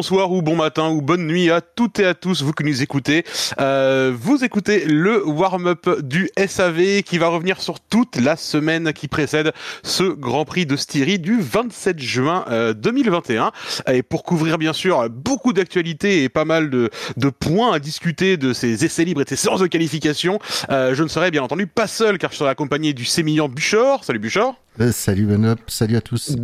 Bonsoir 0.00 0.32
ou 0.32 0.40
bon 0.40 0.56
matin 0.56 0.88
ou 0.88 1.02
bonne 1.02 1.26
nuit 1.26 1.50
à 1.50 1.60
toutes 1.60 1.98
et 1.98 2.06
à 2.06 2.14
tous, 2.14 2.42
vous 2.42 2.52
qui 2.52 2.64
nous 2.64 2.80
écoutez. 2.82 3.22
Euh, 3.60 4.16
vous 4.18 4.42
écoutez 4.44 4.86
le 4.86 5.22
warm-up 5.28 5.90
du 6.02 6.30
SAV 6.38 7.02
qui 7.02 7.18
va 7.18 7.28
revenir 7.28 7.60
sur 7.60 7.80
toute 7.80 8.16
la 8.16 8.36
semaine 8.36 8.94
qui 8.94 9.08
précède 9.08 9.52
ce 9.82 10.04
Grand 10.04 10.46
Prix 10.46 10.64
de 10.64 10.74
Styrie 10.74 11.18
du 11.18 11.38
27 11.38 11.98
juin 11.98 12.46
2021. 12.78 13.52
Euh, 13.88 13.92
et 13.92 14.02
pour 14.02 14.22
couvrir 14.22 14.56
bien 14.56 14.72
sûr 14.72 15.10
beaucoup 15.10 15.52
d'actualités 15.52 16.22
et 16.22 16.30
pas 16.30 16.46
mal 16.46 16.70
de, 16.70 16.88
de, 17.18 17.28
points 17.28 17.74
à 17.74 17.78
discuter 17.78 18.38
de 18.38 18.54
ces 18.54 18.86
essais 18.86 19.04
libres 19.04 19.20
et 19.20 19.24
de 19.24 19.28
ces 19.28 19.36
séances 19.36 19.60
de 19.60 19.66
qualification, 19.66 20.38
euh, 20.70 20.94
je 20.94 21.02
ne 21.02 21.08
serai 21.08 21.30
bien 21.30 21.42
entendu 21.42 21.66
pas 21.66 21.86
seul 21.86 22.16
car 22.16 22.32
je 22.32 22.38
serai 22.38 22.48
accompagné 22.48 22.94
du 22.94 23.04
sémillant 23.04 23.50
Buchor. 23.50 24.02
Salut 24.02 24.18
Buchor. 24.18 24.54
Salut 24.92 25.26
Benop, 25.26 25.60
salut 25.66 25.98
à 25.98 26.00
tous 26.00 26.38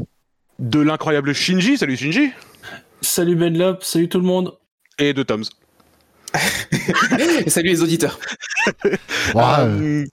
de 0.59 0.81
l'incroyable 0.81 1.33
Shinji. 1.33 1.79
Salut 1.79 1.97
Shinji. 1.97 2.33
Salut 3.07 3.37
Benlop, 3.37 3.79
salut 3.83 4.09
tout 4.09 4.19
le 4.19 4.27
monde. 4.27 4.59
Et 4.99 5.15
de 5.15 5.23
Toms. 5.23 5.45
salut 7.47 7.69
les 7.69 7.83
auditeurs. 7.83 8.19
Euh, 9.35 10.05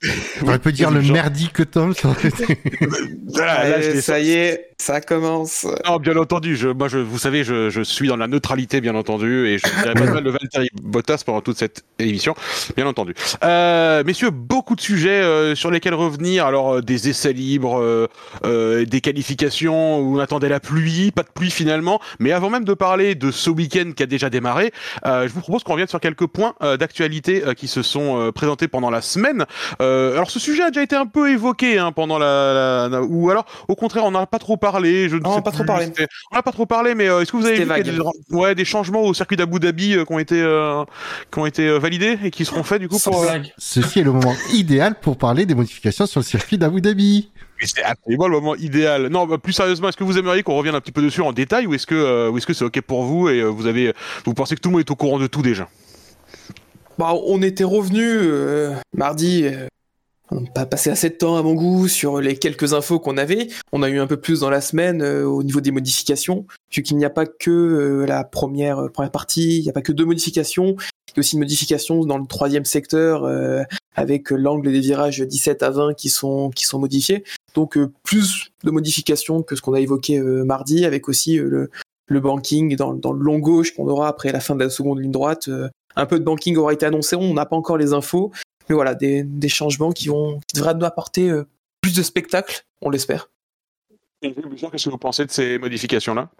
on 0.46 0.58
peut 0.58 0.72
dire 0.72 0.90
le 0.90 1.02
merdique 1.02 1.70
Tom. 1.70 1.94
Ça, 3.34 4.00
ça 4.00 4.20
y 4.20 4.32
est, 4.32 4.68
ça 4.78 5.00
commence. 5.00 5.66
Non, 5.86 5.96
bien 5.96 6.16
entendu. 6.16 6.56
Je, 6.56 6.68
moi, 6.68 6.88
je, 6.88 6.98
vous 6.98 7.18
savez, 7.18 7.42
je, 7.42 7.70
je 7.70 7.80
suis 7.82 8.08
dans 8.08 8.16
la 8.16 8.28
neutralité, 8.28 8.80
bien 8.80 8.94
entendu, 8.94 9.48
et 9.48 9.58
je 9.58 9.64
dirais 9.64 9.94
pas 9.94 10.04
mal 10.14 10.22
de 10.22 10.30
Valtteri 10.30 10.68
Bottas 10.80 11.22
pendant 11.24 11.40
toute 11.40 11.58
cette 11.58 11.84
émission, 11.98 12.34
bien 12.76 12.86
entendu. 12.86 13.14
Euh, 13.42 14.04
messieurs, 14.04 14.30
beaucoup 14.30 14.76
de 14.76 14.80
sujets 14.80 15.22
euh, 15.22 15.54
sur 15.54 15.70
lesquels 15.70 15.94
revenir. 15.94 16.46
Alors, 16.46 16.74
euh, 16.74 16.80
des 16.80 17.08
essais 17.08 17.32
libres, 17.32 18.08
euh, 18.44 18.84
des 18.84 19.00
qualifications 19.00 19.98
où 19.98 20.16
on 20.16 20.20
attendait 20.20 20.48
la 20.48 20.60
pluie, 20.60 21.10
pas 21.10 21.22
de 21.22 21.28
pluie 21.34 21.50
finalement. 21.50 22.00
Mais 22.18 22.32
avant 22.32 22.50
même 22.50 22.64
de 22.64 22.74
parler 22.74 23.14
de 23.14 23.30
ce 23.30 23.50
week-end 23.50 23.92
qui 23.96 24.02
a 24.02 24.06
déjà 24.06 24.30
démarré, 24.30 24.72
je 25.04 25.28
vous 25.28 25.40
propose 25.40 25.62
qu'on 25.64 25.72
revienne 25.72 25.88
sur 25.88 26.00
quelques 26.00 26.13
points 26.22 26.54
d'actualité 26.78 27.42
qui 27.56 27.68
se 27.68 27.82
sont 27.82 28.30
présentés 28.34 28.68
pendant 28.68 28.90
la 28.90 29.00
semaine. 29.00 29.44
alors, 29.80 30.30
ce 30.30 30.38
sujet 30.38 30.62
a 30.62 30.70
déjà 30.70 30.82
été 30.82 30.96
un 30.96 31.06
peu 31.06 31.30
évoqué 31.30 31.78
hein, 31.78 31.92
pendant 31.92 32.18
la, 32.18 32.88
la, 32.90 33.02
ou 33.02 33.30
alors, 33.30 33.44
au 33.68 33.74
contraire, 33.74 34.04
on 34.04 34.10
n'a 34.10 34.26
pas 34.26 34.38
trop 34.38 34.56
parlé. 34.56 35.08
Je 35.08 35.16
ne 35.16 35.24
sais 35.24 35.42
pas 35.42 35.50
trop 35.50 35.64
parlé. 35.64 35.88
On 36.30 36.36
n'a 36.36 36.42
pas 36.42 36.52
trop 36.52 36.66
parlé, 36.66 36.94
mais 36.94 37.06
est-ce 37.06 37.32
que 37.32 37.36
vous 37.36 37.46
avez 37.46 37.64
vu 37.64 37.82
des, 37.82 37.98
ouais, 38.30 38.54
des 38.54 38.64
changements 38.64 39.02
au 39.02 39.14
circuit 39.14 39.36
d'Abu 39.36 39.58
Dhabi 39.58 39.96
qui 40.06 40.12
ont 40.12 40.18
été 40.18 40.34
qui 41.30 41.38
ont 41.38 41.46
été 41.46 41.78
validés 41.78 42.18
et 42.22 42.30
qui 42.30 42.44
seront 42.44 42.62
faits 42.62 42.80
du 42.80 42.88
coup 42.88 42.98
pour. 42.98 43.24
Ceci 43.58 44.00
est 44.00 44.04
le 44.04 44.12
moment 44.12 44.34
idéal 44.52 44.94
pour 45.00 45.16
parler 45.16 45.46
des 45.46 45.54
modifications 45.54 46.06
sur 46.06 46.20
le 46.20 46.24
circuit 46.24 46.58
d'Abu 46.58 46.80
Dhabi. 46.80 47.30
C'est 47.60 47.82
absolument 47.82 48.28
le 48.28 48.34
moment 48.34 48.54
idéal. 48.56 49.08
Non, 49.08 49.26
bah, 49.26 49.38
plus 49.38 49.52
sérieusement, 49.52 49.88
est-ce 49.88 49.96
que 49.96 50.04
vous 50.04 50.18
aimeriez 50.18 50.42
qu'on 50.42 50.56
revienne 50.56 50.74
un 50.74 50.80
petit 50.80 50.92
peu 50.92 51.02
dessus 51.02 51.22
en 51.22 51.32
détail 51.32 51.66
ou 51.66 51.74
est-ce 51.74 51.86
que, 51.86 51.94
euh, 51.94 52.36
est-ce 52.36 52.46
que 52.46 52.52
c'est 52.52 52.64
ok 52.64 52.80
pour 52.82 53.04
vous 53.04 53.28
et 53.28 53.40
euh, 53.40 53.46
vous 53.46 53.66
avez, 53.66 53.94
vous 54.24 54.34
pensez 54.34 54.54
que 54.54 54.60
tout 54.60 54.68
le 54.68 54.74
monde 54.74 54.80
est 54.80 54.90
au 54.90 54.96
courant 54.96 55.18
de 55.18 55.26
tout 55.26 55.42
déjà? 55.42 55.68
Bah, 56.98 57.14
on 57.26 57.42
était 57.42 57.64
revenu 57.64 58.02
euh, 58.02 58.74
mardi. 58.94 59.46
on 60.30 60.40
n'a 60.40 60.50
pas 60.50 60.66
passé 60.66 60.90
assez 60.90 61.10
de 61.10 61.14
temps 61.14 61.36
à 61.36 61.42
mon 61.42 61.54
goût 61.54 61.88
sur 61.88 62.20
les 62.20 62.36
quelques 62.36 62.72
infos 62.72 62.98
qu'on 62.98 63.16
avait. 63.16 63.48
On 63.72 63.82
a 63.82 63.88
eu 63.88 63.98
un 63.98 64.06
peu 64.06 64.16
plus 64.16 64.40
dans 64.40 64.50
la 64.50 64.60
semaine 64.60 65.02
au 65.02 65.42
niveau 65.42 65.60
des 65.60 65.70
modifications, 65.70 66.46
vu 66.72 66.82
qu'il 66.82 66.96
n'y 66.96 67.04
a 67.04 67.10
pas 67.10 67.26
que 67.26 68.04
la 68.06 68.24
première, 68.24 68.90
première 68.92 69.12
partie, 69.12 69.58
il 69.58 69.62
n'y 69.62 69.70
a 69.70 69.72
pas 69.72 69.82
que 69.82 69.92
deux 69.92 70.04
modifications. 70.04 70.76
Il 71.08 71.16
y 71.16 71.18
a 71.18 71.20
aussi 71.20 71.34
une 71.34 71.40
modification 71.42 72.04
dans 72.04 72.18
le 72.18 72.26
troisième 72.26 72.64
secteur 72.64 73.28
avec 73.94 74.30
l'angle 74.30 74.72
des 74.72 74.80
virages 74.80 75.20
17 75.20 75.62
à 75.62 75.70
20 75.70 75.94
qui 75.94 76.08
sont, 76.08 76.50
qui 76.50 76.64
sont 76.64 76.78
modifiés. 76.78 77.24
Donc 77.54 77.76
euh, 77.76 77.92
plus 78.02 78.50
de 78.64 78.70
modifications 78.70 79.42
que 79.42 79.56
ce 79.56 79.62
qu'on 79.62 79.74
a 79.74 79.80
évoqué 79.80 80.18
euh, 80.18 80.44
mardi, 80.44 80.84
avec 80.84 81.08
aussi 81.08 81.38
euh, 81.38 81.48
le, 81.48 81.70
le 82.08 82.20
banking 82.20 82.76
dans, 82.76 82.94
dans, 82.94 83.12
le 83.12 83.22
long 83.22 83.38
gauche 83.38 83.74
qu'on 83.74 83.88
aura 83.88 84.08
après 84.08 84.32
la 84.32 84.40
fin 84.40 84.54
de 84.54 84.64
la 84.64 84.70
seconde 84.70 85.00
ligne 85.00 85.12
droite. 85.12 85.48
Un 85.96 86.06
peu 86.06 86.18
de 86.18 86.24
banking 86.24 86.56
aura 86.56 86.72
été 86.72 86.86
annoncé, 86.86 87.16
on 87.16 87.34
n'a 87.34 87.46
pas 87.46 87.56
encore 87.56 87.76
les 87.76 87.92
infos, 87.92 88.32
mais 88.68 88.74
voilà, 88.74 88.94
des, 88.94 89.22
des 89.22 89.48
changements 89.48 89.92
qui, 89.92 90.08
vont, 90.08 90.40
qui 90.46 90.56
devraient 90.56 90.74
nous 90.74 90.84
apporter 90.84 91.32
plus 91.80 91.94
de 91.94 92.02
spectacle, 92.02 92.64
on 92.80 92.90
l'espère. 92.90 93.30
Qu'est-ce 94.22 94.84
que 94.84 94.90
vous 94.90 94.98
pensez 94.98 95.26
de 95.26 95.30
ces 95.30 95.58
modifications-là? 95.58 96.30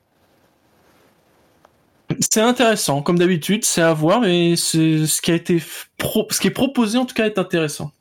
C'est 2.20 2.40
intéressant, 2.40 3.02
comme 3.02 3.18
d'habitude, 3.18 3.64
c'est 3.64 3.82
à 3.82 3.92
voir, 3.92 4.20
mais 4.20 4.56
ce 4.56 5.20
qui 5.20 5.30
a 5.30 5.34
été 5.34 5.58
ce 5.58 6.40
qui 6.40 6.46
est 6.46 6.50
proposé 6.50 6.98
en 6.98 7.06
tout 7.06 7.14
cas 7.14 7.26
est 7.26 7.38
intéressant. 7.38 7.92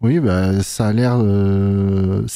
Oui, 0.00 0.18
bah, 0.18 0.62
ça 0.62 0.88
a 0.88 0.92
l'air. 0.92 1.16
Euh, 1.20 2.26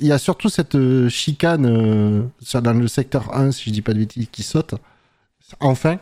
il 0.00 0.06
y 0.08 0.12
a 0.12 0.18
surtout 0.18 0.48
cette 0.48 0.74
euh, 0.74 1.08
chicane 1.08 1.64
euh, 1.64 2.60
dans 2.60 2.72
le 2.72 2.88
secteur 2.88 3.36
1, 3.36 3.52
si 3.52 3.70
je 3.70 3.70
dis 3.70 3.82
pas 3.82 3.92
de 3.92 4.00
bêtises, 4.00 4.26
qui 4.32 4.42
saute. 4.42 4.74
Enfin. 5.60 5.98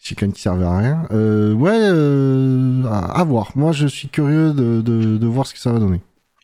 Chicane 0.00 0.32
qui 0.32 0.42
servait 0.42 0.64
à 0.64 0.76
rien. 0.76 1.06
ouais, 1.10 2.88
à, 2.90 3.24
voir. 3.24 3.52
Moi, 3.54 3.72
je 3.72 3.86
suis 3.86 4.08
curieux 4.08 4.52
de, 4.52 4.80
de 4.80 5.26
voir 5.26 5.46
ce 5.46 5.54
que 5.54 5.60
ça 5.60 5.72
va 5.72 5.78
donner. 5.78 6.00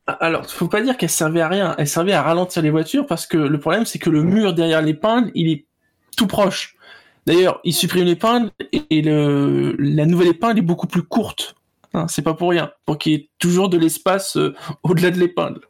Alors, 0.07 0.47
faut 0.47 0.69
pas 0.69 0.83
dire 0.83 0.97
qu'elle 0.97 1.11
servait 1.11 1.41
à 1.41 1.49
rien. 1.49 1.75
Elle 1.79 1.89
servait 1.89 2.13
à 2.13 2.23
ralentir 2.23 2.63
les 2.63 2.71
voitures 2.71 3.07
parce 3.07 3.27
que 3.27 3.37
le 3.37 3.59
problème, 3.59 3.85
c'est 3.87 3.99
que 3.99 4.11
le 4.11 4.23
mur 4.23 4.55
derrière 4.55 4.81
l'épingle, 4.81 5.33
il 5.35 5.51
est 5.51 5.67
tout 6.17 6.29
proche. 6.29 6.77
D'ailleurs, 7.27 7.61
il 7.65 7.75
supprime 7.75 8.05
l'épingle 8.05 8.51
et 8.91 9.03
le, 9.03 9.75
la 9.79 10.07
nouvelle 10.07 10.29
épingle 10.29 10.61
est 10.61 10.63
beaucoup 10.63 10.87
plus 10.87 11.03
courte. 11.03 11.57
Hein, 11.93 12.07
c'est 12.09 12.23
pas 12.23 12.35
pour 12.35 12.51
rien. 12.51 12.71
Pour 12.85 12.99
qu'il 12.99 13.13
y 13.13 13.15
ait 13.17 13.29
toujours 13.39 13.69
de 13.69 13.79
l'espace 13.79 14.37
euh, 14.37 14.55
au-delà 14.85 15.11
de 15.11 15.19
l'épingle. 15.19 15.61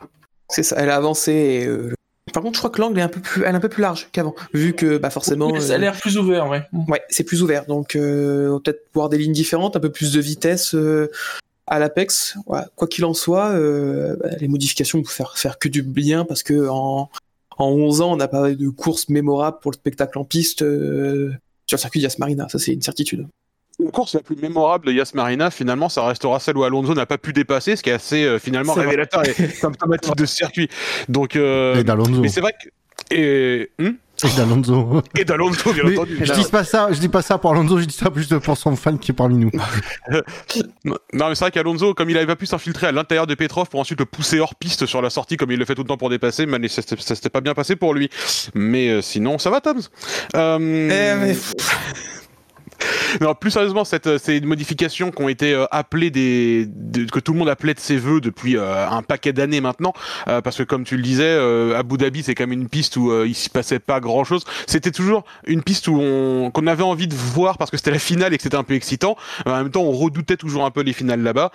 C'est 0.48 0.62
ça, 0.62 0.76
elle 0.78 0.90
a 0.90 0.96
avancé 0.96 1.32
et, 1.32 1.66
euh, 1.66 1.92
Par 2.36 2.42
contre, 2.42 2.56
je 2.56 2.60
crois 2.60 2.70
que 2.70 2.82
l'angle 2.82 2.98
est 2.98 3.02
un 3.02 3.08
peu 3.08 3.20
plus, 3.20 3.44
elle 3.44 3.54
est 3.54 3.56
un 3.56 3.60
peu 3.60 3.70
plus 3.70 3.80
large 3.80 4.08
qu'avant, 4.12 4.34
vu 4.52 4.74
que 4.74 4.98
bah 4.98 5.08
forcément. 5.08 5.58
ça 5.58 5.76
a 5.76 5.78
l'air 5.78 5.98
plus 5.98 6.18
ouvert, 6.18 6.50
ouais. 6.50 6.62
Ouais, 6.86 7.00
c'est 7.08 7.24
plus 7.24 7.42
ouvert, 7.42 7.64
donc 7.64 7.96
euh, 7.96 8.50
on 8.50 8.54
va 8.54 8.60
peut-être 8.60 8.84
voir 8.92 9.08
des 9.08 9.16
lignes 9.16 9.32
différentes, 9.32 9.74
un 9.74 9.80
peu 9.80 9.90
plus 9.90 10.12
de 10.12 10.20
vitesse 10.20 10.76
à 11.66 11.78
l'Apex. 11.78 12.36
Quoi 12.44 12.88
qu'il 12.88 13.04
en 13.04 13.14
soit, 13.14 13.50
euh, 13.50 14.16
bah, 14.16 14.28
les 14.38 14.48
modifications 14.48 14.98
vont 14.98 15.04
faire, 15.04 15.36
faire 15.38 15.58
que 15.58 15.68
du 15.68 15.82
bien 15.82 16.24
parce 16.24 16.42
que 16.42 16.68
en, 16.68 17.10
en 17.58 17.68
11 17.68 18.00
ans, 18.02 18.12
on 18.12 18.16
n'a 18.16 18.28
pas 18.28 18.50
de 18.52 18.68
course 18.68 19.08
mémorable 19.08 19.58
pour 19.60 19.70
le 19.70 19.76
spectacle 19.76 20.18
en 20.18 20.24
piste 20.24 20.62
euh, 20.62 21.32
sur 21.66 21.76
le 21.76 21.80
circuit 21.80 22.00
Yas 22.00 22.16
Marina. 22.18 22.48
Ça, 22.48 22.58
c'est 22.58 22.72
une 22.72 22.82
certitude. 22.82 23.26
La 23.78 23.90
course 23.90 24.14
la 24.14 24.20
plus 24.20 24.36
mémorable 24.36 24.86
de 24.86 24.92
Yas 24.92 25.12
Marina, 25.14 25.50
finalement, 25.50 25.88
ça 25.88 26.06
restera 26.06 26.40
celle 26.40 26.56
où 26.56 26.64
Alonso 26.64 26.94
n'a 26.94 27.06
pas 27.06 27.18
pu 27.18 27.32
dépasser, 27.32 27.76
ce 27.76 27.82
qui 27.82 27.90
est 27.90 27.94
assez 27.94 28.24
euh, 28.24 28.38
finalement 28.38 28.72
révélateur 28.72 29.22
et 29.26 29.48
symptomatique 29.50 30.16
de 30.16 30.24
ce 30.24 30.34
circuit. 30.34 30.68
Donc, 31.08 31.36
euh, 31.36 31.82
mais 32.20 32.28
c'est 32.28 32.40
vrai 32.40 32.52
que 32.52 32.70
et 33.14 33.70
hmm 33.78 33.92
et 34.24 34.36
d'Alonso. 34.36 35.02
Et 35.18 35.24
d'Alonso, 35.24 35.72
bien 35.72 35.92
entendu. 35.92 36.18
Je 36.22 36.32
dis 36.32 36.44
pas 36.44 36.64
ça, 36.64 36.88
je 36.90 36.98
dis 36.98 37.08
pas 37.08 37.20
ça 37.20 37.36
pour 37.36 37.50
Alonso, 37.52 37.78
je 37.78 37.84
dis 37.84 37.94
ça 37.94 38.10
juste 38.14 38.38
pour 38.38 38.56
son 38.56 38.74
fan 38.74 38.98
qui 38.98 39.10
est 39.10 39.14
parmi 39.14 39.36
nous. 39.36 39.50
non, 40.84 40.96
mais 41.12 41.34
c'est 41.34 41.44
vrai 41.44 41.50
qu'Alonso, 41.50 41.92
comme 41.92 42.08
il 42.08 42.16
avait 42.16 42.26
pas 42.26 42.36
pu 42.36 42.46
s'infiltrer 42.46 42.86
à 42.86 42.92
l'intérieur 42.92 43.26
de 43.26 43.34
Petrov 43.34 43.68
pour 43.68 43.80
ensuite 43.80 43.98
le 43.98 44.06
pousser 44.06 44.40
hors 44.40 44.54
piste 44.54 44.86
sur 44.86 45.02
la 45.02 45.10
sortie, 45.10 45.36
comme 45.36 45.50
il 45.50 45.58
le 45.58 45.64
fait 45.66 45.74
tout 45.74 45.82
le 45.82 45.88
temps 45.88 45.98
pour 45.98 46.08
dépasser, 46.08 46.46
mais 46.46 46.68
ça, 46.68 46.82
s'était 46.82 47.28
pas 47.28 47.42
bien 47.42 47.52
passé 47.52 47.76
pour 47.76 47.92
lui. 47.92 48.08
Mais 48.54 48.88
euh, 48.88 49.02
sinon, 49.02 49.38
ça 49.38 49.50
va, 49.50 49.60
Tom. 49.60 49.78
Euh... 50.34 50.58
Eh, 50.58 51.20
mais... 51.20 51.36
non, 53.20 53.34
plus 53.34 53.50
sérieusement, 53.50 53.84
cette, 53.84 54.18
ces 54.18 54.40
modifications 54.40 55.10
qui 55.10 55.22
ont 55.22 55.28
été 55.28 55.52
euh, 55.52 55.66
appelées 55.70 56.10
des, 56.10 56.68
que 57.10 57.20
tout 57.20 57.32
le 57.32 57.38
monde 57.38 57.48
appelait 57.48 57.74
de 57.74 57.80
ses 57.80 57.96
voeux 57.96 58.20
depuis 58.20 58.56
euh, 58.56 58.88
un 58.88 59.02
paquet 59.02 59.32
d'années 59.32 59.60
maintenant, 59.60 59.92
euh, 60.28 60.40
parce 60.40 60.56
que 60.56 60.62
comme 60.62 60.84
tu 60.84 60.96
le 60.96 61.02
disais, 61.02 61.36
Abu 61.76 61.96
Dhabi 61.96 62.22
c'est 62.22 62.34
quand 62.34 62.46
même 62.46 62.60
une 62.60 62.68
piste 62.68 62.96
où 62.96 63.24
il 63.24 63.34
s'y 63.34 63.48
passait 63.48 63.78
pas 63.78 64.00
grand 64.00 64.24
chose. 64.24 64.44
C'était 64.66 64.90
toujours 64.90 65.24
une 65.46 65.62
piste 65.62 65.88
où 65.88 65.98
on 66.00 66.50
qu'on 66.50 66.66
avait 66.66 66.82
envie 66.82 67.08
de 67.08 67.14
voir 67.14 67.58
parce 67.58 67.70
que 67.70 67.76
c'était 67.76 67.90
la 67.90 67.98
finale 67.98 68.34
et 68.34 68.36
que 68.36 68.42
c'était 68.42 68.56
un 68.56 68.64
peu 68.64 68.74
excitant. 68.74 69.16
En 69.44 69.56
même 69.56 69.70
temps, 69.70 69.82
on 69.82 69.92
redoutait 69.92 70.36
toujours 70.36 70.64
un 70.64 70.70
peu 70.70 70.82
les 70.82 70.92
finales 70.92 71.22
là-bas. 71.22 71.50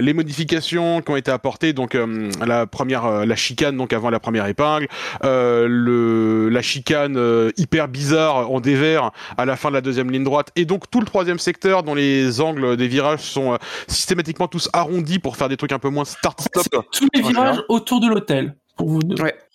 les 0.00 0.12
modifications 0.12 1.00
qui 1.02 1.10
ont 1.10 1.16
été 1.16 1.30
apportées, 1.30 1.72
donc 1.72 1.96
la 2.44 2.66
première, 2.66 3.26
la 3.26 3.36
chicane 3.36 3.76
donc 3.76 3.92
avant 3.92 4.10
la 4.10 4.20
première 4.20 4.46
épingle, 4.46 4.88
le 5.22 6.48
la 6.50 6.62
chicane 6.62 7.18
hyper 7.56 7.88
bizarre 7.88 8.50
en 8.50 8.60
dévers 8.60 9.10
à 9.36 9.44
la 9.44 9.56
fin 9.56 9.68
de 9.68 9.74
la 9.74 9.80
deuxième 9.80 10.10
ligne 10.10 10.24
droite 10.24 10.33
et 10.56 10.64
donc 10.64 10.90
tout 10.90 11.00
le 11.00 11.06
troisième 11.06 11.38
secteur 11.38 11.82
dont 11.82 11.94
les 11.94 12.40
angles 12.40 12.76
des 12.76 12.88
virages 12.88 13.22
sont 13.22 13.54
euh, 13.54 13.56
systématiquement 13.88 14.48
tous 14.48 14.68
arrondis 14.72 15.18
pour 15.18 15.36
faire 15.36 15.48
des 15.48 15.56
trucs 15.56 15.72
un 15.72 15.78
peu 15.78 15.90
moins 15.90 16.04
start-stop. 16.04 16.86
Tous 16.92 17.08
les 17.14 17.22
virages 17.22 17.62
autour 17.68 18.00
de 18.00 18.08
l'hôtel. 18.08 18.56
Pour 18.76 18.88
vous 18.88 19.00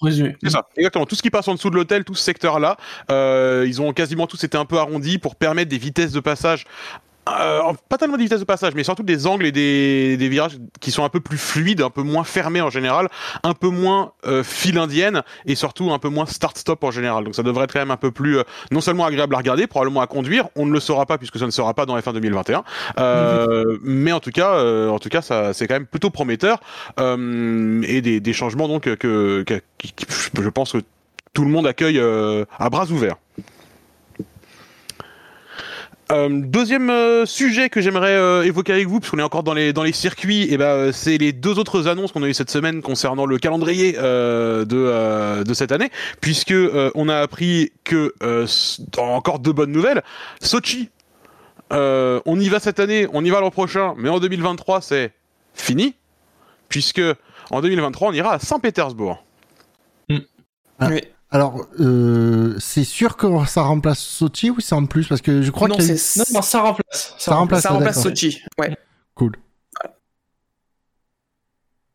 résumer. 0.01 0.37
C'est 0.41 0.49
ça, 0.49 0.69
exactement. 0.77 1.05
Tout 1.05 1.15
ce 1.15 1.21
qui 1.21 1.29
passe 1.29 1.45
en 1.49 1.53
dessous 1.53 1.69
de 1.69 1.75
l'hôtel, 1.75 2.05
tout 2.05 2.15
ce 2.15 2.23
secteur-là, 2.23 2.77
euh, 3.11 3.65
ils 3.67 3.81
ont 3.81 3.91
quasiment 3.91 4.27
tous 4.27 4.41
été 4.45 4.57
un 4.57 4.63
peu 4.63 4.77
arrondis 4.77 5.17
pour 5.17 5.35
permettre 5.35 5.69
des 5.69 5.77
vitesses 5.77 6.13
de 6.13 6.21
passage 6.21 6.65
euh, 7.41 7.73
pas 7.87 7.97
tellement 7.97 8.17
des 8.17 8.23
vitesses 8.23 8.39
de 8.39 8.45
passage, 8.45 8.73
mais 8.75 8.83
surtout 8.83 9.03
des 9.03 9.27
angles 9.27 9.45
et 9.45 9.51
des, 9.51 10.29
virages 10.29 10.57
qui 10.79 10.91
sont 10.91 11.03
un 11.03 11.09
peu 11.09 11.19
plus 11.19 11.37
fluides, 11.37 11.81
un 11.81 11.89
peu 11.89 12.03
moins 12.03 12.23
fermés 12.23 12.61
en 12.61 12.69
général, 12.69 13.09
un 13.43 13.53
peu 13.53 13.69
moins 13.69 14.13
euh, 14.25 14.43
file 14.43 14.77
indienne 14.77 15.23
et 15.45 15.55
surtout 15.55 15.91
un 15.91 15.99
peu 15.99 16.09
moins 16.09 16.25
start-stop 16.25 16.83
en 16.83 16.91
général. 16.91 17.23
Donc 17.23 17.35
ça 17.35 17.43
devrait 17.43 17.65
être 17.65 17.73
quand 17.73 17.79
même 17.79 17.91
un 17.91 17.97
peu 17.97 18.11
plus, 18.11 18.37
euh, 18.37 18.43
non 18.71 18.81
seulement 18.81 19.05
agréable 19.05 19.35
à 19.35 19.37
regarder, 19.37 19.67
probablement 19.67 20.01
à 20.01 20.07
conduire. 20.07 20.49
On 20.55 20.65
ne 20.65 20.71
le 20.71 20.79
saura 20.79 21.05
pas 21.05 21.17
puisque 21.17 21.39
ça 21.39 21.45
ne 21.45 21.51
sera 21.51 21.73
pas 21.73 21.85
dans 21.85 21.97
F1 21.97 22.13
2021, 22.13 22.63
euh, 22.99 23.77
mais 23.83 24.11
en 24.11 24.19
tout 24.19 24.31
cas, 24.31 24.59
en 24.89 24.99
tout 24.99 25.09
cas, 25.09 25.21
ça 25.21 25.53
c'est 25.53 25.67
quand 25.67 25.75
même 25.75 25.85
plutôt 25.85 26.09
prometteur 26.09 26.59
et 26.97 28.01
des, 28.01 28.33
changements 28.33 28.67
donc 28.67 28.93
que, 28.95 29.45
je 29.83 30.49
pense 30.49 30.73
que 30.73 30.77
tout 31.33 31.43
le 31.43 31.49
monde 31.49 31.67
accueille 31.67 31.99
à 31.99 32.69
bras 32.69 32.85
ouverts. 32.85 33.15
Euh, 36.11 36.27
deuxième 36.31 36.89
euh, 36.89 37.27
sujet 37.27 37.69
que 37.69 37.81
j'aimerais 37.81 38.15
euh, 38.15 38.43
évoquer 38.43 38.73
avec 38.73 38.87
vous, 38.87 38.99
puisqu'on 38.99 39.19
est 39.19 39.23
encore 39.23 39.43
dans 39.43 39.53
les 39.53 39.73
dans 39.73 39.83
les 39.83 39.91
circuits, 39.91 40.51
et 40.51 40.57
ben 40.57 40.91
c'est 40.91 41.19
les 41.19 41.33
deux 41.33 41.59
autres 41.59 41.87
annonces 41.87 42.11
qu'on 42.11 42.23
a 42.23 42.27
eu 42.27 42.33
cette 42.33 42.49
semaine 42.49 42.81
concernant 42.81 43.27
le 43.27 43.37
calendrier 43.37 43.93
de 43.93 45.43
de 45.43 45.53
cette 45.53 45.71
année, 45.71 45.91
puisque 46.19 46.55
on 46.95 47.09
a 47.09 47.17
appris 47.17 47.71
que 47.83 48.15
encore 48.97 49.39
deux 49.39 49.53
bonnes 49.53 49.71
nouvelles, 49.71 50.01
Sochi, 50.41 50.89
on 51.71 52.39
y 52.39 52.49
va 52.49 52.59
cette 52.59 52.79
année, 52.79 53.07
on 53.13 53.23
y 53.23 53.29
va 53.29 53.39
l'an 53.39 53.51
prochain, 53.51 53.93
mais 53.97 54.09
en 54.09 54.19
2023 54.19 54.81
c'est 54.81 55.11
fini, 55.53 55.93
puisque 56.69 57.01
en 57.51 57.61
2023 57.61 58.09
on 58.09 58.13
ira 58.13 58.33
à 58.33 58.39
Saint-Pétersbourg. 58.39 59.23
Mm. 60.09 60.17
Oui. 60.81 61.01
Alors, 61.31 61.67
euh, 61.79 62.55
c'est 62.59 62.83
sûr 62.83 63.15
que 63.15 63.27
ça 63.45 63.61
remplace 63.61 63.99
Sochi 63.99 64.49
ou 64.49 64.59
c'est 64.59 64.73
en 64.73 64.85
plus? 64.87 65.07
Parce 65.07 65.21
que 65.21 65.43
je 65.43 65.51
crois 65.51 65.67
que. 65.67 65.73
Non, 65.73 66.25
non, 66.33 66.41
ça 66.41 66.61
remplace. 66.61 67.13
Ça, 67.19 67.35
remplace, 67.35 67.63
ça 67.63 67.69
remplace 67.69 68.01
Sochi, 68.01 68.41
ouais. 68.57 68.75
Cool. 69.13 69.33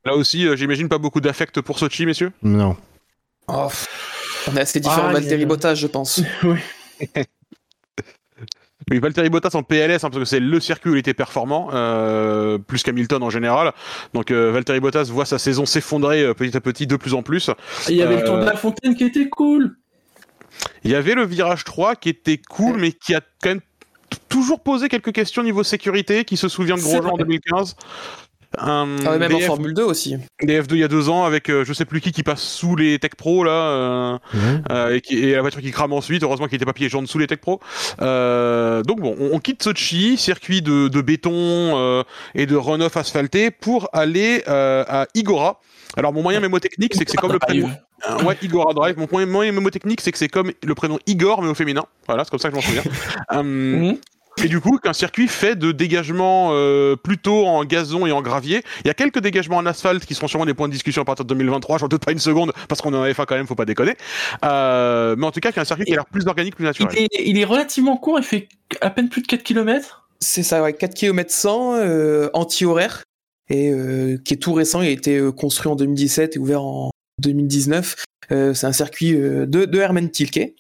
Là 0.04 0.14
aussi, 0.14 0.46
euh, 0.46 0.54
j'imagine 0.54 0.88
pas 0.88 0.98
beaucoup 0.98 1.20
d'affect 1.20 1.60
pour 1.62 1.78
Sochi, 1.78 2.06
messieurs 2.06 2.31
Non. 2.42 2.76
Oh, 3.48 3.69
on 4.50 4.56
est 4.56 4.60
assez 4.60 4.78
différents 4.78 5.08
ah, 5.08 5.12
Valtteri 5.12 5.46
Bottas, 5.46 5.75
je 5.75 5.87
pense. 5.87 6.20
oui. 6.44 6.58
Oui, 8.90 8.98
Valtteri 8.98 9.31
Bottas 9.31 9.50
en 9.54 9.62
PLS, 9.62 10.04
hein, 10.04 10.10
parce 10.10 10.19
que 10.19 10.25
c'est 10.25 10.40
le 10.40 10.60
circuit 10.60 10.90
où 10.90 10.94
il 10.94 10.98
était 10.98 11.14
performant, 11.14 11.70
euh, 11.72 12.58
plus 12.58 12.82
qu'Hamilton 12.82 13.22
en 13.22 13.31
général. 13.31 13.72
Donc 14.12 14.31
euh, 14.31 14.50
Valtteri 14.52 14.81
Bottas 14.81 15.04
voit 15.10 15.25
sa 15.25 15.38
saison 15.38 15.64
s'effondrer 15.64 16.22
euh, 16.22 16.34
petit 16.34 16.56
à 16.56 16.60
petit 16.60 16.86
de 16.86 16.96
plus 16.96 17.14
en 17.14 17.22
plus. 17.22 17.50
Il 17.88 17.96
y 17.96 18.02
avait 18.02 18.16
le 18.16 18.25
Tour 18.25 18.38
de 18.38 18.44
la 18.44 18.56
Fontaine 18.56 18.94
qui 18.94 19.04
était 19.04 19.28
cool. 19.28 19.76
Il 20.84 20.90
y 20.90 20.94
avait 20.94 21.14
le 21.14 21.25
virage 21.25 21.64
3 21.64 21.96
qui 21.96 22.10
était 22.10 22.38
cool, 22.38 22.76
mais 22.78 22.92
qui 22.92 23.14
a 23.14 23.20
quand 23.42 23.50
même 23.50 23.60
toujours 24.28 24.60
posé 24.60 24.88
quelques 24.88 25.12
questions 25.12 25.42
niveau 25.42 25.62
sécurité, 25.62 26.25
qui 26.25 26.37
se 26.37 26.48
souvient 26.48 26.76
de 26.76 26.80
Grosjean 26.80 27.14
en 27.14 27.16
2015. 27.16 27.76
Un 28.58 28.96
ah 29.06 29.18
même 29.18 29.34
en 29.34 29.40
Formule 29.40 29.74
2 29.74 29.82
aussi. 29.82 30.16
Des 30.42 30.60
F2 30.60 30.74
il 30.74 30.78
y 30.78 30.84
a 30.84 30.88
deux 30.88 31.08
ans 31.08 31.24
avec 31.24 31.50
euh, 31.50 31.64
je 31.64 31.72
sais 31.72 31.84
plus 31.84 32.00
qui 32.00 32.12
qui 32.12 32.22
passe 32.22 32.42
sous 32.42 32.76
les 32.76 32.98
Tech 32.98 33.12
Pro 33.16 33.44
là 33.44 33.52
euh, 33.52 34.18
euh, 34.70 34.94
et, 34.94 35.00
qui, 35.00 35.18
et, 35.18 35.34
la 35.34 35.40
voiture 35.40 35.60
qui 35.60 35.70
crame 35.70 35.92
ensuite. 35.92 36.22
Heureusement 36.22 36.46
qu'il 36.46 36.56
était 36.56 36.64
pas 36.64 36.72
piégé 36.72 36.96
en 36.96 37.06
sous 37.06 37.18
les 37.18 37.26
Tech 37.26 37.38
Pro. 37.38 37.60
donc 37.98 39.00
bon, 39.00 39.16
on, 39.18 39.30
on, 39.32 39.38
quitte 39.38 39.62
Sochi, 39.62 40.16
circuit 40.16 40.62
de, 40.62 40.88
de 40.88 41.00
béton 41.00 42.04
et 42.34 42.46
de 42.46 42.56
runoff 42.56 42.96
asphalté 42.96 43.50
pour 43.50 43.88
aller 43.92 44.42
à 44.46 45.06
Igora. 45.14 45.60
Alors 45.96 46.12
mon 46.12 46.22
moyen 46.22 46.40
mémotechnique 46.40 46.94
c'est 46.94 47.04
que 47.04 47.10
c'est 47.10 47.16
comme 47.16 47.32
le 47.32 47.38
prénom. 47.38 47.70
ouais, 48.24 48.36
Igora 48.42 48.74
Drive. 48.74 48.96
Mon 48.98 49.26
moyen 49.26 49.52
mémotechnique 49.52 50.00
c'est 50.00 50.12
que 50.12 50.18
c'est 50.18 50.28
comme 50.28 50.52
le 50.62 50.74
prénom 50.74 50.98
Igor 51.06 51.42
mais 51.42 51.48
au 51.48 51.54
féminin. 51.54 51.84
Voilà, 52.06 52.24
c'est 52.24 52.30
comme 52.30 52.40
ça 52.40 52.50
que 52.50 52.60
je 52.60 52.60
m'en 52.60 52.66
souviens. 52.66 52.92
Mhm. 53.42 53.98
Et 54.44 54.49
du 54.49 54.61
coup, 54.61 54.79
qu'un 54.79 54.93
circuit 54.93 55.26
fait 55.26 55.56
de 55.56 55.73
dégagement 55.73 56.50
euh, 56.52 56.96
plutôt 56.96 57.46
en 57.46 57.64
gazon 57.64 58.06
et 58.06 58.12
en 58.12 58.20
gravier. 58.20 58.62
Il 58.85 58.88
y 58.88 58.91
a 58.91 58.94
quelques 58.94 59.20
dégagements 59.20 59.56
en 59.56 59.64
asphalte 59.64 60.05
qui 60.05 60.14
seront 60.14 60.29
sûrement 60.29 60.44
des 60.44 60.52
points 60.52 60.69
de 60.69 60.73
discussion 60.73 61.00
à 61.00 61.05
partir 61.06 61.25
de 61.25 61.31
2023. 61.31 61.79
J'en 61.79 61.88
doute 61.88 62.05
pas 62.05 62.12
une 62.12 62.19
seconde 62.19 62.52
parce 62.69 62.82
qu'on 62.82 62.93
est 62.93 62.96
en 62.96 63.06
F1 63.06 63.25
quand 63.25 63.37
même, 63.37 63.46
faut 63.46 63.55
pas 63.55 63.64
déconner. 63.64 63.96
Euh, 64.44 65.17
mais 65.17 65.26
en 65.26 65.32
tout 65.32 65.41
cas, 65.41 65.50
qu'un 65.50 65.64
circuit 65.64 65.87
qui 65.87 65.93
a 65.93 65.96
l'air 65.96 66.06
plus 66.06 66.26
organique, 66.26 66.56
plus 66.56 66.64
naturel. 66.64 66.94
Il 66.94 67.05
est, 67.05 67.08
il 67.26 67.38
est, 67.38 67.44
relativement 67.44 67.96
court, 67.96 68.19
il 68.19 68.25
fait 68.25 68.49
à 68.82 68.91
peine 68.91 69.08
plus 69.08 69.23
de 69.23 69.26
4 69.26 69.43
km. 69.43 70.05
C'est 70.20 70.43
ça, 70.43 70.62
ouais, 70.62 70.75
4 70.75 70.94
km 70.94 71.31
100, 71.31 71.75
euh, 71.76 72.29
anti-horaire, 72.35 73.02
et 73.49 73.70
euh, 73.70 74.19
qui 74.25 74.35
est 74.35 74.38
tout 74.38 74.52
récent. 74.52 74.82
Il 74.82 74.88
a 74.88 74.90
été 74.90 75.17
euh, 75.17 75.32
construit 75.32 75.70
en 75.70 75.76
2017 75.76 76.37
et 76.37 76.38
ouvert 76.38 76.62
en 76.62 76.90
2019. 77.23 78.05
c'est 78.31 78.64
un 78.64 78.73
circuit 78.73 79.12
de, 79.12 79.47
de 79.47 79.79
Herman 79.79 80.11
Tilke. 80.11 80.55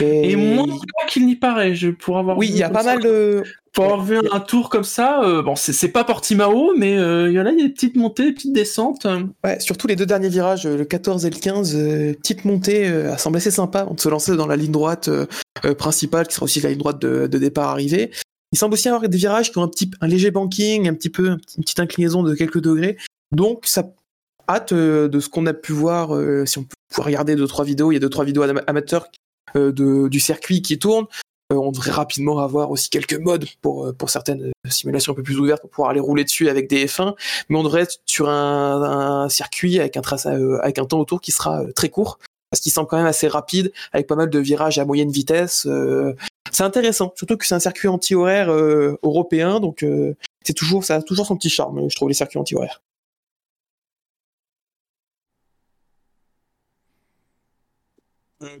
Et, 0.00 0.36
moins 0.36 0.66
qu'il 1.08 1.26
n'y 1.26 1.36
paraît, 1.36 1.74
je 1.74 1.90
pour 1.90 2.18
avoir 2.18 2.38
oui, 2.38 2.48
il 2.48 2.56
y 2.56 2.62
a 2.62 2.70
pas 2.70 2.82
mal 2.82 3.00
de 3.00 3.42
pour 3.72 3.84
avoir 3.84 4.04
vu 4.04 4.18
un 4.32 4.40
tour 4.40 4.70
comme 4.70 4.84
ça. 4.84 5.22
Euh, 5.24 5.42
bon, 5.42 5.56
c'est 5.56 5.88
pas 5.88 6.04
Portimao, 6.04 6.74
mais 6.76 6.96
euh, 6.96 7.28
il 7.28 7.34
y 7.34 7.40
en 7.40 7.46
a, 7.46 7.50
il 7.50 7.58
y 7.58 7.62
a 7.62 7.66
des 7.66 7.72
petites 7.72 7.96
montées, 7.96 8.26
des 8.26 8.32
petites 8.32 8.52
descentes. 8.52 9.06
Ouais, 9.44 9.58
surtout 9.60 9.86
les 9.86 9.96
deux 9.96 10.06
derniers 10.06 10.28
virages, 10.28 10.66
le 10.66 10.84
14 10.84 11.26
et 11.26 11.30
le 11.30 11.38
15, 11.38 11.74
euh, 11.74 12.14
petite 12.14 12.44
montée, 12.44 12.88
euh, 12.88 13.16
semble 13.16 13.36
assez 13.36 13.50
sympa. 13.50 13.86
On 13.90 13.96
se 13.96 14.08
lancer 14.08 14.36
dans 14.36 14.46
la 14.46 14.56
ligne 14.56 14.72
droite 14.72 15.10
principale, 15.78 16.28
qui 16.28 16.34
sera 16.34 16.44
aussi 16.44 16.60
la 16.60 16.70
ligne 16.70 16.78
droite 16.78 17.00
de, 17.00 17.26
de 17.26 17.38
départ 17.38 17.68
arrivée. 17.68 18.10
Il 18.52 18.58
semble 18.58 18.74
aussi 18.74 18.88
avoir 18.88 19.08
des 19.08 19.16
virages 19.16 19.50
qui 19.50 19.58
ont 19.58 19.64
un 19.64 19.68
petit, 19.68 19.90
un 20.00 20.06
léger 20.06 20.30
banking, 20.30 20.88
un 20.88 20.94
petit 20.94 21.10
peu, 21.10 21.30
une 21.30 21.64
petite 21.64 21.80
inclinaison 21.80 22.22
de 22.22 22.34
quelques 22.34 22.60
degrés. 22.60 22.96
Donc, 23.32 23.64
ça 23.64 23.92
hâte 24.48 24.72
de 24.72 25.20
ce 25.20 25.28
qu'on 25.28 25.46
a 25.46 25.54
pu 25.54 25.72
voir. 25.72 26.10
si 26.46 26.58
on 26.58 26.64
peut 26.64 27.02
regarder 27.02 27.34
deux 27.34 27.48
trois 27.48 27.64
vidéos, 27.64 27.90
il 27.90 27.94
y 27.94 27.96
a 27.96 28.00
deux 28.00 28.10
trois 28.10 28.24
vidéos 28.24 28.42
amateurs 28.66 29.06
euh, 29.06 29.23
de, 29.54 30.08
du 30.08 30.20
circuit 30.20 30.62
qui 30.62 30.78
tourne. 30.78 31.06
Euh, 31.52 31.56
on 31.56 31.72
devrait 31.72 31.90
rapidement 31.90 32.38
avoir 32.38 32.70
aussi 32.70 32.88
quelques 32.88 33.18
modes 33.18 33.46
pour, 33.60 33.86
euh, 33.86 33.92
pour 33.92 34.08
certaines 34.08 34.52
simulations 34.68 35.12
un 35.12 35.16
peu 35.16 35.22
plus 35.22 35.38
ouvertes 35.38 35.60
pour 35.60 35.70
pouvoir 35.70 35.90
aller 35.90 36.00
rouler 36.00 36.24
dessus 36.24 36.48
avec 36.48 36.68
des 36.68 36.86
F1, 36.86 37.14
mais 37.48 37.58
on 37.58 37.62
devrait 37.62 37.82
être 37.82 37.98
sur 38.06 38.30
un, 38.30 39.24
un 39.24 39.28
circuit 39.28 39.78
avec 39.78 39.96
un 39.96 40.00
trace, 40.00 40.26
avec 40.26 40.78
un 40.78 40.86
temps 40.86 41.00
autour 41.00 41.20
qui 41.20 41.32
sera 41.32 41.62
très 41.74 41.90
court 41.90 42.18
parce 42.50 42.62
qu'il 42.62 42.72
semble 42.72 42.88
quand 42.88 42.96
même 42.96 43.06
assez 43.06 43.26
rapide 43.28 43.72
avec 43.92 44.06
pas 44.06 44.14
mal 44.14 44.30
de 44.30 44.38
virages 44.38 44.78
à 44.78 44.84
moyenne 44.84 45.10
vitesse. 45.10 45.66
c'est 46.52 46.62
intéressant, 46.62 47.12
surtout 47.16 47.36
que 47.36 47.44
c'est 47.46 47.54
un 47.54 47.60
circuit 47.60 47.88
anti-horaire 47.88 48.48
européen, 49.02 49.58
donc 49.58 49.84
c'est 50.44 50.54
toujours 50.54 50.84
ça 50.84 50.96
a 50.96 51.02
toujours 51.02 51.26
son 51.26 51.36
petit 51.36 51.50
charme, 51.50 51.90
je 51.90 51.96
trouve 51.96 52.08
les 52.08 52.14
circuits 52.14 52.38
anti-horaires. 52.38 52.80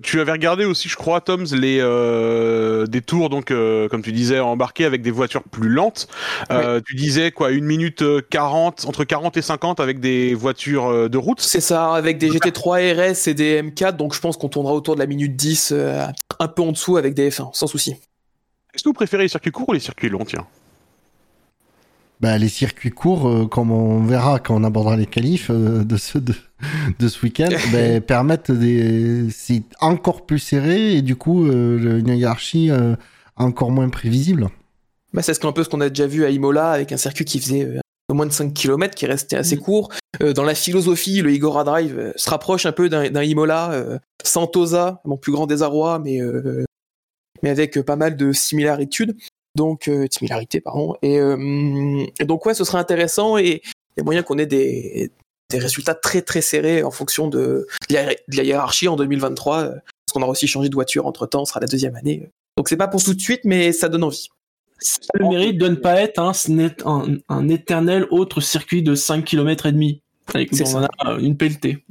Tu 0.02 0.20
avais 0.20 0.32
regardé 0.32 0.64
aussi, 0.64 0.88
je 0.88 0.96
crois, 0.96 1.20
Toms, 1.20 1.44
les 1.52 1.78
euh, 1.80 2.86
des 2.86 3.00
tours, 3.00 3.30
donc 3.30 3.50
euh, 3.50 3.88
comme 3.88 4.02
tu 4.02 4.12
disais, 4.12 4.40
embarqués 4.40 4.84
avec 4.84 5.02
des 5.02 5.10
voitures 5.10 5.42
plus 5.42 5.68
lentes. 5.68 6.08
Euh, 6.50 6.80
Tu 6.84 6.94
disais 6.94 7.30
quoi, 7.30 7.50
une 7.50 7.64
minute 7.64 8.04
40, 8.30 8.84
entre 8.86 9.04
40 9.04 9.36
et 9.36 9.42
50 9.42 9.80
avec 9.80 10.00
des 10.00 10.34
voitures 10.34 11.08
de 11.08 11.18
route? 11.18 11.40
C'est 11.40 11.60
ça, 11.60 11.94
avec 11.94 12.18
des 12.18 12.30
GT3 12.30 12.94
RS 12.94 13.28
et 13.28 13.34
des 13.34 13.62
M4. 13.62 13.96
Donc 13.96 14.14
je 14.14 14.20
pense 14.20 14.36
qu'on 14.36 14.48
tournera 14.48 14.74
autour 14.74 14.94
de 14.94 15.00
la 15.00 15.06
minute 15.06 15.36
10, 15.36 15.72
euh, 15.72 16.06
un 16.38 16.48
peu 16.48 16.62
en 16.62 16.72
dessous 16.72 16.96
avec 16.96 17.14
des 17.14 17.30
F1, 17.30 17.50
sans 17.52 17.66
souci. 17.66 17.92
Est-ce 18.74 18.82
que 18.82 18.88
vous 18.88 18.94
préférez 18.94 19.24
les 19.24 19.28
circuits 19.28 19.52
courts 19.52 19.68
ou 19.68 19.72
les 19.72 19.80
circuits 19.80 20.08
longs, 20.08 20.24
tiens? 20.24 20.46
Bah, 22.24 22.38
les 22.38 22.48
circuits 22.48 22.88
courts, 22.88 23.28
euh, 23.28 23.44
comme 23.44 23.70
on 23.70 24.02
verra 24.02 24.38
quand 24.38 24.56
on 24.56 24.64
abordera 24.64 24.96
les 24.96 25.04
qualifs 25.04 25.50
euh, 25.50 25.84
de 25.84 25.98
ce 25.98 26.16
de, 26.16 26.32
de 26.98 27.08
ce 27.08 27.22
week-end, 27.22 27.50
bah, 27.70 28.00
permettent 28.00 28.50
des 28.50 29.26
c'est 29.30 29.62
encore 29.78 30.24
plus 30.24 30.38
serré 30.38 30.94
et 30.94 31.02
du 31.02 31.16
coup 31.16 31.46
euh, 31.46 31.98
une 31.98 32.08
hiérarchie 32.08 32.70
encore 33.36 33.70
moins 33.70 33.90
prévisible. 33.90 34.48
Bah, 35.12 35.20
c'est 35.20 35.44
un 35.44 35.52
peu 35.52 35.64
ce 35.64 35.68
qu'on 35.68 35.82
a 35.82 35.90
déjà 35.90 36.06
vu 36.06 36.24
à 36.24 36.30
Imola 36.30 36.70
avec 36.70 36.92
un 36.92 36.96
circuit 36.96 37.26
qui 37.26 37.38
faisait 37.40 37.78
moins 38.10 38.24
de 38.24 38.32
5 38.32 38.54
km 38.54 38.94
qui 38.94 39.04
restait 39.04 39.36
assez 39.36 39.56
mm. 39.56 39.60
court. 39.60 39.92
dans 40.34 40.44
la 40.44 40.54
philosophie, 40.54 41.20
le 41.20 41.30
Igora 41.30 41.62
Drive 41.64 42.14
se 42.16 42.30
rapproche 42.30 42.64
un 42.64 42.72
peu 42.72 42.88
d'un 42.88 43.22
Imola, 43.22 44.00
Santosa, 44.22 45.02
mon 45.04 45.18
plus 45.18 45.32
grand 45.32 45.46
désarroi, 45.46 45.98
mais 45.98 46.20
mais 47.42 47.50
avec 47.50 47.78
pas 47.82 47.96
mal 47.96 48.16
de 48.16 48.32
similarités 48.32 49.04
donc 49.54 49.88
euh, 49.88 50.06
similarité 50.10 50.60
pardon. 50.60 50.94
Et, 51.02 51.18
euh, 51.18 52.06
donc 52.20 52.46
ouais 52.46 52.54
ce 52.54 52.64
serait 52.64 52.78
intéressant 52.78 53.38
et 53.38 53.62
il 53.64 53.98
y 53.98 54.00
a 54.00 54.04
moyen 54.04 54.22
qu'on 54.22 54.38
ait 54.38 54.46
des, 54.46 55.12
des 55.50 55.58
résultats 55.58 55.94
très 55.94 56.22
très 56.22 56.40
serrés 56.40 56.82
en 56.82 56.90
fonction 56.90 57.28
de, 57.28 57.66
la, 57.90 58.14
hiérarchie 58.28 58.88
en 58.88 58.96
2023 58.96 59.58
euh, 59.58 59.68
parce 59.70 60.12
qu'on 60.12 60.22
aura 60.22 60.32
aussi 60.32 60.46
changé 60.46 60.68
de 60.68 60.74
voiture 60.74 61.06
entre 61.06 61.26
temps 61.26 61.44
ce 61.44 61.50
sera 61.50 61.60
la 61.60 61.66
deuxième 61.66 61.96
année. 61.96 62.28
Donc 62.56 62.68
c'est 62.68 62.76
pas 62.76 62.88
pour 62.88 63.02
tout 63.02 63.14
de 63.14 63.20
suite 63.20 63.42
mais 63.44 63.72
ça 63.72 63.88
donne 63.88 64.04
envie. 64.04 64.28
Le 65.14 65.28
mérite 65.28 65.58
de 65.58 65.68
ne 65.68 65.76
pas 65.76 66.00
être 66.00 66.18
un, 66.18 66.32
un, 66.84 67.16
un 67.28 67.48
éternel 67.48 68.06
autre 68.10 68.40
circuit 68.40 68.82
de 68.82 68.94
5 68.94 69.24
km 69.24 69.66
et 69.66 69.72
demi 69.72 70.02
c'est 70.32 70.64
une 71.20 71.36
pelletée. 71.36 71.84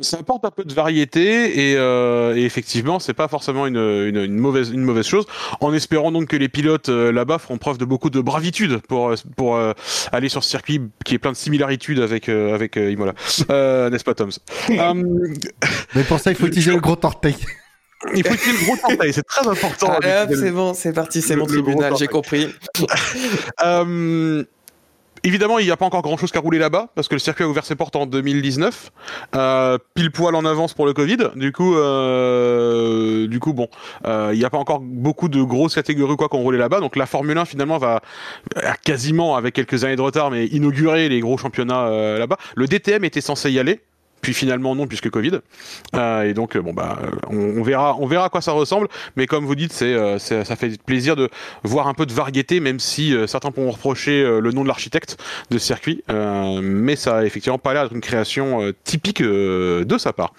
Ça 0.00 0.18
apporte 0.18 0.44
un 0.44 0.50
peu 0.50 0.64
de 0.64 0.74
variété 0.74 1.70
et, 1.70 1.76
euh, 1.76 2.34
et 2.36 2.44
effectivement, 2.44 2.98
c'est 2.98 3.14
pas 3.14 3.28
forcément 3.28 3.66
une, 3.66 3.76
une, 3.76 4.16
une, 4.16 4.38
mauvaise, 4.38 4.70
une 4.70 4.82
mauvaise 4.82 5.06
chose. 5.06 5.26
En 5.60 5.72
espérant 5.72 6.10
donc 6.10 6.28
que 6.28 6.36
les 6.36 6.48
pilotes 6.48 6.88
euh, 6.88 7.12
là-bas 7.12 7.38
feront 7.38 7.58
preuve 7.58 7.78
de 7.78 7.84
beaucoup 7.84 8.10
de 8.10 8.20
bravitude 8.20 8.78
pour, 8.88 9.10
euh, 9.10 9.14
pour 9.36 9.56
euh, 9.56 9.72
aller 10.12 10.28
sur 10.28 10.42
ce 10.44 10.50
circuit 10.50 10.80
qui 11.04 11.14
est 11.14 11.18
plein 11.18 11.32
de 11.32 11.36
similarités 11.36 11.78
avec, 12.02 12.28
euh, 12.28 12.54
avec 12.54 12.76
Imola. 12.76 13.14
N'est-ce 13.48 14.04
pas, 14.04 14.14
Toms? 14.14 14.30
Mais 15.94 16.04
pour 16.04 16.18
ça, 16.18 16.30
il 16.30 16.36
faut 16.36 16.46
utiliser 16.46 16.72
le 16.72 16.80
gros 16.80 16.98
orteil. 17.02 17.36
Il 18.14 18.26
faut 18.26 18.34
utiliser 18.34 18.58
le 18.60 18.66
gros 18.66 18.90
orteil, 18.90 19.12
c'est 19.12 19.24
très 19.24 19.46
important. 19.46 19.92
Allez 20.00 20.32
hop, 20.32 20.38
c'est 20.38 20.50
bon, 20.52 20.74
c'est 20.74 20.92
parti, 20.92 21.20
c'est 21.20 21.36
mon 21.36 21.46
tribunal, 21.46 21.94
j'ai 21.98 22.06
compris. 22.06 22.48
euh, 23.64 24.44
Évidemment, 25.24 25.58
il 25.58 25.66
n'y 25.66 25.70
a 25.70 25.76
pas 25.76 25.86
encore 25.86 26.02
grand 26.02 26.16
chose 26.16 26.30
qu'à 26.30 26.40
rouler 26.40 26.58
là-bas, 26.58 26.88
parce 26.94 27.08
que 27.08 27.14
le 27.14 27.18
circuit 27.18 27.44
a 27.44 27.48
ouvert 27.48 27.64
ses 27.64 27.74
portes 27.74 27.96
en 27.96 28.06
2019, 28.06 28.90
euh, 29.34 29.78
pile 29.94 30.10
poil 30.10 30.34
en 30.34 30.44
avance 30.44 30.74
pour 30.74 30.86
le 30.86 30.92
Covid. 30.92 31.18
Du 31.36 31.52
coup, 31.52 31.76
euh, 31.76 33.26
du 33.26 33.40
coup, 33.40 33.52
bon, 33.52 33.68
euh, 34.06 34.30
il 34.32 34.38
n'y 34.38 34.44
a 34.44 34.50
pas 34.50 34.58
encore 34.58 34.80
beaucoup 34.80 35.28
de 35.28 35.42
grosses 35.42 35.74
catégories 35.74 36.16
quoi 36.16 36.28
qu'on 36.28 36.38
roulait 36.38 36.58
là-bas. 36.58 36.80
Donc 36.80 36.96
la 36.96 37.06
Formule 37.06 37.36
1 37.36 37.44
finalement 37.44 37.78
va 37.78 38.00
quasiment, 38.84 39.36
avec 39.36 39.54
quelques 39.54 39.84
années 39.84 39.96
de 39.96 40.02
retard, 40.02 40.30
mais 40.30 40.46
inaugurer 40.46 41.08
les 41.08 41.20
gros 41.20 41.38
championnats 41.38 41.86
euh, 41.86 42.18
là-bas. 42.18 42.36
Le 42.54 42.66
DTM 42.66 43.04
était 43.04 43.20
censé 43.20 43.50
y 43.50 43.58
aller, 43.58 43.80
puis 44.28 44.34
finalement 44.34 44.74
non 44.74 44.86
puisque 44.86 45.08
Covid. 45.08 45.40
Euh, 45.96 46.22
et 46.22 46.34
donc 46.34 46.58
bon 46.58 46.74
bah 46.74 46.98
on, 47.30 47.36
on, 47.36 47.62
verra 47.62 47.96
on 47.98 48.06
verra 48.06 48.26
à 48.26 48.28
quoi 48.28 48.42
ça 48.42 48.52
ressemble. 48.52 48.88
Mais 49.16 49.26
comme 49.26 49.46
vous 49.46 49.54
dites 49.54 49.72
c'est 49.72 49.94
euh, 49.94 50.18
ça 50.18 50.54
fait 50.54 50.78
plaisir 50.82 51.16
de 51.16 51.30
voir 51.64 51.88
un 51.88 51.94
peu 51.94 52.04
de 52.04 52.12
variété 52.12 52.60
même 52.60 52.78
si 52.78 53.14
euh, 53.14 53.26
certains 53.26 53.50
pourront 53.50 53.70
reprocher 53.70 54.22
euh, 54.22 54.40
le 54.40 54.52
nom 54.52 54.64
de 54.64 54.68
l'architecte 54.68 55.16
de 55.50 55.56
circuit. 55.56 56.04
Euh, 56.10 56.60
mais 56.62 56.94
ça 56.94 57.18
a 57.18 57.24
effectivement 57.24 57.58
pas 57.58 57.72
l'air 57.72 57.84
d'être 57.84 57.94
une 57.94 58.02
création 58.02 58.60
euh, 58.60 58.74
typique 58.84 59.22
de 59.22 59.96
sa 59.98 60.12
part. 60.12 60.34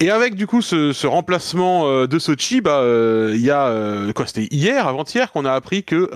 Et 0.00 0.10
avec 0.10 0.34
du 0.34 0.46
coup 0.46 0.62
ce, 0.62 0.92
ce 0.92 1.06
remplacement 1.06 1.86
euh, 1.88 2.06
de 2.06 2.18
Sochi, 2.18 2.60
bah 2.60 2.80
il 2.82 2.86
euh, 2.86 3.36
y 3.36 3.50
a 3.50 3.66
euh, 3.66 4.12
quoi 4.12 4.26
C'était 4.26 4.48
hier, 4.50 4.86
avant-hier, 4.86 5.32
qu'on 5.32 5.44
a 5.44 5.52
appris 5.52 5.84
que 5.84 6.10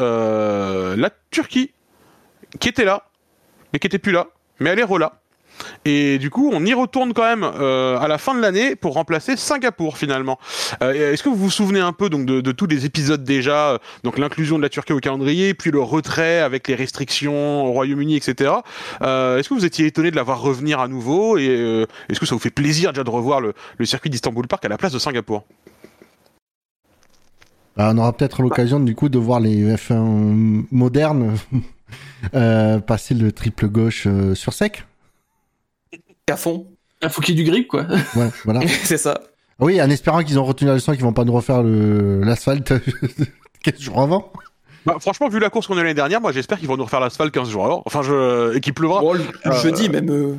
la 0.96 1.10
Turquie, 1.30 1.72
qui 2.58 2.68
était 2.68 2.84
là, 2.84 3.04
mais 3.72 3.78
qui 3.78 3.86
était 3.86 3.98
plus 3.98 4.12
là, 4.12 4.28
mais 4.58 4.70
elle 4.70 4.78
est 4.78 4.84
relà. 4.84 5.19
Et 5.84 6.18
du 6.18 6.30
coup, 6.30 6.50
on 6.52 6.64
y 6.64 6.74
retourne 6.74 7.12
quand 7.12 7.24
même 7.24 7.44
euh, 7.44 7.98
à 7.98 8.08
la 8.08 8.18
fin 8.18 8.34
de 8.34 8.40
l'année 8.40 8.76
pour 8.76 8.94
remplacer 8.94 9.36
Singapour 9.36 9.96
finalement. 9.96 10.38
Euh, 10.82 11.12
Est-ce 11.12 11.22
que 11.22 11.28
vous 11.28 11.36
vous 11.36 11.50
souvenez 11.50 11.80
un 11.80 11.92
peu 11.92 12.08
donc 12.10 12.26
de, 12.26 12.52
tous 12.52 12.66
les 12.66 12.84
épisodes 12.84 13.24
déjà, 13.24 13.70
euh, 13.70 13.78
donc 14.04 14.18
l'inclusion 14.18 14.58
de 14.58 14.62
la 14.62 14.68
Turquie 14.68 14.92
au 14.92 15.00
calendrier, 15.00 15.54
puis 15.54 15.70
le 15.70 15.80
retrait 15.80 16.40
avec 16.40 16.68
les 16.68 16.74
restrictions 16.74 17.64
au 17.64 17.72
Royaume-Uni, 17.72 18.16
etc. 18.16 18.52
Est-ce 19.00 19.48
que 19.48 19.54
vous 19.54 19.64
étiez 19.64 19.86
étonné 19.86 20.10
de 20.10 20.16
la 20.16 20.22
voir 20.22 20.40
revenir 20.40 20.80
à 20.80 20.88
nouveau 20.88 21.38
et 21.38 21.86
est-ce 22.08 22.20
que 22.20 22.26
ça 22.26 22.34
vous 22.34 22.40
fait 22.40 22.50
plaisir 22.50 22.92
déjà 22.92 23.04
de 23.04 23.10
revoir 23.10 23.40
le, 23.40 23.54
le 23.78 23.86
circuit 23.86 24.10
d'Istanbul 24.10 24.46
Park 24.46 24.64
à 24.64 24.68
la 24.68 24.78
place 24.78 24.92
de 24.92 24.98
Singapour? 24.98 25.44
Bah, 27.76 27.90
On 27.92 27.98
aura 27.98 28.12
peut-être 28.12 28.42
l'occasion 28.42 28.80
du 28.80 28.94
coup 28.94 29.08
de 29.08 29.18
voir 29.18 29.40
les 29.40 29.74
F1 29.74 30.66
modernes 30.70 31.36
passer 32.86 33.14
le 33.14 33.32
triple 33.32 33.68
gauche 33.68 34.06
sur 34.34 34.52
sec 34.52 34.84
à 36.30 36.36
fond. 36.36 36.66
Il 37.02 37.08
faut 37.08 37.20
qu'il 37.20 37.36
y 37.36 37.40
ait 37.40 37.44
du 37.44 37.50
grip, 37.50 37.68
quoi. 37.68 37.86
Ouais, 38.16 38.30
voilà. 38.44 38.60
c'est 38.84 38.98
ça. 38.98 39.20
Oui, 39.58 39.80
en 39.80 39.90
espérant 39.90 40.22
qu'ils 40.22 40.38
ont 40.38 40.44
retenu 40.44 40.68
la 40.68 40.74
leçon 40.74 40.92
et 40.92 40.96
qu'ils 40.96 41.04
vont 41.04 41.12
pas 41.12 41.24
nous 41.24 41.32
refaire 41.32 41.62
l'asphalte 41.62 42.72
15 43.62 43.80
jours 43.80 44.00
avant. 44.00 44.32
Bah, 44.86 44.96
franchement, 45.00 45.28
vu 45.28 45.38
la 45.38 45.50
course 45.50 45.66
qu'on 45.66 45.76
a 45.76 45.82
l'année 45.82 45.92
dernière, 45.92 46.20
moi 46.22 46.32
j'espère 46.32 46.58
qu'ils 46.58 46.68
vont 46.68 46.78
nous 46.78 46.84
refaire 46.84 47.00
l'asphalte 47.00 47.32
15 47.32 47.50
jours 47.50 47.66
avant. 47.66 47.82
Enfin, 47.84 48.02
je... 48.02 48.56
et 48.56 48.60
qu'il 48.60 48.72
pleuvra. 48.72 49.00
Bon, 49.00 49.14
euh... 49.14 49.52
jeudi 49.62 49.90
même. 49.90 50.10
Euh... 50.10 50.36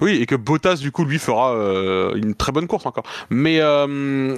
Oui, 0.00 0.18
et 0.20 0.26
que 0.26 0.34
Bottas, 0.34 0.76
du 0.76 0.92
coup, 0.92 1.04
lui 1.04 1.18
fera 1.18 1.54
euh, 1.54 2.14
une 2.16 2.34
très 2.34 2.52
bonne 2.52 2.66
course 2.66 2.84
encore. 2.84 3.04
Mais 3.30 3.60
euh, 3.60 4.36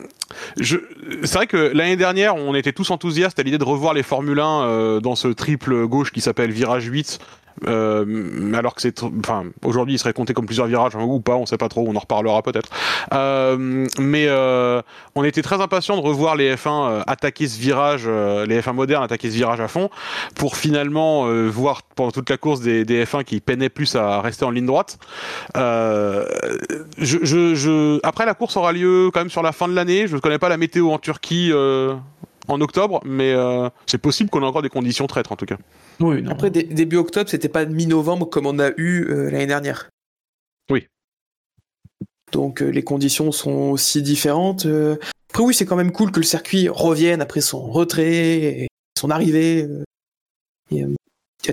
je... 0.61 0.77
c'est 1.25 1.35
vrai 1.35 1.47
que 1.49 1.57
l'année 1.57 1.97
dernière, 1.97 2.37
on 2.37 2.55
était 2.55 2.73
tous 2.73 2.91
enthousiastes 2.91 3.41
à 3.41 3.43
l'idée 3.43 3.59
de 3.59 3.65
revoir 3.65 3.93
les 3.93 4.05
Formule 4.05 4.39
1 4.39 4.63
euh, 4.63 5.01
dans 5.01 5.17
ce 5.17 5.27
triple 5.29 5.87
gauche 5.87 6.13
qui 6.13 6.21
s'appelle 6.21 6.53
Virage 6.53 6.85
8. 6.85 7.19
Euh, 7.67 8.53
alors 8.55 8.75
que 8.75 8.83
c'est, 8.83 9.03
enfin, 9.03 9.45
aujourd'hui, 9.65 9.95
il 9.95 9.99
serait 9.99 10.13
compté 10.13 10.35
comme 10.35 10.47
plusieurs 10.47 10.67
virages 10.67 10.97
hein, 10.97 11.03
ou 11.03 11.21
pas, 11.21 11.37
on 11.37 11.47
sait 11.47 11.59
pas 11.59 11.69
trop, 11.69 11.85
on 11.87 11.97
en 11.97 12.01
reparlera 12.01 12.43
peut-être. 12.43 12.69
Euh, 13.13 13.87
mais 13.99 14.27
euh, 14.29 14.83
on 15.15 15.25
était 15.25 15.43
très 15.43 15.61
impatients 15.61 15.97
de 15.97 16.03
revoir 16.03 16.37
les 16.37 16.55
F1 16.55 17.03
attaquer 17.07 17.49
ce 17.49 17.59
virage, 17.59 18.07
les 18.07 18.61
F1 18.61 18.73
modernes 18.73 19.05
attaquer 19.05 19.31
ce 19.31 19.35
virage 19.35 19.61
à 19.61 19.69
fond, 19.69 19.91
pour 20.35 20.57
finalement 20.57 21.27
voir 21.49 21.83
pendant 21.83 22.11
toute 22.11 22.31
la 22.31 22.37
course 22.37 22.61
des, 22.61 22.85
des, 22.85 23.05
F1 23.05 23.25
qui 23.25 23.41
peinaient 23.41 23.69
plus 23.69 23.97
à 23.97 24.21
rester 24.21 24.45
en 24.45 24.51
ligne 24.51 24.67
droite. 24.67 24.99
Je, 25.55 26.25
je, 26.99 27.55
je... 27.55 28.01
Après, 28.03 28.27
la 28.27 28.35
course 28.35 28.57
aura 28.57 28.73
lieu 28.73 29.11
quand 29.13 29.21
même 29.21 29.31
sur 29.31 29.43
la 29.43 29.53
fin 29.53 29.69
de 29.69 29.75
l'année. 29.75 30.07
Je 30.07 30.15
ne 30.15 30.21
connais 30.21 30.39
pas 30.39 30.49
la 30.49 30.57
météo 30.57 30.91
en 30.91 30.99
Turquie 30.99 31.53
en 32.49 32.61
octobre, 32.61 33.01
mais 33.05 33.33
euh, 33.33 33.69
c'est 33.87 33.99
possible 33.99 34.31
qu'on 34.31 34.43
ait 34.43 34.47
encore 34.47 34.63
des 34.63 34.71
conditions 34.71 35.07
traîtres 35.07 35.33
en 35.33 35.37
tout 35.37 35.47
cas. 35.47 35.59
Oui, 36.01 36.23
non. 36.23 36.31
Après, 36.31 36.51
début 36.51 36.97
octobre, 36.97 37.29
c'était 37.29 37.49
pas 37.49 37.65
mi-novembre 37.65 38.29
comme 38.29 38.47
on 38.47 38.59
a 38.59 38.71
eu 38.77 39.05
euh, 39.09 39.31
l'année 39.31 39.47
dernière. 39.47 39.91
Oui. 40.71 40.87
Donc 42.33 42.63
euh, 42.63 42.69
les 42.69 42.85
conditions 42.85 43.33
sont 43.33 43.71
aussi 43.71 44.03
différentes. 44.03 44.67
Après, 45.31 45.43
oui, 45.43 45.55
c'est 45.55 45.67
quand 45.67 45.77
même 45.77 45.93
cool 45.93 46.13
que 46.13 46.21
le 46.21 46.27
circuit 46.27 46.69
revienne 46.69 47.21
après 47.21 47.41
son 47.41 47.61
retrait 47.61 48.37
et 48.37 48.69
son 48.99 49.11
arrivée. 49.11 49.67
Et, 50.71 50.85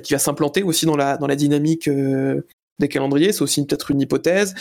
qui 0.02 0.14
va 0.14 0.20
s'implanter 0.20 0.62
aussi 0.64 0.86
dans 0.86 0.98
la, 0.98 1.16
dans 1.16 1.28
la 1.28 1.38
dynamique 1.38 1.90
des 1.90 2.88
calendriers. 2.90 3.32
C'est 3.32 3.44
aussi 3.44 3.66
peut-être 3.66 3.92
une 3.92 4.02
hypothèse. 4.02 4.54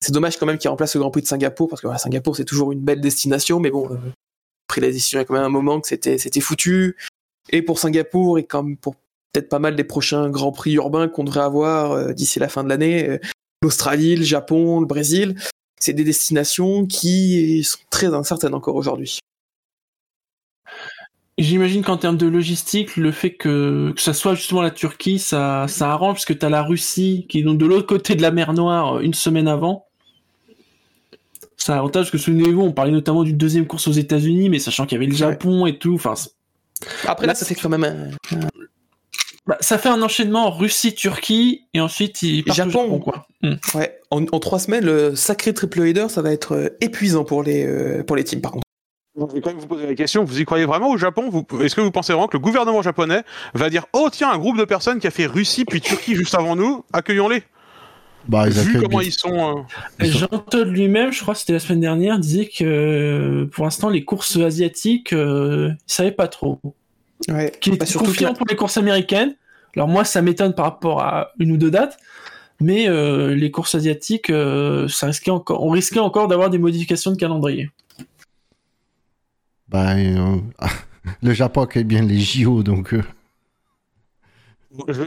C'est 0.00 0.12
dommage 0.12 0.38
quand 0.38 0.46
même 0.46 0.58
qu'il 0.58 0.70
remplace 0.70 0.94
le 0.94 1.00
Grand 1.00 1.10
Prix 1.10 1.22
de 1.22 1.26
Singapour 1.26 1.68
parce 1.68 1.80
que 1.80 1.88
voilà, 1.88 1.98
Singapour 1.98 2.36
c'est 2.36 2.44
toujours 2.44 2.70
une 2.70 2.80
belle 2.80 3.00
destination, 3.00 3.58
mais 3.58 3.70
bon, 3.70 3.88
pris 4.68 4.80
la 4.80 4.92
décision 4.92 5.18
il 5.18 5.22
y 5.22 5.24
a 5.24 5.24
quand 5.24 5.34
même 5.34 5.42
un 5.42 5.48
moment 5.48 5.80
que 5.80 5.88
c'était 5.88 6.18
c'était 6.18 6.40
foutu 6.40 6.96
et 7.50 7.62
pour 7.62 7.78
Singapour 7.78 8.38
et 8.38 8.44
comme 8.44 8.76
pour 8.76 8.94
peut-être 9.32 9.48
pas 9.48 9.58
mal 9.58 9.76
des 9.76 9.84
prochains 9.84 10.28
grands 10.30 10.52
prix 10.52 10.74
urbains 10.74 11.08
qu'on 11.08 11.24
devrait 11.24 11.40
avoir 11.40 11.92
euh, 11.92 12.12
d'ici 12.12 12.38
la 12.38 12.48
fin 12.48 12.64
de 12.64 12.68
l'année 12.68 13.08
euh, 13.08 13.18
l'Australie 13.62 14.16
le 14.16 14.24
Japon 14.24 14.80
le 14.80 14.86
Brésil 14.86 15.36
c'est 15.80 15.92
des 15.92 16.04
destinations 16.04 16.86
qui 16.86 17.62
sont 17.64 17.78
très 17.90 18.14
incertaines 18.14 18.54
encore 18.54 18.76
aujourd'hui 18.76 19.18
J'imagine 21.40 21.84
qu'en 21.84 21.98
termes 21.98 22.16
de 22.16 22.26
logistique, 22.26 22.96
le 22.96 23.12
fait 23.12 23.30
que, 23.30 23.92
que 23.94 24.02
ça 24.02 24.12
soit 24.12 24.34
justement 24.34 24.60
la 24.60 24.72
Turquie, 24.72 25.20
ça, 25.20 25.66
ça 25.68 25.92
arrange 25.92 26.14
parce 26.14 26.24
que 26.24 26.32
tu 26.32 26.44
as 26.44 26.48
la 26.48 26.64
Russie 26.64 27.26
qui 27.28 27.38
est 27.38 27.42
donc 27.44 27.58
de 27.58 27.64
l'autre 27.64 27.86
côté 27.86 28.16
de 28.16 28.22
la 28.22 28.32
mer 28.32 28.52
Noire 28.54 28.98
une 28.98 29.14
semaine 29.14 29.46
avant 29.46 29.88
ça 31.58 31.76
avantage 31.76 32.10
que 32.10 32.18
souvenez-vous, 32.18 32.62
on 32.62 32.72
parlait 32.72 32.92
notamment 32.92 33.24
d'une 33.24 33.36
deuxième 33.36 33.66
course 33.66 33.88
aux 33.88 33.92
États-Unis, 33.92 34.48
mais 34.48 34.58
sachant 34.58 34.86
qu'il 34.86 34.96
y 34.96 34.98
avait 35.00 35.10
le 35.10 35.16
Japon 35.16 35.66
et 35.66 35.76
tout. 35.78 35.94
Enfin, 35.94 36.14
après 37.04 37.26
là, 37.26 37.34
ça 37.34 37.44
fait 37.44 37.56
quand 37.56 37.68
même. 37.68 37.84
Un... 37.84 38.38
Bah, 39.48 39.56
ça 39.60 39.78
fait 39.78 39.88
un 39.88 40.02
enchaînement 40.02 40.50
Russie-Turquie 40.50 41.68
et 41.72 41.80
ensuite 41.80 42.20
il 42.20 42.44
part 42.44 42.54
Japon, 42.54 42.70
Japon 42.70 42.98
quoi. 42.98 43.26
Mm. 43.42 43.54
Ouais, 43.74 43.98
en, 44.10 44.22
en, 44.30 44.40
trois 44.40 44.58
semaines, 44.58 44.84
le 44.84 45.16
sacré 45.16 45.54
triple 45.54 45.80
header, 45.80 46.10
ça 46.10 46.20
va 46.20 46.32
être 46.32 46.76
épuisant 46.82 47.24
pour 47.24 47.42
les 47.42 47.64
euh, 47.66 48.04
pour 48.04 48.14
les 48.14 48.24
teams 48.24 48.42
par 48.42 48.52
contre. 48.52 48.64
Je 49.16 49.34
vais 49.34 49.40
quand 49.40 49.50
même 49.50 49.58
vous 49.58 49.66
poser 49.66 49.86
la 49.86 49.94
question, 49.94 50.22
vous 50.22 50.38
y 50.38 50.44
croyez 50.44 50.66
vraiment 50.66 50.90
au 50.90 50.98
Japon? 50.98 51.30
Est-ce 51.62 51.74
que 51.74 51.80
vous 51.80 51.90
pensez 51.90 52.12
vraiment 52.12 52.28
que 52.28 52.36
le 52.36 52.42
gouvernement 52.42 52.82
japonais 52.82 53.22
va 53.54 53.70
dire 53.70 53.86
Oh 53.94 54.10
tiens, 54.12 54.30
un 54.30 54.38
groupe 54.38 54.58
de 54.58 54.66
personnes 54.66 55.00
qui 55.00 55.06
a 55.06 55.10
fait 55.10 55.26
Russie 55.26 55.64
puis 55.64 55.80
Turquie 55.80 56.14
juste 56.14 56.34
avant 56.34 56.54
nous, 56.54 56.84
accueillons-les 56.92 57.42
bah, 58.28 58.44
ils 58.46 58.52
Vu 58.52 58.82
comment 58.82 59.00
ils 59.00 59.12
sont. 59.12 59.64
Euh... 60.00 60.04
Jean-Claude 60.04 60.68
lui-même, 60.68 61.10
je 61.10 61.22
crois 61.22 61.32
que 61.32 61.40
c'était 61.40 61.54
la 61.54 61.58
semaine 61.58 61.80
dernière, 61.80 62.18
disait 62.18 62.46
que 62.46 63.48
pour 63.52 63.64
l'instant, 63.64 63.88
les 63.88 64.04
courses 64.04 64.36
asiatiques, 64.36 65.14
euh, 65.14 65.70
il 65.72 65.92
savait 65.92 66.12
pas 66.12 66.28
trop. 66.28 66.60
Ouais. 67.28 67.52
Qu'il 67.60 67.74
était 67.74 67.86
bah, 67.86 68.00
confiant 68.00 68.34
pour 68.34 68.46
les 68.48 68.56
courses 68.56 68.76
américaines. 68.76 69.34
Alors, 69.76 69.88
moi, 69.88 70.04
ça 70.04 70.22
m'étonne 70.22 70.54
par 70.54 70.66
rapport 70.66 71.02
à 71.02 71.32
une 71.38 71.52
ou 71.52 71.56
deux 71.56 71.70
dates. 71.70 71.98
Mais 72.60 72.88
euh, 72.88 73.34
les 73.34 73.50
courses 73.50 73.74
asiatiques, 73.74 74.30
euh, 74.30 74.88
ça 74.88 75.06
risquait 75.06 75.30
encore, 75.30 75.64
on 75.64 75.70
risquait 75.70 76.00
encore 76.00 76.26
d'avoir 76.26 76.50
des 76.50 76.58
modifications 76.58 77.12
de 77.12 77.16
calendrier. 77.16 77.70
Bah, 79.68 79.94
le 81.22 81.32
Japon 81.32 81.62
accueille 81.62 81.84
bien 81.84 82.02
les 82.02 82.18
JO, 82.18 82.64
donc 82.64 82.94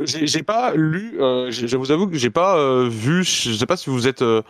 j'ai 0.03 0.43
pas 0.43 0.73
lu, 0.75 1.15
euh, 1.19 1.51
je 1.51 1.75
vous 1.77 1.91
avoue 1.91 2.07
que 2.07 2.17
j'ai 2.17 2.29
pas 2.29 2.57
euh, 2.57 2.87
vu, 2.89 3.23
je 3.23 3.53
sais 3.53 3.65
pas 3.65 3.77
si 3.77 3.89
vous 3.89 4.07
êtes 4.07 4.21
euh, 4.21 4.41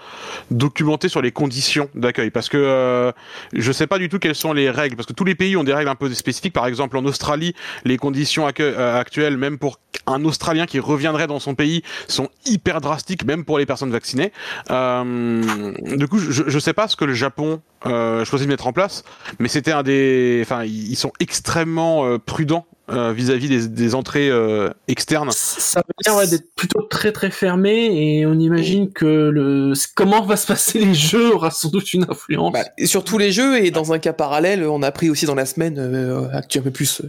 documenté 0.50 1.10
sur 1.10 1.22
les 1.22 1.32
conditions 1.32 1.90
d'accueil, 1.96 2.32
parce 2.32 2.50
que 2.50 2.58
euh, 2.58 3.12
je 3.54 3.72
sais 3.72 3.88
pas 3.88 3.98
du 3.98 4.10
tout 4.10 4.20
quelles 4.20 4.36
sont 4.36 4.54
les 4.54 4.70
règles, 4.70 4.96
parce 4.96 5.08
que 5.08 5.14
tous 5.14 5.24
les 5.24 5.36
pays 5.36 5.56
ont 5.58 5.64
des 5.64 5.74
règles 5.74 5.90
un 5.90 5.96
peu 5.96 6.12
spécifiques. 6.14 6.54
Par 6.54 6.68
exemple, 6.68 6.98
en 6.98 7.06
Australie, 7.06 7.54
les 7.86 7.98
conditions 7.98 8.46
actuelles, 8.48 9.38
même 9.38 9.58
pour 9.58 9.80
un 10.08 10.24
Australien 10.26 10.66
qui 10.66 10.80
reviendrait 10.80 11.28
dans 11.28 11.40
son 11.40 11.56
pays, 11.56 11.84
sont 12.08 12.30
hyper 12.46 12.82
drastiques, 12.82 13.26
même 13.26 13.46
pour 13.46 13.60
les 13.60 13.66
personnes 13.66 13.92
vaccinées. 13.92 14.32
du 14.70 16.08
coup, 16.08 16.20
je, 16.20 16.44
je 16.48 16.60
sais 16.60 16.74
pas 16.74 16.88
ce 16.88 16.96
que 16.96 17.06
le 17.06 17.14
Japon 17.14 17.62
euh, 17.88 18.24
choisi 18.26 18.46
de 18.46 18.50
mettre 18.50 18.68
en 18.68 18.74
place, 18.74 19.04
mais 19.40 19.48
c'était 19.48 19.72
un 19.72 19.82
des, 19.82 20.40
enfin, 20.44 20.64
ils 20.66 20.96
sont 20.96 21.12
extrêmement 21.20 22.06
euh, 22.06 22.20
prudents 22.20 22.68
vis-à-vis 22.90 23.48
-vis 23.48 23.50
des, 23.50 23.68
des, 23.68 23.96
entrées 23.96 24.30
euh, 24.30 24.70
externes. 24.88 25.32
Ça 25.32 25.82
veut 25.88 25.94
dire 26.04 26.16
ouais, 26.16 26.28
d'être 26.28 26.54
plutôt 26.56 26.82
très 26.82 27.12
très 27.12 27.32
fermé 27.32 28.20
et 28.20 28.26
on 28.26 28.38
imagine 28.40 28.92
que 28.92 29.06
le 29.06 29.74
comment 29.96 30.22
va 30.24 30.36
se 30.36 30.48
passer 30.48 30.80
les 30.80 30.94
jeux 30.94 31.34
aura 31.34 31.52
sans 31.52 31.70
doute 31.70 31.94
une 31.94 32.06
influence. 32.10 32.54
Bah, 32.54 32.64
sur 32.86 33.04
tous 33.04 33.18
les 33.18 33.32
jeux 33.32 33.64
et 33.64 33.72
dans 33.72 33.94
un 33.94 34.00
cas 34.00 34.14
parallèle, 34.14 34.64
on 34.64 34.82
a 34.84 34.88
appris 34.88 35.10
aussi 35.10 35.26
dans 35.26 35.36
la 35.36 35.46
semaine 35.46 35.78
euh, 35.78 36.28
un 36.34 36.62
peu 36.62 36.72
plus 36.72 37.02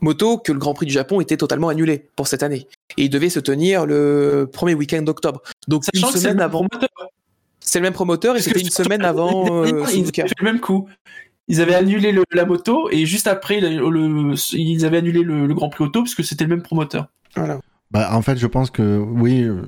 moto 0.00 0.38
que 0.38 0.52
le 0.52 0.58
Grand 0.58 0.74
Prix 0.74 0.86
du 0.86 0.92
Japon 0.92 1.20
était 1.20 1.36
totalement 1.36 1.68
annulé 1.68 2.08
pour 2.16 2.26
cette 2.26 2.42
année 2.42 2.66
et 2.96 3.04
il 3.04 3.10
devait 3.10 3.30
se 3.30 3.40
tenir 3.40 3.86
le 3.86 4.48
premier 4.52 4.74
week-end 4.74 5.02
d'octobre. 5.02 5.42
Donc 5.68 5.84
Sachant 5.84 6.10
une 6.10 6.20
semaine 6.20 6.40
avant. 6.40 6.66
C'est 7.62 7.78
le 7.78 7.84
même 7.84 7.92
promoteur 7.92 8.36
et 8.36 8.42
c'était 8.42 8.60
une 8.60 8.70
semaine 8.70 9.04
avant 9.04 9.64
euh, 9.64 9.84
avaient 9.84 10.04
fait 10.04 10.34
le 10.38 10.44
même 10.44 10.60
coup. 10.60 10.88
Ils 11.50 11.60
avaient 11.60 11.74
annulé 11.74 12.12
le- 12.12 12.24
la 12.32 12.46
moto 12.46 12.88
et 12.90 13.04
juste 13.06 13.26
après, 13.26 13.60
le, 13.60 13.90
le- 13.90 14.34
ils 14.54 14.84
avaient 14.86 14.98
annulé 14.98 15.22
le, 15.22 15.46
le 15.46 15.54
Grand 15.54 15.68
Prix 15.68 15.84
auto 15.84 16.02
parce 16.02 16.14
que 16.14 16.22
c'était 16.22 16.44
le 16.44 16.50
même 16.50 16.62
promoteur. 16.62 17.08
Voilà. 17.36 17.60
Bah, 17.90 18.14
en 18.14 18.22
fait, 18.22 18.36
je 18.38 18.46
pense 18.46 18.70
que 18.70 18.98
oui. 18.98 19.42
euh, 19.42 19.62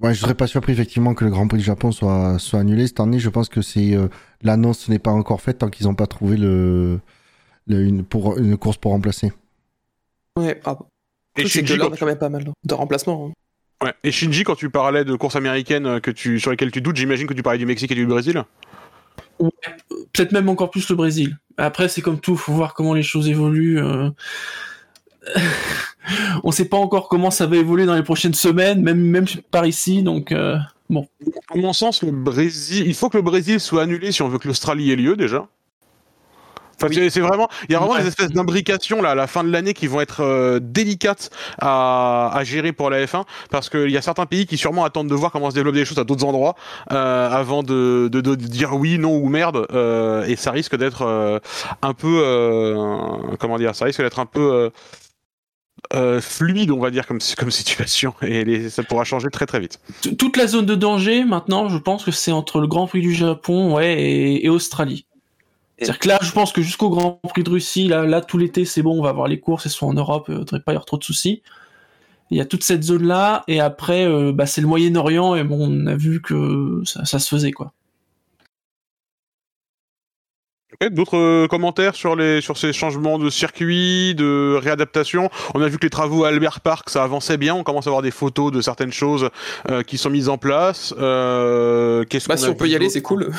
Ouais, 0.00 0.14
je 0.14 0.20
serais 0.20 0.34
pas 0.34 0.46
surpris 0.46 0.72
effectivement 0.72 1.12
que 1.14 1.24
le 1.24 1.30
Grand 1.30 1.48
Prix 1.48 1.58
du 1.58 1.64
Japon 1.64 1.90
soit 1.90 2.38
soit 2.38 2.60
annulé 2.60 2.86
cette 2.86 3.00
année. 3.00 3.18
Je 3.18 3.28
pense 3.30 3.48
que 3.48 3.62
c'est 3.62 3.94
euh, 3.96 4.08
l'annonce 4.42 4.88
n'est 4.88 5.00
pas 5.00 5.10
encore 5.10 5.40
faite 5.40 5.58
tant 5.58 5.70
qu'ils 5.70 5.86
n'ont 5.86 5.94
pas 5.96 6.06
trouvé 6.06 6.36
le, 6.36 7.00
le- 7.66 7.82
une 7.84 8.04
pour 8.04 8.38
une 8.38 8.56
course 8.56 8.76
pour 8.76 8.92
remplacer. 8.92 9.32
Ouais, 10.38 10.60
ah, 10.64 10.78
Et 11.36 11.48
c'est 11.48 11.64
que 11.64 11.72
là, 11.74 11.86
on 11.88 11.92
a 11.92 11.96
quand 11.96 12.06
même 12.06 12.18
pas 12.18 12.28
mal 12.28 12.44
de 12.64 12.74
remplacements. 12.74 13.28
hein. 13.28 13.32
Ouais. 13.86 13.92
Et 14.04 14.10
Shinji, 14.12 14.42
quand 14.44 14.56
tu 14.56 14.70
parlais 14.70 15.04
de 15.04 15.14
courses 15.14 15.36
américaines 15.36 15.86
euh, 15.86 16.00
que 16.00 16.10
tu, 16.10 16.40
sur 16.40 16.50
lesquelles 16.50 16.72
tu 16.72 16.80
doutes, 16.80 16.96
j'imagine 16.96 17.26
que 17.28 17.34
tu 17.34 17.42
parlais 17.42 17.58
du 17.58 17.66
Mexique 17.66 17.90
et 17.92 17.94
du 17.96 18.06
Brésil. 18.06 18.42
Peut-être 20.12 20.32
même 20.32 20.48
encore 20.48 20.70
plus 20.70 20.88
le 20.90 20.96
Brésil. 20.96 21.38
Après, 21.56 21.88
c'est 21.88 22.02
comme 22.02 22.20
tout, 22.20 22.36
faut 22.36 22.52
voir 22.52 22.74
comment 22.74 22.94
les 22.94 23.02
choses 23.02 23.28
évoluent. 23.28 23.78
euh. 23.82 24.10
On 26.44 26.50
sait 26.50 26.64
pas 26.68 26.76
encore 26.78 27.08
comment 27.08 27.30
ça 27.30 27.46
va 27.46 27.56
évoluer 27.56 27.86
dans 27.86 27.94
les 27.94 28.02
prochaines 28.02 28.34
semaines, 28.34 28.82
même 28.82 29.00
même 29.00 29.26
par 29.50 29.66
ici, 29.66 30.02
donc. 30.02 30.32
euh, 30.32 30.56
À 31.50 31.56
mon 31.56 31.72
sens, 31.74 32.02
le 32.02 32.10
Brésil, 32.12 32.84
il 32.86 32.94
faut 32.94 33.10
que 33.10 33.18
le 33.18 33.22
Brésil 33.22 33.60
soit 33.60 33.82
annulé 33.82 34.10
si 34.12 34.22
on 34.22 34.28
veut 34.28 34.38
que 34.38 34.48
l'Australie 34.48 34.90
ait 34.90 34.96
lieu 34.96 35.16
déjà. 35.16 35.48
Enfin, 36.80 36.88
Oui. 36.94 37.10
c'est- 37.10 37.20
vraiment, 37.20 37.48
il 37.68 37.72
y 37.72 37.74
a 37.74 37.78
vraiment 37.78 37.94
Ouais. 37.94 38.02
des 38.02 38.08
espèces 38.08 38.30
d'imbrications 38.30 39.02
là 39.02 39.10
à 39.10 39.14
la 39.14 39.26
fin 39.26 39.42
de 39.42 39.50
l'année 39.50 39.74
qui 39.74 39.86
vont 39.88 40.00
être 40.00 40.20
euh, 40.22 40.60
délicates 40.62 41.30
à, 41.60 42.30
à 42.32 42.44
gérer 42.44 42.72
pour 42.72 42.88
la 42.90 43.04
F1 43.04 43.24
parce 43.50 43.68
qu'il 43.68 43.90
y 43.90 43.96
a 43.96 44.02
certains 44.02 44.26
pays 44.26 44.46
qui 44.46 44.56
sûrement 44.56 44.84
attendent 44.84 45.08
de 45.08 45.14
voir 45.14 45.32
comment 45.32 45.50
se 45.50 45.54
développent 45.56 45.74
les 45.74 45.84
choses 45.84 45.98
à 45.98 46.04
d'autres 46.04 46.24
endroits 46.24 46.54
euh, 46.92 47.30
avant 47.30 47.62
de, 47.62 48.08
de, 48.12 48.20
de 48.20 48.34
dire 48.36 48.74
oui, 48.74 48.98
non 48.98 49.16
ou 49.16 49.28
merde 49.28 49.66
euh, 49.72 50.24
et 50.26 50.36
ça 50.36 50.52
risque 50.52 50.76
d'être 50.76 51.02
euh, 51.02 51.38
un 51.82 51.94
peu, 51.94 52.22
euh, 52.24 52.74
comment 53.40 53.58
dire, 53.58 53.74
ça 53.74 53.84
risque 53.84 54.00
d'être 54.00 54.20
un 54.20 54.26
peu 54.26 54.40
euh, 54.52 54.70
euh, 55.94 56.20
fluide, 56.20 56.70
on 56.70 56.80
va 56.80 56.90
dire 56.90 57.06
comme 57.06 57.18
comme 57.38 57.50
situation 57.50 58.12
et 58.22 58.44
les- 58.44 58.68
ça 58.70 58.82
pourra 58.82 59.04
changer 59.04 59.28
très 59.32 59.46
très 59.46 59.60
vite. 59.60 59.80
Toute 60.18 60.36
la 60.36 60.46
zone 60.46 60.66
de 60.66 60.74
danger, 60.74 61.24
maintenant, 61.24 61.68
je 61.68 61.78
pense 61.78 62.04
que 62.04 62.10
c'est 62.10 62.32
entre 62.32 62.60
le 62.60 62.66
Grand 62.66 62.86
Prix 62.86 63.00
du 63.00 63.14
Japon, 63.14 63.74
ouais, 63.74 64.00
et, 64.00 64.44
et 64.44 64.48
Australie. 64.48 65.06
C'est-à-dire 65.78 65.98
que 66.00 66.08
là, 66.08 66.18
je 66.22 66.32
pense 66.32 66.52
que 66.52 66.60
jusqu'au 66.60 66.90
Grand 66.90 67.20
Prix 67.28 67.44
de 67.44 67.50
Russie, 67.50 67.86
là, 67.86 68.04
là 68.04 68.20
tout 68.20 68.36
l'été, 68.36 68.64
c'est 68.64 68.82
bon, 68.82 68.98
on 68.98 69.02
va 69.02 69.10
avoir 69.10 69.28
les 69.28 69.38
courses, 69.38 69.66
elles 69.66 69.72
sont 69.72 69.86
en 69.86 69.94
Europe, 69.94 70.26
il 70.28 70.34
ne 70.34 70.44
devrait 70.44 70.60
pas 70.60 70.72
y 70.72 70.74
avoir 70.74 70.86
trop 70.86 70.98
de 70.98 71.04
soucis. 71.04 71.42
Il 72.30 72.36
y 72.36 72.40
a 72.40 72.44
toute 72.44 72.64
cette 72.64 72.82
zone-là, 72.82 73.44
et 73.46 73.60
après, 73.60 74.04
euh, 74.04 74.32
bah, 74.32 74.46
c'est 74.46 74.60
le 74.60 74.66
Moyen-Orient, 74.66 75.36
et 75.36 75.44
bon, 75.44 75.58
on 75.60 75.86
a 75.86 75.94
vu 75.94 76.20
que 76.20 76.82
ça, 76.84 77.04
ça 77.04 77.18
se 77.20 77.28
faisait, 77.28 77.52
quoi. 77.52 77.72
D'autres 80.90 81.16
euh, 81.16 81.48
commentaires 81.48 81.96
sur 81.96 82.14
les 82.14 82.40
sur 82.40 82.56
ces 82.56 82.72
changements 82.72 83.18
de 83.18 83.30
circuit, 83.30 84.14
de 84.14 84.56
réadaptation? 84.62 85.28
On 85.54 85.62
a 85.62 85.66
vu 85.66 85.78
que 85.78 85.86
les 85.86 85.90
travaux 85.90 86.24
à 86.24 86.28
Albert 86.28 86.60
Park 86.60 86.90
ça 86.90 87.02
avançait 87.02 87.36
bien. 87.36 87.54
On 87.54 87.64
commence 87.64 87.86
à 87.86 87.90
avoir 87.90 88.02
des 88.02 88.12
photos 88.12 88.52
de 88.52 88.60
certaines 88.60 88.92
choses 88.92 89.30
euh, 89.70 89.82
qui 89.82 89.98
sont 89.98 90.10
mises 90.10 90.28
en 90.28 90.38
place. 90.38 90.94
Euh, 90.98 92.04
Qu'est-ce 92.04 92.28
Bah, 92.28 92.36
qu'on 92.36 92.42
si 92.42 92.48
on 92.48 92.54
peut 92.54 92.68
y 92.68 92.76
aller, 92.76 92.90
c'est 92.90 93.02
cool. 93.02 93.32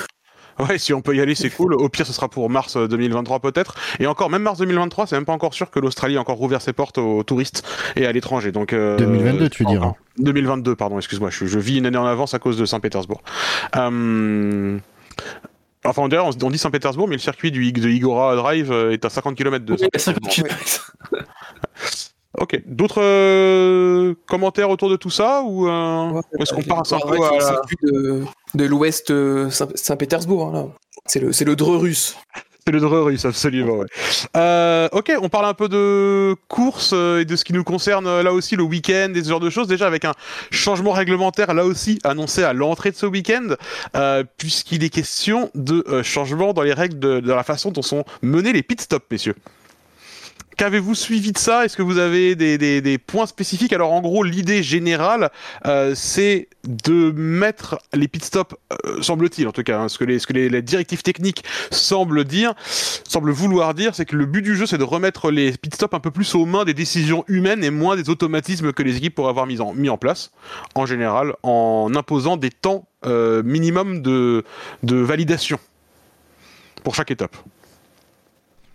Ouais, 0.68 0.78
si 0.78 0.94
on 0.94 1.02
peut 1.02 1.16
y 1.16 1.22
aller, 1.22 1.36
c'est 1.36 1.50
cool. 1.50 1.74
Au 1.74 1.88
pire, 1.90 2.06
ce 2.06 2.12
sera 2.14 2.28
pour 2.28 2.50
mars 2.50 2.76
euh, 2.76 2.88
2023 2.88 3.40
peut-être. 3.40 3.76
Et 4.00 4.08
encore, 4.08 4.30
même 4.30 4.42
mars 4.42 4.58
2023, 4.60 5.08
c'est 5.08 5.16
même 5.16 5.26
pas 5.26 5.34
encore 5.34 5.54
sûr 5.54 5.72
que 5.72 5.80
l'Australie 5.80 6.18
a 6.18 6.22
encore 6.22 6.36
rouvert 6.38 6.62
ses 6.62 6.74
portes 6.74 6.98
aux 6.98 7.24
touristes 7.24 7.64
et 7.96 8.06
à 8.06 8.12
l'étranger. 8.12 8.52
Donc 8.52 8.74
euh, 8.74 8.98
2022, 8.98 9.50
tu 9.50 9.64
veux 9.64 9.70
dire. 9.70 9.82
encore. 9.82 9.96
2022, 10.18 10.76
pardon, 10.76 10.98
excuse-moi, 10.98 11.30
je, 11.30 11.46
je 11.46 11.60
vis 11.60 11.78
une 11.78 11.86
année 11.86 11.98
en 11.98 12.06
avance 12.06 12.34
à 12.34 12.40
cause 12.40 12.58
de 12.58 12.66
Saint-Pétersbourg. 12.66 13.22
Euh, 13.76 14.78
Enfin, 15.86 16.10
d'ailleurs, 16.10 16.26
on, 16.28 16.46
on 16.46 16.50
dit 16.50 16.58
Saint-Pétersbourg, 16.58 17.08
mais 17.08 17.16
le 17.16 17.22
circuit 17.22 17.52
du, 17.52 17.72
de 17.72 17.88
Igora 17.90 18.36
Drive 18.36 18.70
euh, 18.70 18.92
est 18.92 19.06
à 19.06 19.10
50 19.10 19.36
km 19.38 19.64
de 19.64 19.78
Saint-Pétersbourg. 19.78 20.32
50 20.34 20.92
Ouais. 21.14 21.20
Ok. 22.38 22.62
D'autres 22.68 23.02
euh, 23.02 24.14
commentaires 24.28 24.70
autour 24.70 24.90
de 24.90 24.98
tout 24.98 25.10
ça 25.10 25.42
ou 25.46 25.68
euh, 25.70 26.22
est-ce 26.40 26.54
qu'on 26.54 26.62
passe 26.62 26.92
un 26.94 27.00
peu 27.00 27.16
à 27.24 27.38
la- 27.38 27.62
de, 27.84 28.24
de 28.54 28.66
l'ouest 28.66 29.12
euh, 29.12 29.50
Saint- 29.50 29.70
Saint-Pétersbourg. 29.76 30.56
hein. 30.56 30.72
C'est 31.06 31.20
le, 31.20 31.32
le 31.46 31.56
Dreux 31.56 31.78
russe. 31.78 32.16
C'est 32.66 32.74
le 32.74 32.82
dreux 32.82 33.02
russe, 33.02 33.26
absolument. 33.26 33.78
Ouais. 33.78 33.88
Euh, 34.38 34.90
ok, 34.92 35.12
on 35.24 35.30
parle 35.30 35.46
un 35.46 35.56
peu 35.56 35.68
de 35.70 36.36
course 36.50 36.92
euh, 36.94 37.22
et 37.22 37.26
de 37.26 37.36
ce 37.36 37.44
qui 37.44 37.52
nous 37.54 37.64
concerne 37.64 38.06
euh, 38.06 38.22
là 38.22 38.32
aussi 38.32 38.56
le 38.56 38.62
week-end 38.62 39.12
et 39.16 39.24
ce 39.24 39.30
genre 39.30 39.40
de 39.40 39.50
choses. 39.50 39.68
Déjà 39.68 39.88
avec 39.88 40.06
un 40.06 40.14
changement 40.52 40.92
réglementaire 40.92 41.56
là 41.56 41.66
aussi 41.66 41.98
annoncé 42.04 42.44
à 42.44 42.54
l'entrée 42.54 42.92
de 42.92 42.96
ce 42.96 43.08
week-end, 43.08 43.56
euh, 43.96 44.24
puisqu'il 44.38 44.84
est 44.84 44.90
question 44.92 45.50
de 45.56 45.84
euh, 45.88 46.04
changement 46.04 46.54
dans 46.54 46.62
les 46.62 46.74
règles 46.74 47.00
de, 47.00 47.22
de 47.22 47.34
la 47.34 47.44
façon 47.44 47.72
dont 47.72 47.82
sont 47.82 48.04
menés 48.22 48.54
les 48.54 48.62
pit 48.62 48.80
stops, 48.80 49.06
messieurs. 49.10 49.36
Qu'avez-vous 50.60 50.94
suivi 50.94 51.32
de 51.32 51.38
ça? 51.38 51.64
Est-ce 51.64 51.78
que 51.78 51.82
vous 51.82 52.00
avez 52.00 52.36
des, 52.36 52.98
points 52.98 53.28
spécifiques? 53.28 53.72
Alors 53.72 53.94
en 53.94 54.02
gros, 54.02 54.24
l'idée 54.24 54.62
générale, 54.62 55.32
euh, 55.66 55.96
c'est 55.96 56.50
de 56.68 57.14
mettre 57.16 57.80
les 57.94 58.10
pit 58.10 58.22
stops, 58.22 58.58
euh, 58.86 59.02
semble-t-il 59.02 59.48
en 59.48 59.54
tout 59.54 59.64
cas, 59.64 59.80
hein, 59.80 59.88
ce 59.88 59.98
que, 59.98 60.04
les, 60.04 60.62
directives 60.62 61.02
techniques 61.02 61.46
semblent 61.72 62.26
dire, 62.26 62.56
semblent 62.66 63.32
vouloir 63.32 63.74
dire, 63.74 63.96
c'est 63.96 64.04
que 64.04 64.18
le 64.18 64.26
but 64.26 64.42
du 64.42 64.58
jeu, 64.58 64.66
c'est 64.66 64.78
de 64.78 64.84
remettre 64.84 65.32
les 65.32 65.54
pit 65.54 65.74
stops 65.74 65.94
un 65.94 66.02
peu 66.02 66.12
plus 66.12 66.36
aux 66.36 66.46
mains 66.46 66.66
des 66.66 66.74
décisions 66.74 67.24
humaines 67.30 67.64
et 67.64 67.70
moins 67.70 67.96
des 67.96 68.10
automatismes 68.10 68.74
que 68.74 68.84
les 68.84 68.98
équipes 68.98 69.16
pourraient 69.16 69.30
avoir 69.30 69.46
mis 69.46 69.90
en, 69.90 69.98
place, 69.98 70.32
en 70.76 70.86
général, 70.86 71.36
en 71.42 71.90
imposant 71.96 72.36
des 72.36 72.52
temps 72.52 72.86
euh, 73.06 73.42
minimum 73.44 74.02
de 74.02 74.44
validation 74.84 75.58
pour 76.84 76.96
chaque 76.96 77.12
étape. 77.12 77.38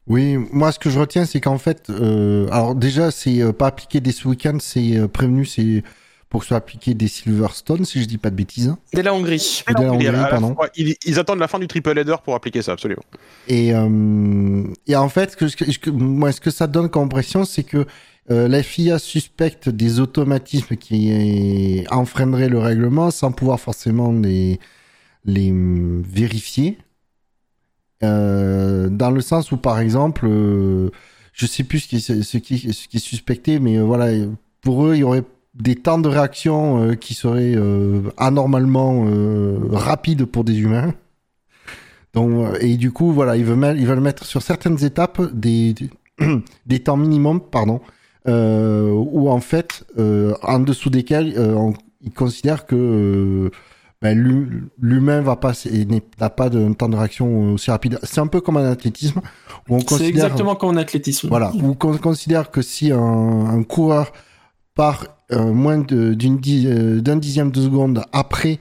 Oui, 0.06 0.36
moi 0.52 0.70
ce 0.70 0.78
que 0.78 0.90
je 0.90 0.98
retiens, 1.00 1.24
c'est 1.24 1.40
qu'en 1.40 1.56
fait, 1.58 1.88
euh, 1.88 2.46
alors 2.50 2.74
déjà, 2.74 3.10
c'est 3.10 3.40
euh, 3.40 3.52
pas 3.52 3.68
appliqué 3.68 4.00
dès 4.00 4.12
ce 4.12 4.28
week-end, 4.28 4.58
c'est 4.60 4.98
euh, 4.98 5.08
prévenu, 5.08 5.46
c'est 5.46 5.82
pour 6.28 6.40
que 6.40 6.44
ce 6.44 6.48
soit 6.48 6.56
appliqué 6.58 6.94
des 6.94 7.08
Silverstone, 7.08 7.84
si 7.84 8.02
je 8.02 8.06
dis 8.06 8.18
pas 8.18 8.28
de 8.30 8.34
bêtises. 8.34 8.68
hein. 8.68 8.78
Dès 8.92 9.02
la 9.02 9.14
Hongrie. 9.14 9.62
Dès 9.66 9.72
la 9.74 9.80
Et 9.82 9.88
Hongrie, 9.88 10.04
la- 10.06 10.24
pardon. 10.26 10.56
ils, 10.76 10.94
ils 11.06 11.18
attendent 11.18 11.38
la 11.38 11.48
fin 11.48 11.58
du 11.58 11.68
triple 11.68 11.96
header 11.98 12.16
pour 12.24 12.34
appliquer 12.34 12.60
ça, 12.60 12.72
absolument. 12.72 13.04
Et, 13.48 13.72
euh, 13.72 14.64
et 14.86 14.96
en 14.96 15.08
fait, 15.08 15.30
ce 15.32 15.36
que, 15.36 15.48
ce 15.48 15.78
que- 15.78 15.90
moi, 15.90 16.32
ce 16.32 16.40
que 16.40 16.50
ça 16.50 16.66
donne 16.66 16.90
comme 16.90 17.04
impression, 17.04 17.44
c'est 17.44 17.62
que 17.62 17.86
euh, 18.30 18.48
la 18.48 18.62
FIA 18.62 18.98
suspecte 18.98 19.68
des 19.68 20.00
automatismes 20.00 20.76
qui 20.76 21.84
enfreineraient 21.90 22.48
le 22.48 22.58
règlement 22.58 23.10
sans 23.10 23.32
pouvoir 23.32 23.60
forcément 23.60 24.12
les, 24.12 24.58
les 25.24 25.50
hum, 25.50 26.02
vérifier. 26.06 26.78
Euh, 28.04 28.88
dans 28.88 29.10
le 29.10 29.20
sens 29.20 29.52
où, 29.52 29.56
par 29.56 29.80
exemple, 29.80 30.26
euh, 30.28 30.90
je 31.32 31.46
sais 31.46 31.64
plus 31.64 31.80
ce 31.80 31.88
qui, 32.38 32.54
est, 32.54 32.98
suspecté, 32.98 33.58
mais 33.58 33.76
euh, 33.76 33.82
voilà, 33.82 34.12
pour 34.60 34.86
eux, 34.86 34.94
il 34.94 35.00
y 35.00 35.04
aurait 35.04 35.24
des 35.54 35.76
temps 35.76 35.98
de 35.98 36.08
réaction 36.08 36.82
euh, 36.82 36.94
qui 36.94 37.14
seraient 37.14 37.56
anormalement 38.16 39.06
rapides 39.70 40.24
pour 40.24 40.44
des 40.44 40.58
humains. 40.58 40.94
Donc, 42.12 42.56
et 42.60 42.76
du 42.76 42.92
coup, 42.92 43.12
voilà, 43.12 43.36
ils 43.36 43.44
veulent, 43.44 44.00
mettre, 44.00 44.24
sur 44.24 44.42
certaines 44.42 44.84
étapes 44.84 45.20
des, 45.32 45.74
temps 46.84 46.96
minimum, 46.96 47.40
pardon, 47.40 47.80
où 48.26 49.28
en 49.30 49.40
fait, 49.40 49.84
en 50.42 50.60
dessous 50.60 50.90
desquels 50.90 51.34
ils 52.02 52.12
considèrent 52.12 52.66
que 52.66 53.50
ben, 54.04 54.18
l'hu- 54.18 54.68
l'humain 54.80 55.22
va 55.22 55.34
pas 55.36 55.52
n'a 56.20 56.28
pas 56.30 56.50
de 56.50 56.60
temps 56.74 56.90
de 56.90 56.96
réaction 56.96 57.54
aussi 57.54 57.70
rapide. 57.70 57.98
C'est 58.02 58.20
un 58.20 58.26
peu 58.26 58.40
comme 58.42 58.58
en 58.58 58.64
athlétisme 58.76 59.20
où 59.68 59.76
on 59.76 59.80
C'est 59.80 60.06
exactement 60.06 60.54
comme 60.56 60.70
en 60.76 60.76
athlétisme. 60.76 61.28
voilà, 61.28 61.50
où 61.54 61.70
on 61.70 61.96
considère 61.96 62.50
que 62.50 62.60
si 62.60 62.92
un, 62.92 62.98
un 63.58 63.62
coureur 63.62 64.12
part 64.74 65.06
euh, 65.32 65.52
moins 65.52 65.78
d'une 65.78 66.38
euh, 66.48 67.00
d'un 67.00 67.16
dixième 67.16 67.50
de 67.50 67.62
seconde 67.62 68.02
après 68.12 68.58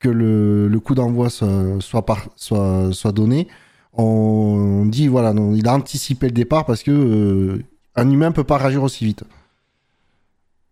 que 0.00 0.08
le, 0.08 0.68
le 0.68 0.80
coup 0.80 0.94
d'envoi 0.94 1.28
soit, 1.28 1.80
soit, 1.80 2.06
par- 2.06 2.28
soit, 2.36 2.88
soit 2.92 3.12
donné, 3.12 3.46
on 3.92 4.86
dit 4.86 5.06
voilà, 5.08 5.34
non, 5.34 5.54
il 5.54 5.68
a 5.68 5.74
anticipé 5.74 6.28
le 6.28 6.32
départ 6.32 6.64
parce 6.64 6.82
que 6.82 6.90
euh, 6.92 7.62
un 7.94 8.10
humain 8.10 8.32
peut 8.32 8.44
pas 8.44 8.56
réagir 8.56 8.82
aussi 8.82 9.04
vite. 9.04 9.24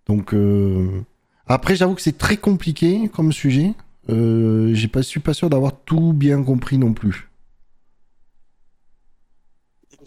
Donc 0.08 0.32
euh, 0.32 1.02
après, 1.46 1.76
j'avoue 1.76 1.94
que 1.94 2.02
c'est 2.02 2.16
très 2.18 2.36
compliqué 2.38 3.10
comme 3.14 3.30
sujet. 3.32 3.74
Euh, 4.08 4.72
j'ai 4.74 4.88
pas, 4.88 5.02
suis 5.02 5.20
pas 5.20 5.34
sûr 5.34 5.50
d'avoir 5.50 5.72
tout 5.84 6.12
bien 6.12 6.42
compris 6.42 6.78
non 6.78 6.92
plus. 6.92 7.28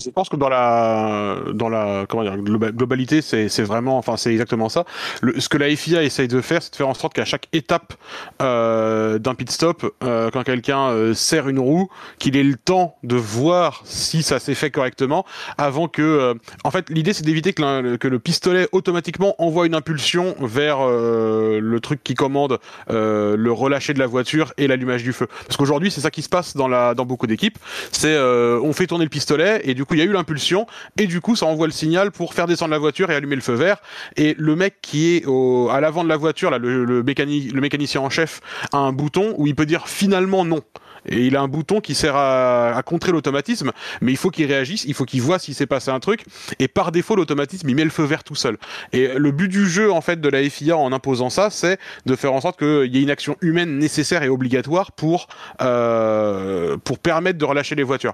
Je 0.01 0.09
pense 0.11 0.29
que 0.29 0.37
dans 0.37 0.47
la 0.47 1.37
dans 1.53 1.67
la 1.67 2.05
comment 2.07 2.23
dire 2.23 2.37
globalité, 2.37 3.21
c'est 3.21 3.61
vraiment 3.63 3.97
enfin 3.97 4.15
c'est 4.15 4.31
exactement 4.31 4.69
ça. 4.69 4.85
Le, 5.21 5.37
ce 5.39 5.49
que 5.49 5.57
la 5.57 5.75
FIA 5.75 6.03
essaye 6.03 6.29
de 6.29 6.39
faire, 6.39 6.63
c'est 6.63 6.71
de 6.71 6.75
faire 6.77 6.87
en 6.87 6.93
sorte 6.93 7.13
qu'à 7.13 7.25
chaque 7.25 7.47
étape 7.51 7.93
euh, 8.41 9.19
d'un 9.19 9.35
pit 9.35 9.51
stop, 9.51 9.93
euh, 10.03 10.29
quand 10.31 10.43
quelqu'un 10.43 10.89
euh, 10.89 11.13
serre 11.13 11.49
une 11.49 11.59
roue, 11.59 11.89
qu'il 12.17 12.37
ait 12.37 12.43
le 12.43 12.55
temps 12.55 12.95
de 13.03 13.17
voir 13.17 13.81
si 13.83 14.23
ça 14.23 14.39
s'est 14.39 14.55
fait 14.55 14.71
correctement 14.71 15.25
avant 15.57 15.89
que. 15.89 16.01
euh, 16.01 16.33
en 16.63 16.71
fait, 16.71 16.89
l'idée 16.89 17.11
c'est 17.11 17.25
d'éviter 17.25 17.51
que, 17.51 17.97
que 17.97 18.07
le 18.07 18.19
pistolet 18.19 18.69
automatiquement 18.71 19.35
envoie 19.37 19.65
une 19.65 19.75
impulsion 19.75 20.35
vers 20.39 20.77
euh, 20.79 21.59
le 21.59 21.79
truc 21.81 22.03
qui 22.03 22.13
commande 22.13 22.59
euh, 22.89 23.35
le 23.35 23.51
relâcher 23.51 23.93
de 23.93 23.99
la 23.99 24.07
voiture 24.07 24.53
et 24.57 24.67
l'allumage 24.67 25.03
du 25.03 25.11
feu. 25.11 25.27
Parce 25.45 25.57
qu'aujourd'hui, 25.57 25.91
c'est 25.91 26.01
ça 26.01 26.11
qui 26.11 26.21
se 26.21 26.29
passe 26.29 26.55
dans 26.55 26.69
la 26.69 26.93
dans 26.95 27.05
beaucoup 27.05 27.27
d'équipes. 27.27 27.57
C'est 27.91 28.17
on 28.17 28.71
fait 28.73 28.87
tourner 28.87 29.03
le 29.03 29.09
pistolet 29.09 29.61
et 29.65 29.73
du 29.73 29.83
coup 29.85 29.88
il 29.95 29.99
y 29.99 30.01
a 30.01 30.05
eu 30.05 30.11
l'impulsion 30.11 30.67
et 30.97 31.07
du 31.07 31.21
coup 31.21 31.35
ça 31.35 31.45
envoie 31.45 31.67
le 31.67 31.73
signal 31.73 32.11
pour 32.11 32.33
faire 32.33 32.47
descendre 32.47 32.71
la 32.71 32.77
voiture 32.77 33.11
et 33.11 33.15
allumer 33.15 33.35
le 33.35 33.41
feu 33.41 33.53
vert. 33.53 33.77
Et 34.15 34.35
le 34.37 34.55
mec 34.55 34.75
qui 34.81 35.15
est 35.15 35.25
au, 35.25 35.69
à 35.69 35.81
l'avant 35.81 36.03
de 36.03 36.09
la 36.09 36.17
voiture, 36.17 36.49
là, 36.51 36.57
le, 36.57 36.85
le 36.85 37.03
mécanicien 37.03 38.01
en 38.01 38.09
chef, 38.09 38.41
a 38.71 38.77
un 38.77 38.91
bouton 38.91 39.33
où 39.37 39.47
il 39.47 39.55
peut 39.55 39.65
dire 39.65 39.87
finalement 39.87 40.45
non. 40.45 40.61
Et 41.07 41.25
il 41.25 41.35
a 41.35 41.41
un 41.41 41.47
bouton 41.47 41.79
qui 41.79 41.95
sert 41.95 42.15
à, 42.15 42.81
contrer 42.85 43.11
l'automatisme, 43.11 43.71
mais 44.01 44.11
il 44.11 44.17
faut 44.17 44.29
qu'il 44.29 44.45
réagisse, 44.45 44.85
il 44.85 44.93
faut 44.93 45.05
qu'il 45.05 45.21
voit 45.21 45.39
s'il 45.39 45.55
s'est 45.55 45.67
passé 45.67 45.91
un 45.91 45.99
truc. 45.99 46.25
Et 46.59 46.67
par 46.67 46.91
défaut, 46.91 47.15
l'automatisme, 47.15 47.69
il 47.69 47.75
met 47.75 47.83
le 47.83 47.89
feu 47.89 48.03
vert 48.03 48.23
tout 48.23 48.35
seul. 48.35 48.57
Et 48.93 49.09
le 49.15 49.31
but 49.31 49.47
du 49.47 49.67
jeu, 49.67 49.91
en 49.91 50.01
fait, 50.01 50.21
de 50.21 50.29
la 50.29 50.47
FIA 50.49 50.77
en 50.77 50.91
imposant 50.91 51.29
ça, 51.29 51.49
c'est 51.49 51.77
de 52.05 52.15
faire 52.15 52.33
en 52.33 52.41
sorte 52.41 52.59
qu'il 52.59 52.93
y 52.95 52.99
ait 52.99 53.03
une 53.03 53.11
action 53.11 53.35
humaine 53.41 53.77
nécessaire 53.77 54.23
et 54.23 54.29
obligatoire 54.29 54.91
pour 54.91 55.27
euh, 55.61 56.77
pour 56.83 56.99
permettre 56.99 57.37
de 57.37 57.45
relâcher 57.45 57.75
les 57.75 57.83
voitures. 57.83 58.13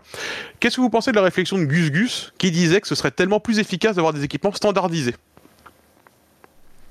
Qu'est-ce 0.59 0.77
que 0.77 0.81
vous 0.81 0.89
pensez 0.89 1.11
de 1.11 1.15
la 1.15 1.23
réflexion 1.23 1.57
de 1.57 1.65
Gus 1.65 1.91
Gus 1.91 2.33
qui 2.37 2.51
disait 2.51 2.81
que 2.81 2.87
ce 2.87 2.95
serait 2.95 3.11
tellement 3.11 3.39
plus 3.39 3.59
efficace 3.59 3.95
d'avoir 3.95 4.13
des 4.13 4.23
équipements 4.23 4.53
standardisés? 4.53 5.15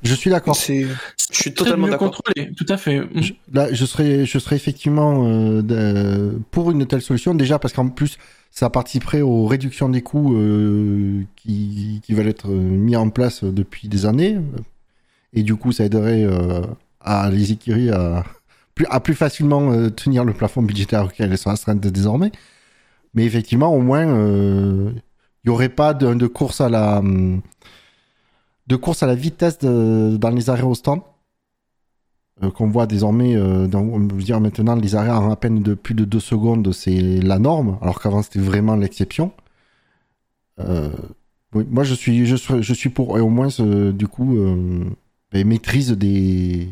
Je 0.05 0.15
suis 0.15 0.31
d'accord. 0.31 0.55
C'est, 0.55 0.83
je 1.33 1.37
suis 1.37 1.55
totalement 1.55 1.89
d'accord. 1.89 2.11
contrôlé, 2.13 2.53
tout 2.55 2.67
à 2.69 2.77
fait. 2.77 3.03
Je, 3.15 3.33
là, 3.53 3.73
je 3.73 3.85
serais, 3.85 4.27
je 4.27 4.39
serais 4.39 4.57
effectivement 4.57 5.25
euh, 5.27 5.63
de- 5.63 6.39
pour 6.51 6.71
une 6.71 6.87
telle 6.87 7.03
solution, 7.03 7.35
déjà 7.35 7.59
parce 7.59 7.73
qu'en 7.75 7.89
plus, 7.89 8.19
ça 8.51 8.71
participerait 8.71 9.23
aux 9.23 9.47
réductions 9.47 9.89
des 9.89 10.03
coûts 10.03 10.37
euh, 10.37 11.23
qui, 11.37 12.01
qui 12.05 12.13
veulent 12.13 12.29
être 12.29 12.49
euh, 12.51 12.55
mis 12.55 12.97
en 12.97 13.09
place 13.11 13.43
depuis 13.45 13.89
des 13.89 14.05
années. 14.07 14.39
Et 15.33 15.43
du 15.43 15.57
coup, 15.57 15.73
ça 15.73 15.85
aiderait 15.85 16.23
euh, 16.23 16.61
à 17.01 17.31
les 17.31 17.53
écuries 17.53 17.91
à 17.91 18.25
plus, 18.75 18.87
à 18.91 19.01
plus 19.01 19.15
facilement 19.15 19.73
euh, 19.73 19.89
tenir 19.91 20.25
le 20.25 20.33
plafond 20.35 20.63
budgétaire 20.63 21.07
auquel 21.07 21.33
elles 21.33 21.39
sont 21.39 21.51
astreintes 21.51 21.81
désormais. 21.81 22.31
Mais 23.15 23.25
effectivement, 23.25 23.75
au 23.75 23.81
moins, 23.81 24.07
euh, 24.07 24.91
il 25.45 25.49
n'y 25.49 25.55
aurait 25.55 25.69
pas 25.71 25.95
de, 25.95 26.13
de 26.15 26.27
course 26.27 26.61
à 26.61 26.69
la 26.69 27.01
de 28.67 28.77
course 28.77 29.03
à 29.03 29.07
la 29.07 29.15
vitesse 29.15 29.59
de- 29.59 30.17
dans 30.19 30.31
les 30.31 30.49
arrêts 30.51 30.63
au 30.63 30.75
stand 30.75 31.01
euh, 32.43 32.51
qu'on 32.51 32.69
voit 32.69 32.87
désormais, 32.87 33.37
euh, 33.37 33.67
dans, 33.69 33.81
on 33.83 33.99
veut 34.01 34.23
dire 34.23 34.41
maintenant, 34.41 34.75
les 34.75 34.95
arrêts 34.97 35.11
en 35.11 35.31
à 35.31 35.37
peine 35.37 35.63
de 35.63 35.75
plus 35.75 35.95
de 35.95 36.05
deux 36.05 36.21
secondes, 36.21 36.73
c'est 36.73 36.99
la 37.01 37.39
norme, 37.39 37.79
alors 37.81 38.01
qu'avant 38.01 38.23
c'était 38.23 38.41
vraiment 38.41 38.75
l'exception. 38.77 39.31
Euh, 40.61 40.91
oui, 41.55 41.65
moi, 41.71 41.85
je 41.85 41.95
suis, 41.95 42.27
je 42.27 42.37
suis, 42.37 42.63
je 42.63 42.75
suis 42.75 42.89
pour, 42.91 43.17
et 43.19 43.21
au 43.21 43.29
moins, 43.29 43.49
du 43.93 44.09
coup, 44.09 44.37
ben, 45.33 45.47
maîtrise 45.47 45.93
des, 45.93 46.69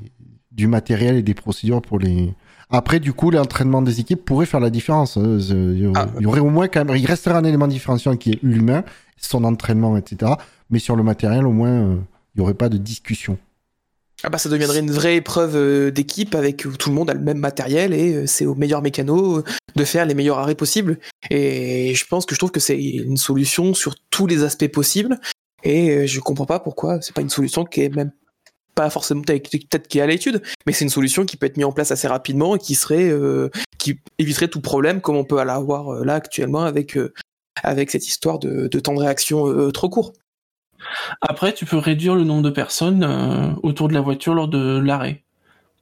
du 0.51 0.67
matériel 0.67 1.17
et 1.17 1.23
des 1.23 1.35
procédures 1.35 1.83
pour 1.83 1.99
les. 1.99 2.33
Après, 2.71 2.99
du 3.01 3.13
coup, 3.13 3.31
l'entraînement 3.31 3.83
des 3.83 4.01
équipes 4.01 4.25
pourrait 4.25 4.47
faire 4.47 4.61
la 4.61 4.71
différence. 4.71 5.17
hein. 5.17 5.39
C'est- 5.41 5.53
Il 5.55 5.79
y, 5.79 5.87
aurait, 5.87 6.01
Ah. 6.01 6.09
il 6.17 6.23
y 6.23 6.27
aurait 6.27 6.41
au 6.41 6.49
moins 6.51 6.69
quand 6.69 6.85
même, 6.85 6.97
il 6.97 7.07
resterait 7.07 7.37
un 7.37 7.45
élément 7.45 7.69
différenciant 7.69 8.17
qui 8.17 8.33
est 8.33 8.39
l'humain, 8.43 8.83
son 9.19 9.45
entraînement, 9.45 9.97
etc. 9.97 10.33
Mais 10.73 10.81
sur 10.81 10.97
le 10.97 11.05
matériel, 11.05 11.47
au 11.47 11.53
moins, 11.53 11.71
euh, 11.71 11.97
il 12.35 12.41
n'y 12.41 12.43
aurait 12.43 12.55
pas 12.55 12.69
de 12.69 12.79
discussion. 12.79 13.39
Ah 14.25 14.31
bah 14.31 14.39
ça 14.39 14.49
deviendrait 14.49 14.81
une 14.81 14.91
vraie 14.91 15.17
épreuve 15.17 15.57
euh, 15.57 15.91
d'équipe 15.91 16.35
avec 16.35 16.65
où 16.65 16.77
tout 16.77 16.91
le 16.91 16.95
monde 16.95 17.11
a 17.11 17.15
le 17.15 17.21
même 17.21 17.39
matériel 17.39 17.93
et 17.93 18.15
euh, 18.15 18.27
c'est 18.27 18.47
aux 18.47 18.55
meilleurs 18.55 18.81
mécanos 18.81 19.39
euh, 19.39 19.45
de 19.75 19.85
faire 19.85 20.07
les 20.07 20.15
meilleurs 20.15 20.39
arrêts 20.39 20.55
possibles. 20.55 20.99
Et 21.31 21.95
je 21.95 22.07
pense 22.07 22.25
que 22.25 22.35
je 22.35 22.39
trouve 22.39 22.53
que 22.53 22.61
c'est 22.61 22.81
une 22.81 23.17
solution 23.17 23.75
sur 23.75 23.97
tous 24.11 24.27
les 24.27 24.45
aspects 24.45 24.69
possibles. 24.69 25.19
Et 25.65 25.91
euh, 25.91 26.07
je 26.07 26.21
comprends 26.21 26.47
pas 26.47 26.61
pourquoi 26.61 27.01
c'est 27.01 27.15
pas 27.15 27.21
une 27.21 27.31
solution 27.31 27.65
qui 27.65 27.83
est 27.83 27.95
même 27.95 28.13
pas 28.75 28.91
forcément 28.91 29.23
peut-être 29.23 29.89
qui 29.89 29.99
est 29.99 30.01
à 30.01 30.07
l'étude, 30.07 30.43
mais 30.67 30.73
c'est 30.73 30.85
une 30.85 30.91
solution 30.91 31.25
qui 31.25 31.37
peut 31.37 31.47
être 31.47 31.57
mise 31.57 31.67
en 31.67 31.73
place 31.73 31.91
assez 31.91 32.09
rapidement 32.09 32.57
et 32.57 32.59
qui 32.59 32.75
serait 32.75 33.09
euh, 33.09 33.51
qui 33.79 33.99
éviterait 34.19 34.49
tout 34.49 34.61
problème 34.61 35.01
comme 35.01 35.17
on 35.17 35.25
peut 35.25 35.43
l'avoir 35.45 35.95
euh, 35.95 36.05
là 36.05 36.15
actuellement 36.15 36.63
avec 36.63 36.97
euh, 36.97 37.13
avec 37.63 37.91
cette 37.91 38.07
histoire 38.07 38.39
de, 38.39 38.67
temps 38.79 38.95
de 38.95 39.01
réaction 39.01 39.47
euh, 39.47 39.71
trop 39.71 39.91
court. 39.91 40.15
Après, 41.21 41.53
tu 41.53 41.64
peux 41.64 41.79
réduire 41.79 42.14
le 42.14 42.25
nombre 42.25 42.42
de 42.42 42.51
personnes 42.51 43.05
euh, 43.05 43.53
autour 43.62 43.88
de 43.88 43.95
la 43.95 44.01
voiture 44.01 44.35
lors 44.35 44.49
de 44.49 44.79
l'arrêt 44.79 45.23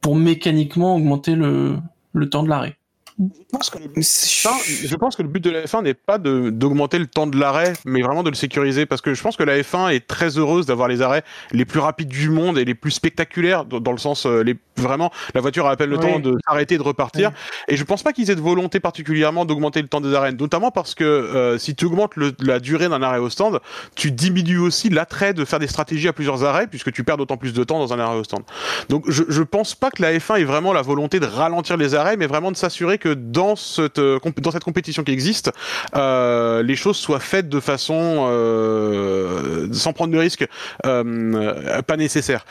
pour 0.01 0.17
mécaniquement 0.17 0.97
augmenter 0.97 1.35
le, 1.35 1.77
le 2.13 2.29
temps 2.31 2.43
de 2.43 2.49
l'arrêt. 2.49 2.77
Je 3.21 4.95
pense 4.97 5.17
que 5.17 5.23
le 5.23 5.29
but 5.29 5.45
de 5.45 5.51
la 5.51 5.65
F1 5.65 5.83
n'est 5.83 5.95
pas 5.95 6.17
d'augmenter 6.19 6.99
le 6.99 7.07
temps 7.07 7.27
de 7.27 7.39
l'arrêt, 7.39 7.75
mais 7.85 8.01
vraiment 8.01 8.23
de 8.23 8.31
le 8.31 8.37
sécuriser, 8.37 8.87
parce 8.87 9.03
que 9.03 9.13
je 9.13 9.23
pense 9.23 9.37
que 9.37 9.43
la 9.43 9.59
F1 9.61 9.93
est 9.93 10.07
très 10.07 10.39
heureuse 10.39 10.67
d'avoir 10.67 10.89
les 10.89 11.03
arrêts 11.03 11.23
les 11.53 11.67
plus 11.67 11.81
rapides 11.81 12.09
du 12.09 12.31
monde 12.31 12.57
et 12.57 12.65
les 12.65 12.75
plus 12.75 12.93
spectaculaires, 12.93 13.67
dans, 13.67 13.81
dans 13.81 13.93
le 13.93 13.99
sens 13.99 14.25
euh, 14.25 14.43
les 14.43 14.55
vraiment 14.81 15.11
la 15.35 15.41
voiture 15.41 15.67
a 15.67 15.71
à 15.73 15.77
peine 15.77 15.91
le 15.91 15.99
Oui. 15.99 16.03
temps 16.03 16.19
de 16.19 16.37
s'arrêter 16.47 16.77
de 16.79 16.83
repartir. 16.83 17.31
Et 17.69 17.77
je 17.77 17.85
pense 17.85 18.03
pas 18.03 18.13
qu'ils 18.13 18.31
aient 18.31 18.35
de 18.37 18.41
volonté 18.41 18.81
particulièrement 18.81 19.45
d'augmenter 19.45 19.83
le 19.83 19.89
temps 19.89 20.01
des 20.01 20.15
arènes, 20.15 20.37
notamment 20.39 20.71
parce 20.71 20.95
que 20.95 21.05
euh, 21.05 21.59
si 21.59 21.75
tu 21.75 21.85
augmentes 21.87 22.17
le- 22.17 22.33
la 22.41 22.59
durée 22.61 22.89
d'un 22.89 23.03
arrêt 23.03 23.19
au 23.19 23.31
stand, 23.31 23.61
tu 23.95 24.11
diminues 24.11 24.59
aussi 24.59 24.89
l'attrait 24.89 25.35
de 25.35 25.45
faire 25.45 25.59
des 25.59 25.67
stratégies 25.67 26.09
à 26.09 26.13
plusieurs 26.13 26.45
arrêts, 26.45 26.67
puisque 26.67 26.93
tu 26.93 27.05
perds 27.05 27.17
d'autant 27.19 27.37
plus 27.37 27.53
de 27.53 27.65
temps 27.65 27.79
dans 27.79 27.93
un 27.93 27.99
arrêt 28.01 28.17
au 28.17 28.25
stand. 28.25 28.43
Donc 28.89 29.05
je, 29.09 29.23
je 29.29 29.43
pense 29.43 29.75
pas 29.75 29.91
que 29.91 30.03
la 30.03 30.13
F1 30.13 30.41
ait 30.41 30.45
vraiment 30.45 30.73
la 30.73 30.83
volonté 30.83 31.21
de 31.21 31.27
ralentir 31.27 31.77
les 31.77 31.95
arrêts, 31.95 32.17
mais 32.17 32.27
vraiment 32.27 32.51
de 32.51 32.57
s'assurer 32.57 32.99
que 32.99 33.11
dans 33.15 33.57
cette, 33.57 33.99
euh, 33.99 34.19
dans 34.39 34.51
cette 34.51 34.65
compétition 34.65 35.03
qui 35.05 35.13
existe, 35.13 35.51
euh, 35.97 36.63
les 36.63 36.77
choses 36.77 36.97
soient 36.97 37.21
faites 37.21 37.49
de 37.49 37.61
façon 37.61 38.27
euh, 38.29 39.69
sans 39.73 39.93
prendre 39.93 40.13
de 40.13 40.19
risques 40.19 40.47
euh, 40.87 41.83
pas 41.83 41.97
nécessaires. 41.97 42.45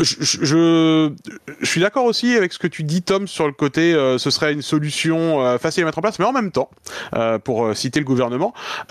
Je, 0.00 0.14
je, 0.20 1.10
je- 1.66 1.70
suis 1.72 1.80
d'accord 1.80 2.04
aussi 2.04 2.34
avec 2.34 2.52
ce 2.52 2.58
que 2.58 2.66
tu 2.66 2.82
dis, 2.84 3.02
Tom, 3.02 3.26
sur 3.28 3.46
le 3.46 3.52
côté 3.52 3.92
euh, 3.92 4.18
ce 4.18 4.30
serait 4.30 4.52
une 4.52 4.62
solution 4.62 5.44
euh, 5.44 5.58
facile 5.58 5.82
à 5.82 5.86
mettre 5.86 5.98
en 5.98 6.02
place, 6.02 6.18
mais 6.18 6.24
en 6.24 6.32
même 6.32 6.50
temps, 6.52 6.70
euh, 7.14 7.38
pour 7.38 7.66
euh, 7.66 7.74
citer 7.74 8.00
le 8.00 8.06
gouvernement, 8.06 8.54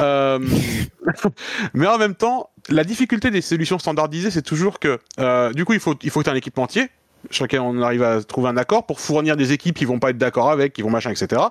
mais 1.73 1.87
en 1.87 1.97
même 1.97 2.15
temps, 2.15 2.49
la 2.69 2.83
difficulté 2.83 3.31
des 3.31 3.41
solutions 3.41 3.79
standardisées, 3.79 4.31
c'est 4.31 4.41
toujours 4.41 4.79
que 4.79 4.99
du 5.53 5.65
coup, 5.65 5.73
il 5.73 5.79
faut 5.79 5.95
il 6.03 6.09
faut 6.09 6.19
que 6.19 6.25
tu 6.25 6.29
un 6.29 6.35
équipementier 6.35 6.89
sur 7.31 7.45
lequel 7.45 7.59
on 7.61 7.81
arrive 7.81 8.03
à 8.03 8.23
trouver 8.23 8.49
un 8.49 8.57
accord 8.57 8.85
pour 8.85 8.99
fournir 8.99 9.35
des 9.37 9.51
équipes 9.51 9.77
qui 9.77 9.85
vont 9.85 9.99
pas 9.99 10.09
être 10.11 10.17
d'accord 10.17 10.51
avec, 10.51 10.73
qui 10.73 10.81
vont 10.81 10.89
machin, 10.89 11.11
etc. 11.11 11.41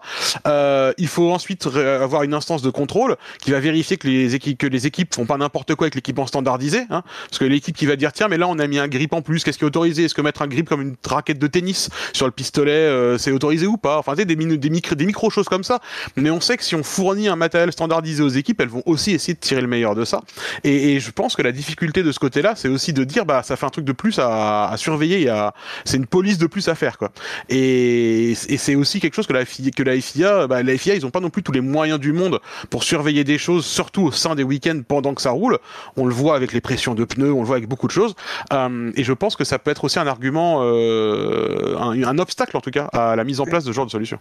Euh, 0.46 0.92
il 0.98 1.08
faut 1.08 1.32
ensuite 1.32 1.66
avoir 1.66 2.22
une 2.22 2.34
instance 2.34 2.62
de 2.62 2.70
contrôle 2.70 3.16
qui 3.40 3.50
va 3.50 3.60
vérifier 3.60 3.96
que 3.96 4.06
les 4.08 4.34
équipes 4.34 4.58
que 4.58 4.66
les 4.66 4.86
équipes 4.86 5.14
font 5.14 5.26
pas 5.26 5.36
n'importe 5.36 5.74
quoi 5.74 5.86
avec 5.86 5.94
l'équipement 5.94 6.26
standardisé, 6.26 6.82
hein, 6.90 7.02
parce 7.28 7.38
que 7.38 7.44
l'équipe 7.44 7.76
qui 7.76 7.86
va 7.86 7.96
dire 7.96 8.12
tiens 8.12 8.28
mais 8.28 8.38
là 8.38 8.46
on 8.48 8.58
a 8.58 8.66
mis 8.66 8.78
un 8.78 8.88
grip 8.88 9.12
en 9.12 9.22
plus, 9.22 9.44
qu'est-ce 9.44 9.58
qui 9.58 9.64
est 9.64 9.66
autorisé? 9.66 10.04
Est-ce 10.04 10.14
que 10.14 10.22
mettre 10.22 10.42
un 10.42 10.46
grip 10.46 10.68
comme 10.68 10.82
une 10.82 10.96
raquette 11.06 11.38
de 11.38 11.46
tennis 11.46 11.88
sur 12.12 12.26
le 12.26 12.32
pistolet 12.32 12.72
euh, 12.72 13.18
c'est 13.18 13.30
autorisé 13.32 13.66
ou 13.66 13.76
pas? 13.76 13.98
Enfin 13.98 14.14
des, 14.14 14.24
des 14.24 14.36
micro 14.36 14.94
des 14.94 15.06
micro 15.06 15.30
choses 15.30 15.48
comme 15.48 15.64
ça. 15.64 15.80
Mais 16.16 16.30
on 16.30 16.40
sait 16.40 16.56
que 16.56 16.64
si 16.64 16.74
on 16.74 16.82
fournit 16.82 17.28
un 17.28 17.36
matériel 17.36 17.72
standardisé 17.72 18.22
aux 18.22 18.28
équipes, 18.28 18.60
elles 18.60 18.68
vont 18.68 18.82
aussi 18.86 19.12
essayer 19.12 19.34
de 19.34 19.38
tirer 19.40 19.60
le 19.60 19.66
meilleur 19.66 19.94
de 19.94 20.04
ça. 20.04 20.20
Et, 20.62 20.94
et 20.94 21.00
je 21.00 21.10
pense 21.10 21.36
que 21.36 21.42
la 21.42 21.52
difficulté 21.52 22.02
de 22.02 22.12
ce 22.12 22.18
côté-là, 22.18 22.54
c'est 22.56 22.68
aussi 22.68 22.92
de 22.92 23.04
dire 23.04 23.24
bah 23.26 23.42
ça 23.42 23.56
fait 23.56 23.66
un 23.66 23.70
truc 23.70 23.84
de 23.84 23.92
plus 23.92 24.18
à, 24.18 24.68
à 24.68 24.76
surveiller, 24.76 25.22
et 25.22 25.28
à- 25.28 25.54
c'est 25.84 25.96
une 25.96 26.06
police 26.06 26.38
de 26.38 26.46
plus 26.46 26.68
à 26.68 26.74
faire 26.74 26.98
quoi. 26.98 27.10
Et, 27.48 28.34
c'est 28.34 28.74
aussi 28.74 29.00
quelque 29.00 29.14
chose 29.14 29.26
que 29.26 29.32
la 29.32 29.44
FIA, 29.44 29.70
que 29.70 29.82
la 29.82 30.00
FIA, 30.00 30.46
bah, 30.46 30.62
la 30.62 30.78
FIA, 30.78 30.94
ils 30.94 31.04
ont 31.04 31.10
pas 31.10 31.20
non 31.20 31.30
plus 31.30 31.42
tous 31.42 31.52
les 31.52 31.60
moyens 31.60 32.00
du 32.00 32.12
monde 32.12 32.40
pour 32.70 32.84
surveiller 32.84 33.24
des 33.24 33.38
choses, 33.38 33.66
surtout 33.66 34.02
au 34.02 34.12
sein 34.12 34.34
des 34.34 34.42
week-ends 34.42 34.80
pendant 34.86 35.14
que 35.14 35.22
ça 35.22 35.30
roule. 35.30 35.58
On 35.96 36.06
le 36.06 36.14
voit 36.14 36.36
avec 36.36 36.52
les 36.52 36.60
pressions 36.60 36.94
de 36.94 37.04
pneus, 37.04 37.32
on 37.32 37.40
le 37.40 37.46
voit 37.46 37.56
avec 37.56 37.68
beaucoup 37.68 37.86
de 37.86 37.92
choses. 37.92 38.14
Euh, 38.52 38.92
et 38.94 39.04
je 39.04 39.12
pense 39.12 39.36
que 39.36 39.44
ça 39.44 39.58
peut 39.58 39.70
être 39.70 39.84
aussi 39.84 39.98
un 39.98 40.06
argument, 40.06 40.60
euh, 40.62 41.76
un, 41.78 42.18
obstacle 42.18 42.56
en 42.56 42.60
tout 42.60 42.70
cas 42.70 42.84
à 42.92 43.16
la 43.16 43.24
mise 43.24 43.40
en 43.40 43.44
place 43.44 43.64
de 43.64 43.70
ce 43.70 43.74
genre 43.74 43.86
de 43.86 43.90
solution. 43.90 44.18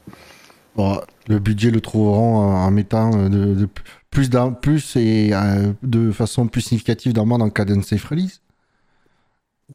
Le 1.27 1.39
budget 1.39 1.69
le 1.69 1.81
trouveront 1.81 2.37
en 2.37 2.71
mettant 2.71 3.11
euh, 3.15 3.29
de, 3.29 3.53
de 3.53 3.69
plus, 4.09 4.29
plus 4.61 4.95
et 4.95 5.31
de 5.83 6.11
façon 6.11 6.47
plus 6.47 6.61
significative 6.61 7.13
dans 7.13 7.25
le 7.25 7.49
cas 7.49 7.65
d'unsafe 7.65 8.05
release. 8.05 8.42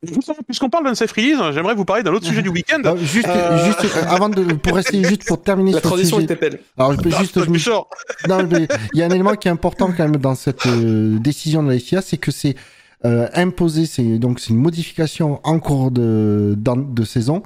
Justement, 0.02 0.36
Puisqu'on 0.46 0.70
parle 0.70 0.84
d'un 0.84 0.94
safe 0.94 1.12
release, 1.12 1.38
j'aimerais 1.52 1.74
vous 1.74 1.84
parler 1.84 2.02
d'un 2.02 2.12
autre 2.12 2.26
sujet 2.26 2.42
du 2.42 2.48
week-end. 2.50 2.80
Euh, 2.84 2.96
juste, 2.98 3.26
Euh. 3.28 3.66
juste 3.66 3.96
avant 4.08 4.28
de, 4.28 4.44
pour 4.54 4.74
rester 4.76 5.02
juste 5.02 5.26
pour 5.26 5.42
terminer 5.42 5.72
La 5.72 5.80
sur 5.80 5.88
transition 5.90 6.16
sujet. 6.18 6.24
était 6.32 6.36
belle. 6.36 6.60
Alors, 6.78 6.92
je 6.92 6.98
peux 7.00 7.10
Ah, 7.12 7.18
juste, 7.20 7.42
je 7.44 7.50
me- 7.50 8.28
non, 8.28 8.48
mais 8.50 8.68
il 8.92 8.98
y 9.00 9.02
a 9.02 9.06
un 9.06 9.10
élément 9.10 9.34
qui 9.34 9.48
est 9.48 9.50
important 9.50 9.88
quand 9.96 10.04
même 10.08 10.16
dans 10.18 10.34
cette 10.34 10.66
euh, 10.66 11.18
décision 11.18 11.62
de 11.62 11.72
la 11.72 11.78
FIA, 11.78 12.00
c'est 12.02 12.16
que 12.18 12.30
c'est 12.30 12.54
euh, 13.04 13.28
imposé, 13.34 13.86
c'est 13.86 14.18
donc 14.18 14.40
c'est 14.40 14.50
une 14.50 14.58
modification 14.58 15.40
en 15.44 15.58
cours 15.60 15.90
de, 15.90 16.54
dans- 16.56 16.76
de 16.76 17.04
saison, 17.04 17.42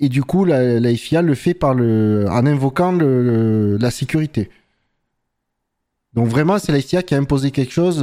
et 0.00 0.08
du 0.08 0.22
coup 0.22 0.44
la, 0.44 0.78
la 0.80 0.94
FIA 0.94 1.22
le 1.22 1.34
fait 1.34 1.54
par 1.54 1.74
le, 1.74 2.26
en 2.30 2.44
invoquant 2.46 2.92
le, 2.92 3.22
le- 3.22 3.76
la 3.78 3.90
sécurité. 3.90 4.50
Donc 6.14 6.28
vraiment, 6.28 6.58
c'est 6.58 6.72
la 6.72 6.80
FIA 6.80 7.02
qui 7.02 7.14
a 7.14 7.18
imposé 7.18 7.50
quelque 7.50 7.72
chose. 7.72 8.02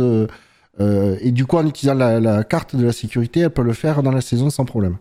Euh, 0.79 1.17
et 1.21 1.31
du 1.31 1.45
coup, 1.45 1.57
en 1.57 1.67
utilisant 1.67 1.93
la, 1.93 2.19
la 2.19 2.43
carte 2.43 2.75
de 2.75 2.85
la 2.85 2.93
sécurité, 2.93 3.41
elle 3.41 3.51
peut 3.51 3.63
le 3.63 3.73
faire 3.73 4.01
dans 4.03 4.11
la 4.11 4.21
saison 4.21 4.49
sans 4.49 4.65
problème. 4.65 4.97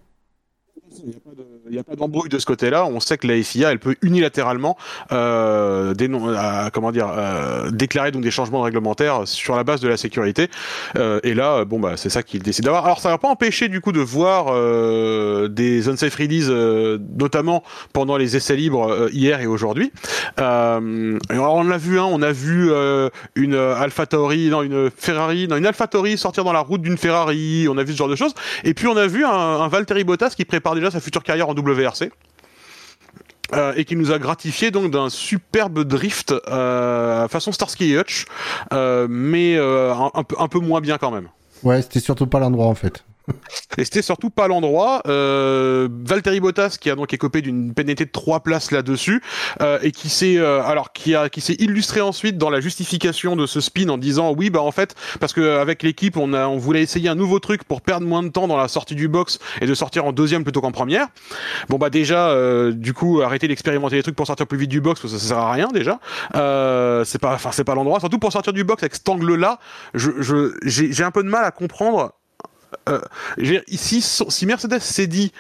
D'embrouille 1.97 2.29
de 2.29 2.39
ce 2.39 2.47
côté-là. 2.47 2.85
On 2.87 3.01
sait 3.01 3.19
que 3.19 3.27
la 3.27 3.43
FIA, 3.43 3.71
elle 3.73 3.79
peut 3.79 3.97
unilatéralement 4.03 4.77
euh, 5.11 5.95
euh, 6.01 6.71
comment 6.73 6.93
dire, 6.93 7.09
euh, 7.17 7.71
déclarer 7.71 8.11
donc 8.11 8.23
des 8.23 8.31
changements 8.31 8.63
réglementaires 8.63 9.23
sur 9.27 9.57
la 9.57 9.65
base 9.65 9.81
de 9.81 9.89
la 9.89 9.97
sécurité. 9.97 10.49
Euh, 10.97 11.21
et 11.23 11.35
là, 11.35 11.59
euh, 11.59 11.65
bon 11.65 11.81
bah 11.81 11.93
c'est 11.97 12.11
ça 12.11 12.23
qu'il 12.23 12.43
décide 12.43 12.65
d'avoir. 12.65 12.85
Alors 12.85 13.01
ça 13.01 13.09
va 13.09 13.19
pas 13.19 13.29
empêcher 13.29 13.69
du 13.69 13.81
coup 13.81 13.93
de 13.93 14.01
voir 14.01 14.47
euh, 14.51 15.49
des 15.49 15.89
unsafe 15.89 16.17
releases, 16.17 16.51
notamment 16.51 17.63
pendant 17.93 18.17
les 18.17 18.37
essais 18.37 18.57
libres 18.57 19.09
hier 19.13 19.41
et 19.41 19.47
aujourd'hui. 19.47 19.93
Alors 20.37 21.55
on 21.55 21.71
a 21.71 21.79
vu 21.79 21.99
un, 21.99 22.05
on 22.05 22.23
a 22.23 22.33
vu 22.33 22.71
une 23.35 23.55
Alpha 23.55 24.07
Tauri, 24.07 24.49
non 24.49 24.63
une 24.63 24.91
Ferrari, 24.95 25.49
non 25.49 25.57
une 25.57 25.67
Alpha 25.67 25.87
Tauri 25.87 26.19
sortir 26.19 26.45
dans 26.45 26.53
la 26.53 26.61
route 26.61 26.83
d'une 26.83 26.99
Ferrari. 26.99 27.67
On 27.71 27.79
a 27.79 27.83
vu 27.83 27.93
ce 27.93 27.99
genre 27.99 28.09
de 28.09 28.17
choses. 28.17 28.35
Et 28.65 28.75
puis 28.75 28.87
on 28.87 28.97
a 28.97 29.07
vu 29.07 29.25
un, 29.25 29.31
un 29.31 29.69
Valtteri 29.69 30.05
Bottas 30.05 30.35
qui 30.37 30.45
prépare 30.45 30.75
déjà 30.75 30.91
sa 30.91 31.01
future 31.01 31.23
carrière 31.23 31.49
en 31.49 31.55
WRC. 31.62 32.11
Euh, 33.55 33.75
et 33.77 33.85
qui 33.85 33.96
nous 33.96 34.12
a 34.12 34.18
gratifié 34.18 34.70
donc 34.70 34.90
d'un 34.90 35.11
superbe 35.11 35.85
drift 35.85 36.33
euh, 36.48 37.29
façon 37.29 37.53
Starsky 37.53 37.92
et 37.92 37.98
Hutch, 37.98 38.25
euh, 38.72 39.07
mais 39.11 39.59
un, 39.59 40.11
un 40.14 40.25
peu, 40.25 40.37
un 40.38 40.48
peu 40.48 40.59
moins 40.59 40.81
bien 40.81 40.96
quand 40.96 41.11
même. 41.11 41.29
Ouais, 41.62 41.83
c'était 41.83 42.01
surtout 42.01 42.27
pas 42.27 42.40
l'endroit 42.40 42.66
en 42.66 42.75
fait. 42.75 43.05
Et 43.79 43.85
c'était 43.85 44.03
surtout 44.03 44.31
pas 44.31 44.49
l'endroit. 44.49 45.03
Euh, 45.07 45.89
Valtteri 46.05 46.41
Bottas 46.41 46.77
qui 46.81 46.91
a 46.91 46.95
donc 46.95 47.13
écopé 47.13 47.43
d'une 47.43 47.75
pénalité 47.75 48.05
de 48.05 48.11
trois 48.11 48.41
places 48.41 48.71
là-dessus 48.71 49.23
euh, 49.61 49.79
et 49.83 49.93
qui 49.93 50.09
s'est 50.09 50.37
euh, 50.39 50.63
alors 50.63 50.93
qui 50.93 51.15
a 51.15 51.29
qui 51.29 51.41
s'est 51.41 51.57
illustré 51.59 52.01
ensuite 52.01 52.39
dans 52.39 52.51
la 52.51 52.61
justification 52.61 53.37
de 53.37 53.47
ce 53.47 53.61
spin 53.61 53.89
en 53.89 53.99
disant 53.99 54.35
oui 54.37 54.51
bah 54.51 54.61
en 54.61 54.73
fait 54.73 54.95
parce 55.21 55.33
que 55.33 55.59
avec 55.59 55.83
l'équipe 55.83 56.17
on 56.17 56.33
a 56.33 56.47
on 56.47 56.59
voulait 56.59 56.83
essayer 56.83 57.09
un 57.09 57.15
nouveau 57.15 57.39
truc 57.39 57.65
pour 57.65 57.81
perdre 57.81 58.07
moins 58.07 58.23
de 58.23 58.29
temps 58.29 58.49
dans 58.49 58.57
la 58.57 58.69
sortie 58.69 58.95
du 58.95 59.09
box 59.09 59.39
et 59.61 59.67
de 59.67 59.75
sortir 59.75 60.05
en 60.05 60.13
deuxième 60.13 60.43
plutôt 60.43 60.61
qu'en 60.61 60.73
première. 60.73 61.09
Bon 61.69 61.79
bah 61.79 61.91
déjà 61.91 62.31
euh, 62.31 62.73
du 62.73 62.93
coup 62.93 63.23
arrêter 63.23 63.49
d'expérimenter 63.49 63.97
les 63.97 64.03
trucs 64.03 64.17
pour 64.17 64.27
sortir 64.27 64.47
plus 64.47 64.59
vite 64.59 64.71
du 64.71 64.81
box 64.81 65.01
parce 65.01 65.13
que 65.13 65.19
ça 65.19 65.29
sert 65.29 65.39
à 65.39 65.53
rien 65.53 65.69
déjà. 65.69 66.01
Euh, 66.35 67.05
c'est 67.05 67.21
pas 67.21 67.35
enfin 67.35 67.51
c'est 67.53 67.65
pas 67.65 67.75
l'endroit 67.75 68.01
surtout 68.01 68.19
pour 68.19 68.33
sortir 68.33 68.53
du 68.53 68.65
box 68.65 68.83
avec 68.83 68.95
cet 68.95 69.09
angle 69.09 69.35
là. 69.35 69.59
Je 69.95 70.11
j'ai 70.65 71.05
un 71.05 71.11
peu 71.11 71.23
de 71.23 71.29
mal 71.29 71.45
à 71.45 71.51
comprendre 71.51 72.13
euh, 72.89 73.01
si 73.69 74.47
Mercedes 74.47 74.81
s'est 74.81 75.07
dit, 75.07 75.33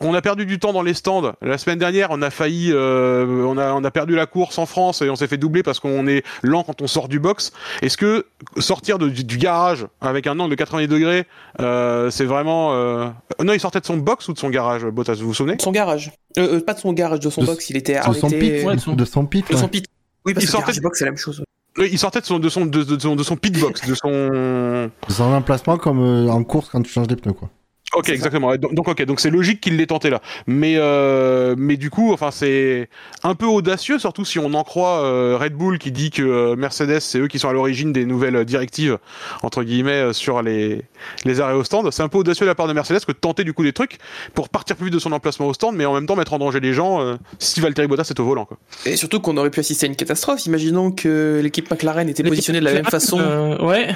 on 0.00 0.14
a 0.14 0.22
perdu 0.22 0.46
du 0.46 0.60
temps 0.60 0.72
dans 0.72 0.82
les 0.82 0.94
stands. 0.94 1.32
La 1.42 1.58
semaine 1.58 1.78
dernière, 1.80 2.08
on 2.12 2.22
a 2.22 2.30
failli, 2.30 2.70
euh, 2.72 3.26
on 3.44 3.58
a, 3.58 3.72
on 3.72 3.82
a 3.82 3.90
perdu 3.90 4.14
la 4.14 4.26
course 4.26 4.56
en 4.58 4.66
France 4.66 5.02
et 5.02 5.10
on 5.10 5.16
s'est 5.16 5.26
fait 5.26 5.38
doubler 5.38 5.64
parce 5.64 5.80
qu'on 5.80 6.06
est 6.06 6.22
lent 6.44 6.62
quand 6.62 6.80
on 6.82 6.86
sort 6.86 7.08
du 7.08 7.18
box. 7.18 7.52
Est-ce 7.82 7.96
que 7.96 8.26
sortir 8.58 8.98
de- 8.98 9.08
du, 9.08 9.24
du 9.24 9.38
garage 9.38 9.86
avec 10.00 10.28
un 10.28 10.38
angle 10.38 10.50
de 10.50 10.54
90 10.54 10.86
degrés, 10.86 11.26
euh, 11.60 12.10
c'est 12.10 12.26
vraiment 12.26 12.74
euh... 12.74 13.08
Non, 13.42 13.52
il 13.54 13.60
sortait 13.60 13.80
de 13.80 13.86
son 13.86 13.96
box 13.96 14.28
ou 14.28 14.34
de 14.34 14.38
son 14.38 14.50
garage, 14.50 14.84
Bottas, 14.84 15.14
vous 15.14 15.26
vous 15.26 15.34
souvenez? 15.34 15.56
De 15.56 15.62
son 15.62 15.72
garage. 15.72 16.12
Euh, 16.38 16.58
euh, 16.58 16.60
pas 16.64 16.74
de 16.74 16.78
son 16.78 16.92
garage, 16.92 17.18
de 17.18 17.30
son 17.30 17.40
De- 17.40 17.46
box, 17.46 17.68
il 17.70 17.76
était 17.76 17.94
De 17.94 17.98
arrêté. 17.98 18.20
son 18.20 18.30
pit, 18.30 18.64
ouais, 18.64 18.74
de 18.76 18.80
son- 18.80 18.94
de 18.94 19.04
son 19.04 19.26
pit. 19.26 19.50
De 19.50 19.56
son 19.56 19.66
pit. 19.66 19.84
Oui, 20.24 20.32
parce 20.34 20.44
Il 20.44 20.46
que 20.46 20.52
sortait 20.52 20.66
garage 20.66 20.80
box, 20.80 20.98
c'est 21.00 21.06
la 21.06 21.10
même 21.10 21.18
chose. 21.18 21.42
Oui, 21.76 21.88
Il 21.92 21.98
sortait 21.98 22.20
de 22.20 22.24
son, 22.26 22.38
de 22.38 22.48
son, 22.48 22.66
de, 22.66 22.82
de 22.82 22.98
son, 22.98 23.14
de 23.14 23.22
son 23.22 23.36
pit 23.36 23.58
box, 23.58 23.86
de 23.86 23.94
son. 23.94 24.08
De 24.10 25.12
son 25.12 25.24
emplacement 25.32 25.76
comme 25.76 26.00
euh, 26.00 26.28
en 26.28 26.42
course 26.44 26.70
quand 26.70 26.82
tu 26.82 26.90
changes 26.90 27.06
des 27.08 27.16
pneus 27.16 27.34
quoi. 27.34 27.50
Ok, 27.94 28.10
exactement. 28.10 28.54
Donc, 28.56 28.74
donc, 28.74 28.86
ok, 28.88 29.02
donc 29.06 29.18
c'est 29.18 29.30
logique 29.30 29.62
qu'il 29.62 29.76
l'ait 29.78 29.86
tenté 29.86 30.10
là. 30.10 30.20
Mais 30.46 30.74
euh, 30.76 31.54
mais 31.56 31.78
du 31.78 31.88
coup, 31.88 32.12
enfin 32.12 32.30
c'est 32.30 32.90
un 33.22 33.34
peu 33.34 33.46
audacieux, 33.46 33.98
surtout 33.98 34.26
si 34.26 34.38
on 34.38 34.52
en 34.52 34.62
croit 34.62 35.02
euh, 35.04 35.38
Red 35.40 35.54
Bull 35.54 35.78
qui 35.78 35.90
dit 35.90 36.10
que 36.10 36.22
euh, 36.22 36.54
Mercedes 36.54 37.00
c'est 37.00 37.18
eux 37.18 37.28
qui 37.28 37.38
sont 37.38 37.48
à 37.48 37.52
l'origine 37.54 37.92
des 37.94 38.04
nouvelles 38.04 38.44
directives 38.44 38.98
entre 39.42 39.62
guillemets 39.62 39.92
euh, 39.92 40.12
sur 40.12 40.42
les 40.42 40.82
les 41.24 41.40
arrêts 41.40 41.54
au 41.54 41.64
stand. 41.64 41.90
C'est 41.90 42.02
un 42.02 42.08
peu 42.08 42.18
audacieux 42.18 42.44
de 42.44 42.50
la 42.50 42.54
part 42.54 42.68
de 42.68 42.74
Mercedes 42.74 43.00
que 43.06 43.12
de 43.12 43.16
tenter 43.16 43.42
du 43.42 43.54
coup 43.54 43.62
des 43.64 43.72
trucs 43.72 43.96
pour 44.34 44.50
partir 44.50 44.76
plus 44.76 44.86
vite 44.86 44.94
de 44.94 44.98
son 44.98 45.12
emplacement 45.12 45.46
au 45.46 45.54
stand, 45.54 45.74
mais 45.74 45.86
en 45.86 45.94
même 45.94 46.06
temps 46.06 46.16
mettre 46.16 46.34
en 46.34 46.38
danger 46.38 46.60
les 46.60 46.74
gens 46.74 47.00
euh, 47.00 47.16
si 47.38 47.60
Valtteri 47.60 47.86
Bottas 47.86 48.08
est 48.10 48.20
au 48.20 48.24
volant. 48.24 48.44
Quoi. 48.44 48.58
Et 48.84 48.96
surtout 48.96 49.20
qu'on 49.20 49.36
aurait 49.38 49.50
pu 49.50 49.60
assister 49.60 49.86
à 49.86 49.88
une 49.88 49.96
catastrophe. 49.96 50.44
Imaginons 50.44 50.90
que 50.92 51.40
l'équipe 51.42 51.70
McLaren 51.70 52.06
était 52.08 52.22
positionnée 52.22 52.60
de 52.60 52.64
la 52.66 52.74
même 52.74 52.84
façon 52.84 53.18
Euh, 53.18 53.58
ouais. 53.64 53.88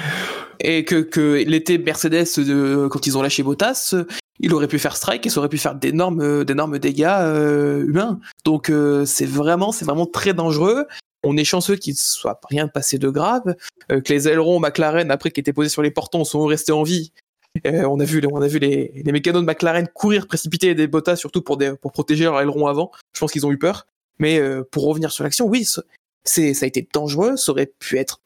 et 0.59 0.83
que, 0.85 0.95
que 1.01 1.43
l'était 1.45 1.77
Mercedes 1.77 2.25
euh, 2.39 2.87
quand 2.89 3.05
ils 3.07 3.17
ont 3.17 3.21
lâché 3.21 3.43
Bottas, 3.43 3.82
il 4.39 4.53
aurait 4.53 4.67
pu 4.67 4.79
faire 4.79 4.95
strike 4.95 5.25
et 5.25 5.29
ça 5.29 5.39
aurait 5.39 5.49
pu 5.49 5.57
faire 5.57 5.75
d'énormes 5.75 6.21
euh, 6.21 6.43
d'énormes 6.43 6.79
dégâts 6.79 7.05
euh, 7.07 7.85
humains. 7.87 8.19
Donc 8.45 8.69
euh, 8.69 9.05
c'est 9.05 9.25
vraiment 9.25 9.71
c'est 9.71 9.85
vraiment 9.85 10.05
très 10.05 10.33
dangereux. 10.33 10.87
On 11.23 11.37
est 11.37 11.45
chanceux 11.45 11.75
qu'il 11.77 11.93
ne 11.93 11.97
soit 11.97 12.39
rien 12.49 12.67
passé 12.67 12.97
de 12.97 13.09
grave, 13.09 13.55
que 13.87 14.13
les 14.13 14.27
ailerons 14.27 14.59
McLaren 14.59 15.09
après 15.09 15.31
qui 15.31 15.39
étaient 15.39 15.53
posés 15.53 15.69
sur 15.69 15.81
les 15.81 15.91
portons 15.91 16.25
sont 16.25 16.43
restés 16.45 16.73
en 16.73 16.83
vie. 16.83 17.13
On 17.63 17.99
a 17.99 18.03
vu 18.03 18.21
on 18.29 18.41
a 18.41 18.47
vu 18.47 18.59
les, 18.59 19.03
mécanos 19.05 19.41
de 19.41 19.45
McLaren 19.45 19.87
courir 19.87 20.27
précipiter 20.27 20.75
des 20.75 20.87
Bottas 20.87 21.15
surtout 21.15 21.41
pour 21.41 21.57
pour 21.81 21.91
protéger 21.93 22.25
leurs 22.25 22.41
ailerons 22.41 22.67
avant. 22.67 22.91
Je 23.13 23.21
pense 23.21 23.31
qu'ils 23.31 23.45
ont 23.45 23.51
eu 23.51 23.57
peur. 23.57 23.87
Mais 24.19 24.41
pour 24.71 24.85
revenir 24.85 25.11
sur 25.11 25.23
l'action, 25.23 25.47
oui, 25.47 25.63
ce- 25.63 25.79
c'est 26.25 26.53
ça 26.53 26.65
a 26.65 26.67
été 26.67 26.85
dangereux, 26.93 27.37
ça 27.37 27.53
aurait 27.53 27.71
pu 27.79 27.97
être 27.97 28.19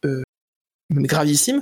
gravissime. 0.92 1.62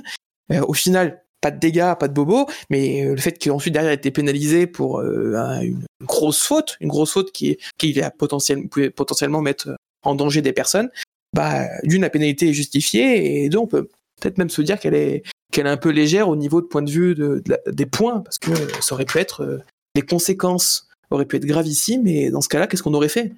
Au 0.50 0.72
final, 0.72 1.22
pas 1.46 1.52
de 1.52 1.60
dégâts, 1.60 1.94
pas 1.98 2.08
de 2.08 2.12
bobos, 2.12 2.46
mais 2.70 3.04
euh, 3.04 3.10
le 3.14 3.20
fait 3.20 3.38
qu'ensuite 3.42 3.72
derrière 3.72 3.90
il 3.92 3.94
a 3.94 3.98
été 3.98 4.10
pénalisé 4.10 4.66
pour 4.66 4.98
euh, 5.00 5.34
un- 5.36 5.60
une 5.62 5.84
grosse 6.02 6.42
faute, 6.42 6.76
une 6.80 6.88
grosse 6.88 7.12
faute 7.12 7.30
qui, 7.30 7.56
qui 7.78 7.94
potentiellement, 8.18 9.40
mettre 9.40 9.76
en 10.04 10.16
danger 10.16 10.42
des 10.42 10.52
personnes, 10.52 10.90
bah, 11.34 11.66
d'une, 11.84 12.02
la 12.02 12.10
pénalité 12.10 12.48
est 12.48 12.52
justifiée, 12.52 13.44
et 13.44 13.48
deux, 13.48 13.58
on 13.58 13.68
peut 13.68 13.88
peut-être 14.20 14.38
même 14.38 14.50
se 14.50 14.60
dire 14.62 14.80
qu'elle 14.80 14.94
est, 14.94 15.22
qu'elle 15.52 15.66
est 15.66 15.70
un 15.70 15.76
peu 15.76 15.90
légère 15.90 16.28
au 16.28 16.34
niveau 16.36 16.60
de 16.60 16.66
point 16.66 16.82
de 16.82 16.90
vue 16.90 17.14
de, 17.14 17.42
des 17.70 17.86
points, 17.86 18.20
parce 18.20 18.38
que 18.38 18.50
ça 18.80 18.94
aurait 18.94 19.04
pu 19.04 19.18
être, 19.18 19.42
euh, 19.42 19.58
les 19.94 20.02
conséquences 20.02 20.88
auraient 21.10 21.26
pu 21.26 21.36
être 21.36 21.46
gravissimes, 21.46 22.06
et 22.08 22.30
dans 22.30 22.40
ce 22.40 22.48
cas-là, 22.48 22.66
qu'est-ce 22.66 22.82
qu'on 22.82 22.94
aurait 22.94 23.08
fait? 23.08 23.32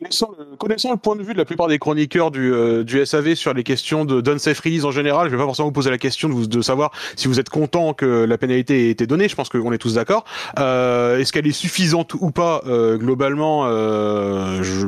Connaissant 0.00 0.90
le, 0.90 0.96
point 0.96 1.16
de 1.16 1.22
vue 1.22 1.34
de 1.34 1.38
la 1.38 1.44
plupart 1.44 1.68
des 1.68 1.78
chroniqueurs 1.78 2.30
du, 2.30 2.50
euh, 2.50 2.82
du 2.82 3.04
SAV 3.04 3.34
sur 3.34 3.52
les 3.52 3.62
questions 3.62 4.06
de 4.06 4.22
d'unsafe 4.22 4.60
release 4.60 4.86
en 4.86 4.90
général, 4.90 5.26
je 5.26 5.32
vais 5.32 5.36
pas 5.36 5.44
forcément 5.44 5.68
vous 5.68 5.72
poser 5.72 5.90
la 5.90 5.98
question 5.98 6.30
de, 6.30 6.32
vous, 6.34 6.46
de 6.46 6.62
savoir 6.62 6.92
si 7.14 7.28
vous 7.28 7.38
êtes 7.38 7.50
content 7.50 7.92
que 7.92 8.24
la 8.24 8.38
pénalité 8.38 8.86
ait 8.86 8.90
été 8.90 9.06
donnée. 9.06 9.28
Je 9.28 9.36
pense 9.36 9.50
qu'on 9.50 9.70
est 9.70 9.76
tous 9.78 9.94
d'accord. 9.96 10.24
Euh, 10.58 11.18
Est-ce 11.18 11.30
qu'elle 11.30 11.46
est 11.46 11.52
suffisante 11.52 12.14
ou 12.14 12.30
pas 12.30 12.62
euh, 12.66 12.96
globalement 12.96 13.66
euh, 13.66 14.62
je, 14.62 14.86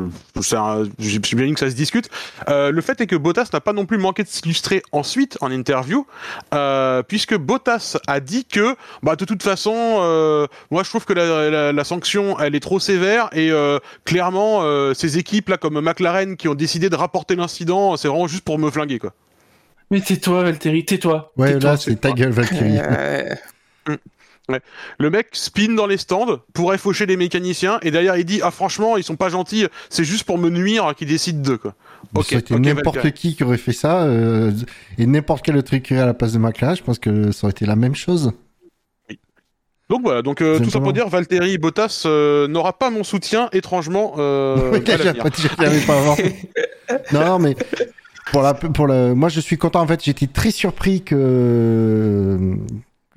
un- 0.57 0.85
J'ai 0.99 1.21
j'ai 1.23 1.37
bien 1.37 1.53
que 1.53 1.61
ça 1.61 1.69
se 1.69 1.75
discute. 1.77 2.09
Euh, 2.49 2.71
le 2.71 2.81
fait 2.81 2.99
est 3.03 3.07
que 3.07 3.17
Bottas 3.17 3.51
n'a 3.53 3.61
pas 3.61 3.75
non 3.75 3.85
plus 3.85 3.99
manqué 3.99 4.23
de 4.23 4.29
s'illustrer 4.29 4.83
ensuite 4.91 5.37
en 5.43 5.51
interview, 5.51 6.07
puisque 7.09 7.37
Bottas 7.37 7.99
a 8.07 8.21
dit 8.21 8.47
que, 8.47 8.75
bah 9.03 9.17
de 9.17 9.27
toute 9.27 9.43
façon, 9.43 10.49
moi 10.71 10.83
je 10.83 10.89
trouve 10.89 11.05
que 11.05 11.13
la, 11.13 11.51
la, 11.51 11.73
la 11.75 11.85
sanction 11.85 12.39
elle 12.41 12.55
est 12.55 12.61
trop 12.61 12.81
sévère 12.81 13.29
et 13.35 13.51
clairement 14.07 14.63
ces 14.95 15.19
équipes 15.19 15.49
là 15.49 15.57
comme 15.57 15.81
McLaren 15.81 16.37
qui 16.37 16.49
ont 16.49 16.55
décidé 16.55 16.89
de 16.89 16.97
rapporter 16.97 17.37
l'incident, 17.37 17.97
c'est 17.97 18.09
vraiment 18.09 18.27
juste 18.27 18.45
pour 18.45 18.59
me 18.59 18.71
flinguer 18.71 18.99
quoi. 18.99 19.13
Mais 19.91 20.01
tais-toi, 20.01 20.43
Valtteri, 20.45 20.85
tais-toi. 20.85 21.33
Ouais, 21.37 21.59
là 21.59 21.77
c'est 21.77 22.01
ta 22.01 22.13
gueule 22.13 22.31
Valkyrie. 22.31 22.79
Euh, 22.79 23.35
Le 24.99 25.11
mec 25.11 25.29
spin 25.33 25.75
dans 25.75 25.87
les 25.87 25.97
stands 25.97 26.41
pour 26.53 26.75
faucher 26.75 27.07
les 27.07 27.17
mécaniciens 27.17 27.79
et 27.83 27.91
derrière 27.91 28.17
il 28.17 28.27
dit 28.27 28.41
ah 28.43 28.51
franchement 28.51 28.99
ils 28.99 29.05
sont 29.05 29.17
pas 29.17 29.31
gentils, 29.31 29.67
c'est 29.89 30.05
juste 30.05 30.25
pour 30.25 30.37
me 30.37 30.51
nuire 30.51 30.95
qu'ils 30.95 31.09
décident 31.09 31.41
d'eux 31.41 31.57
quoi. 31.57 31.75
Ok, 32.15 32.27
ça 32.27 32.35
aurait 32.35 32.41
été 32.41 32.55
ok, 32.55 32.61
n'importe 32.61 33.11
qui 33.13 33.37
qui 33.37 33.43
aurait 33.43 33.57
fait 33.57 33.73
ça 33.73 34.03
euh, 34.03 34.53
et 34.99 35.07
n'importe 35.07 35.45
quel 35.45 35.57
autre 35.57 35.73
écurie 35.73 36.01
à 36.01 36.07
la 36.07 36.13
place 36.13 36.33
de 36.33 36.39
McLaren, 36.39 36.77
je 36.77 36.83
pense 36.83 36.99
que 36.99 37.33
ça 37.33 37.47
aurait 37.47 37.53
été 37.53 37.65
la 37.65 37.77
même 37.77 37.95
chose. 37.95 38.33
Donc 39.91 40.01
voilà, 40.03 40.23
donc 40.23 40.41
euh, 40.41 40.59
tout 40.59 40.65
ça 40.65 40.71
Simplement. 40.71 40.85
pour 40.85 40.93
dire 40.95 41.09
Valtteri 41.09 41.59
Bottas 41.59 42.05
euh, 42.07 42.49
n'aura 42.49 42.73
pas 42.79 42.89
mon 42.91 43.05
soutien 43.05 43.49
étrangement 43.53 44.15
euh, 44.19 44.81
pas 45.87 45.99
avant. 45.99 46.17
non, 47.13 47.39
mais 47.39 47.55
pour 48.33 48.41
la, 48.43 48.55
pour 48.55 48.87
le, 48.87 49.15
moi 49.15 49.29
je 49.29 49.41
suis 49.41 49.59
content. 49.59 49.81
En 49.83 49.87
fait, 49.87 50.03
j'étais 50.03 50.27
très 50.27 50.51
surpris 50.51 51.03
que, 51.03 52.57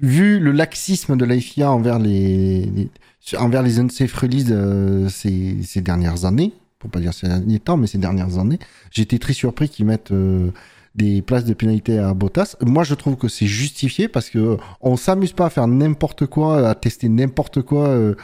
vu 0.01 0.39
le 0.39 0.51
laxisme 0.51 1.15
de 1.15 1.25
la 1.25 1.39
FIA 1.39 1.71
envers 1.71 1.99
les, 1.99 2.65
les- 2.65 2.89
envers 3.37 3.61
les 3.63 3.79
unsafe 3.79 4.13
release 4.13 4.47
euh, 4.51 5.09
ces, 5.09 5.57
ces 5.63 5.81
dernières 5.81 6.25
années, 6.25 6.53
pour 6.79 6.89
pas 6.89 6.99
dire 6.99 7.13
ces 7.13 7.27
derniers 7.27 7.59
temps, 7.59 7.77
mais 7.77 7.87
ces 7.87 7.97
dernières 7.97 8.37
années, 8.39 8.59
j'étais 8.91 9.17
très 9.19 9.33
surpris 9.33 9.69
qu'ils 9.69 9.85
mettent 9.85 10.11
euh, 10.11 10.49
des 10.97 11.21
places 11.21 11.45
de 11.45 11.53
pénalité 11.53 11.99
à 11.99 12.13
Bottas. 12.13 12.55
Moi, 12.65 12.83
je 12.83 12.95
trouve 12.95 13.15
que 13.15 13.27
c'est 13.27 13.45
justifié 13.47 14.07
parce 14.07 14.29
que 14.29 14.57
on 14.81 14.97
s'amuse 14.97 15.33
pas 15.33 15.45
à 15.45 15.49
faire 15.49 15.67
n'importe 15.67 16.25
quoi, 16.25 16.67
à 16.69 16.75
tester 16.75 17.07
n'importe 17.09 17.61
quoi. 17.61 17.87
euh, 17.87 18.15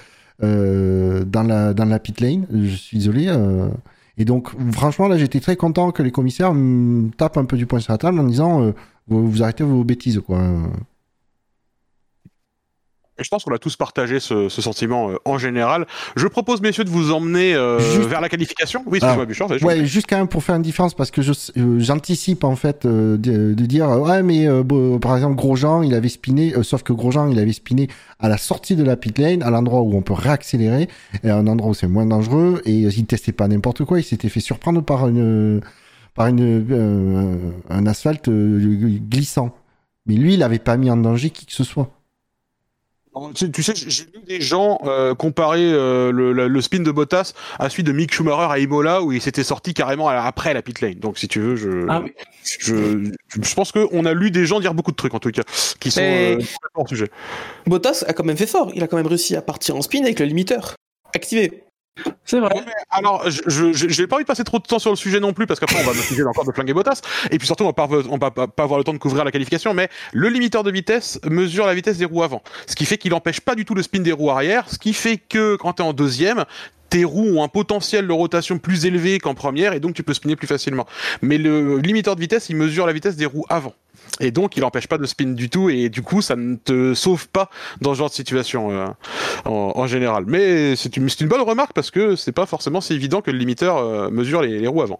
euh, 0.43 1.23
dans 1.25 1.43
la 1.43 1.73
dans 1.73 1.85
la 1.85 1.99
pit 1.99 2.19
lane. 2.19 2.47
Je 2.51 2.75
suis 2.75 2.97
désolé. 2.97 3.27
euh, 3.29 3.69
et 4.17 4.25
donc, 4.25 4.49
franchement, 4.73 5.07
là, 5.07 5.17
j'étais 5.17 5.39
très 5.39 5.55
content 5.55 5.91
que 5.91 6.03
les 6.03 6.11
commissaires 6.11 6.53
me 6.53 7.09
tapent 7.11 7.37
un 7.37 7.45
peu 7.45 7.57
du 7.57 7.65
poing 7.65 7.79
sur 7.79 7.93
la 7.93 7.97
table 7.97 8.19
en 8.19 8.23
disant 8.25 8.73
vous, 9.07 9.27
vous 9.29 9.43
arrêtez 9.43 9.63
vos 9.63 9.83
bêtises, 9.83 10.21
quoi. 10.25 10.39
Je 13.23 13.29
pense 13.29 13.43
qu'on 13.43 13.53
a 13.53 13.57
tous 13.57 13.75
partagé 13.75 14.19
ce, 14.19 14.49
ce 14.49 14.61
sentiment 14.61 15.09
euh, 15.09 15.15
en 15.25 15.37
général. 15.37 15.87
Je 16.15 16.27
propose, 16.27 16.61
messieurs, 16.61 16.83
de 16.83 16.89
vous 16.89 17.11
emmener 17.11 17.55
euh, 17.55 17.79
Juste- 17.79 18.09
vers 18.09 18.21
la 18.21 18.29
qualification. 18.29 18.83
Oui, 18.85 18.99
Ah. 19.01 19.05
excuse-moi, 19.07 19.25
Bouchard, 19.25 19.47
vas-y. 19.47 19.63
Ouais, 19.63 19.85
juste 19.85 20.07
quand 20.09 20.17
même 20.17 20.27
pour 20.27 20.43
faire 20.43 20.55
une 20.55 20.61
différence 20.61 20.93
parce 20.93 21.09
que 21.11 21.21
euh, 21.21 21.79
j'anticipe 21.79 22.43
en 22.43 22.55
fait 22.55 22.85
de, 22.85 23.15
de 23.17 23.65
dire 23.65 23.87
ouais 23.89 24.21
mais 24.23 24.47
bon, 24.63 24.99
par 24.99 25.15
exemple 25.15 25.35
Grosjean 25.35 25.81
il 25.83 25.93
avait 25.93 26.09
spiné 26.09 26.53
sauf 26.63 26.83
que 26.83 26.93
Grosjean 26.93 27.29
il 27.29 27.39
avait 27.39 27.53
spiné 27.53 27.87
à 28.19 28.27
la 28.29 28.37
sortie 28.37 28.75
de 28.75 28.83
la 28.83 28.95
pit 28.97 29.17
lane 29.17 29.41
à 29.43 29.49
l'endroit 29.49 29.81
où 29.81 29.95
on 29.95 30.01
peut 30.01 30.13
réaccélérer 30.13 30.87
et 31.23 31.29
à 31.29 31.37
un 31.37 31.47
endroit 31.47 31.71
où 31.71 31.73
c'est 31.73 31.87
moins 31.87 32.05
dangereux 32.05 32.61
et 32.65 32.71
il 32.73 33.05
testait 33.05 33.31
pas 33.31 33.47
n'importe 33.47 33.83
quoi 33.85 33.99
il 33.99 34.03
s'était 34.03 34.29
fait 34.29 34.39
surprendre 34.41 34.81
par 34.83 35.07
une 35.07 35.61
par 36.15 36.27
une 36.27 36.65
euh, 36.71 37.35
un 37.69 37.85
asphalte 37.87 38.29
glissant 38.29 39.55
mais 40.05 40.15
lui 40.15 40.33
il 40.35 40.43
avait 40.43 40.59
pas 40.59 40.77
mis 40.77 40.89
en 40.89 40.97
danger 40.97 41.29
qui 41.29 41.45
que 41.45 41.53
ce 41.53 41.63
soit 41.63 41.89
Tu, 43.35 43.51
tu 43.51 43.61
sais, 43.61 43.73
j'ai 43.75 44.05
vu 44.05 44.21
des 44.27 44.41
gens 44.41 44.79
euh, 44.85 45.13
comparer 45.13 45.61
euh, 45.71 46.11
le, 46.11 46.33
le- 46.33 46.47
le 46.47 46.61
spin 46.61 46.79
de 46.79 46.89
Bottas 46.91 47.33
à 47.59 47.69
celui 47.69 47.83
de 47.83 47.91
Mick 47.91 48.11
Schumacher 48.13 48.51
à 48.51 48.57
Imola 48.59 49.03
où 49.03 49.11
il 49.11 49.21
s'était 49.21 49.43
sorti 49.43 49.73
carrément 49.75 50.09
à- 50.09 50.15
après 50.21 50.53
la 50.53 50.61
pit 50.63 50.81
lane. 50.81 50.95
Donc, 50.95 51.17
si 51.19 51.27
tu 51.27 51.39
veux, 51.39 51.55
je, 51.55 51.85
Ah 51.89 52.03
je, 52.59 53.11
je 53.41 53.53
pense 53.55 53.71
qu'on 53.71 54.05
a 54.05 54.13
lu 54.13 54.31
des 54.31 54.45
gens 54.47 54.59
dire 54.59 54.73
beaucoup 54.73 54.91
de 54.91 54.95
trucs 54.95 55.13
en 55.13 55.19
tout 55.19 55.29
cas 55.31 55.43
qui 55.79 55.91
sont 55.91 56.01
Mais- 56.01 56.37
euh, 56.39 56.85
sujet. 56.87 57.09
Bottas 57.67 58.03
a 58.07 58.13
quand 58.13 58.23
même 58.23 58.37
fait 58.37 58.47
fort. 58.47 58.71
Il 58.73 58.81
a 58.83 58.87
quand 58.87 58.97
même 58.97 59.07
réussi 59.07 59.35
à 59.35 59.41
partir 59.41 59.75
en 59.75 59.81
spin 59.83 60.01
avec 60.03 60.19
le 60.19 60.25
limiteur 60.25 60.73
activé. 61.15 61.63
C'est 62.25 62.39
vrai. 62.39 62.49
Alors, 62.89 63.29
je 63.29 63.73
j'ai 63.73 64.07
pas 64.07 64.15
envie 64.15 64.23
de 64.23 64.27
passer 64.27 64.43
trop 64.43 64.57
de 64.57 64.63
temps 64.63 64.79
sur 64.79 64.89
le 64.89 64.95
sujet 64.95 65.19
non 65.19 65.33
plus 65.33 65.45
parce 65.45 65.59
qu'après 65.59 65.79
on 65.79 65.85
va 65.85 65.93
m'accuser 65.93 66.23
encore 66.23 66.45
de 66.45 66.51
flinguer 66.51 66.73
Bottas 66.73 67.01
et 67.29 67.37
puis 67.37 67.45
surtout 67.45 67.65
on 67.65 67.73
on 67.77 68.17
va 68.17 68.31
pas, 68.31 68.47
pas 68.47 68.63
avoir 68.63 68.79
le 68.79 68.83
temps 68.83 68.93
de 68.93 68.97
couvrir 68.97 69.23
la 69.23 69.31
qualification. 69.31 69.73
Mais 69.73 69.89
le 70.11 70.29
limiteur 70.29 70.63
de 70.63 70.71
vitesse 70.71 71.19
mesure 71.25 71.65
la 71.67 71.75
vitesse 71.75 71.97
des 71.97 72.05
roues 72.05 72.23
avant, 72.23 72.41
ce 72.65 72.75
qui 72.75 72.85
fait 72.85 72.97
qu'il 72.97 73.13
empêche 73.13 73.41
pas 73.41 73.55
du 73.55 73.65
tout 73.65 73.75
le 73.75 73.83
spin 73.83 73.99
des 73.99 74.11
roues 74.11 74.31
arrière, 74.31 74.69
ce 74.69 74.79
qui 74.79 74.93
fait 74.93 75.17
que 75.17 75.55
quand 75.55 75.73
t'es 75.73 75.83
en 75.83 75.93
deuxième 75.93 76.45
tes 76.89 77.05
roues 77.05 77.37
ont 77.37 77.43
un 77.43 77.47
potentiel 77.47 78.07
de 78.07 78.13
rotation 78.13 78.59
plus 78.59 78.85
élevé 78.85 79.19
qu'en 79.19 79.33
première 79.33 79.73
et 79.73 79.79
donc 79.79 79.95
tu 79.95 80.03
peux 80.03 80.13
spinner 80.13 80.35
plus 80.35 80.47
facilement. 80.47 80.85
Mais 81.21 81.37
le 81.37 81.79
limiteur 81.79 82.15
de 82.15 82.21
vitesse, 82.21 82.49
il 82.49 82.55
mesure 82.55 82.85
la 82.85 82.93
vitesse 82.93 83.15
des 83.15 83.25
roues 83.25 83.45
avant. 83.49 83.73
Et 84.19 84.31
donc, 84.31 84.57
il 84.57 84.63
empêche 84.63 84.87
pas 84.87 84.97
de 84.97 85.05
spin 85.05 85.33
du 85.33 85.49
tout, 85.49 85.69
et 85.69 85.89
du 85.89 86.01
coup, 86.01 86.21
ça 86.21 86.35
ne 86.35 86.55
te 86.55 86.93
sauve 86.93 87.27
pas 87.29 87.49
dans 87.81 87.93
ce 87.93 87.99
genre 87.99 88.09
de 88.09 88.13
situation 88.13 88.71
euh, 88.71 88.85
en, 89.45 89.73
en 89.75 89.87
général. 89.87 90.25
Mais 90.27 90.75
c'est 90.75 90.95
une, 90.97 91.09
c'est 91.09 91.21
une 91.21 91.27
bonne 91.27 91.41
remarque 91.41 91.73
parce 91.73 91.91
que 91.91 92.15
c'est 92.15 92.31
pas 92.31 92.45
forcément 92.45 92.81
si 92.81 92.93
évident 92.93 93.21
que 93.21 93.31
le 93.31 93.37
limiteur 93.37 93.77
euh, 93.77 94.09
mesure 94.09 94.41
les, 94.41 94.59
les 94.59 94.67
roues 94.67 94.81
avant. 94.83 94.99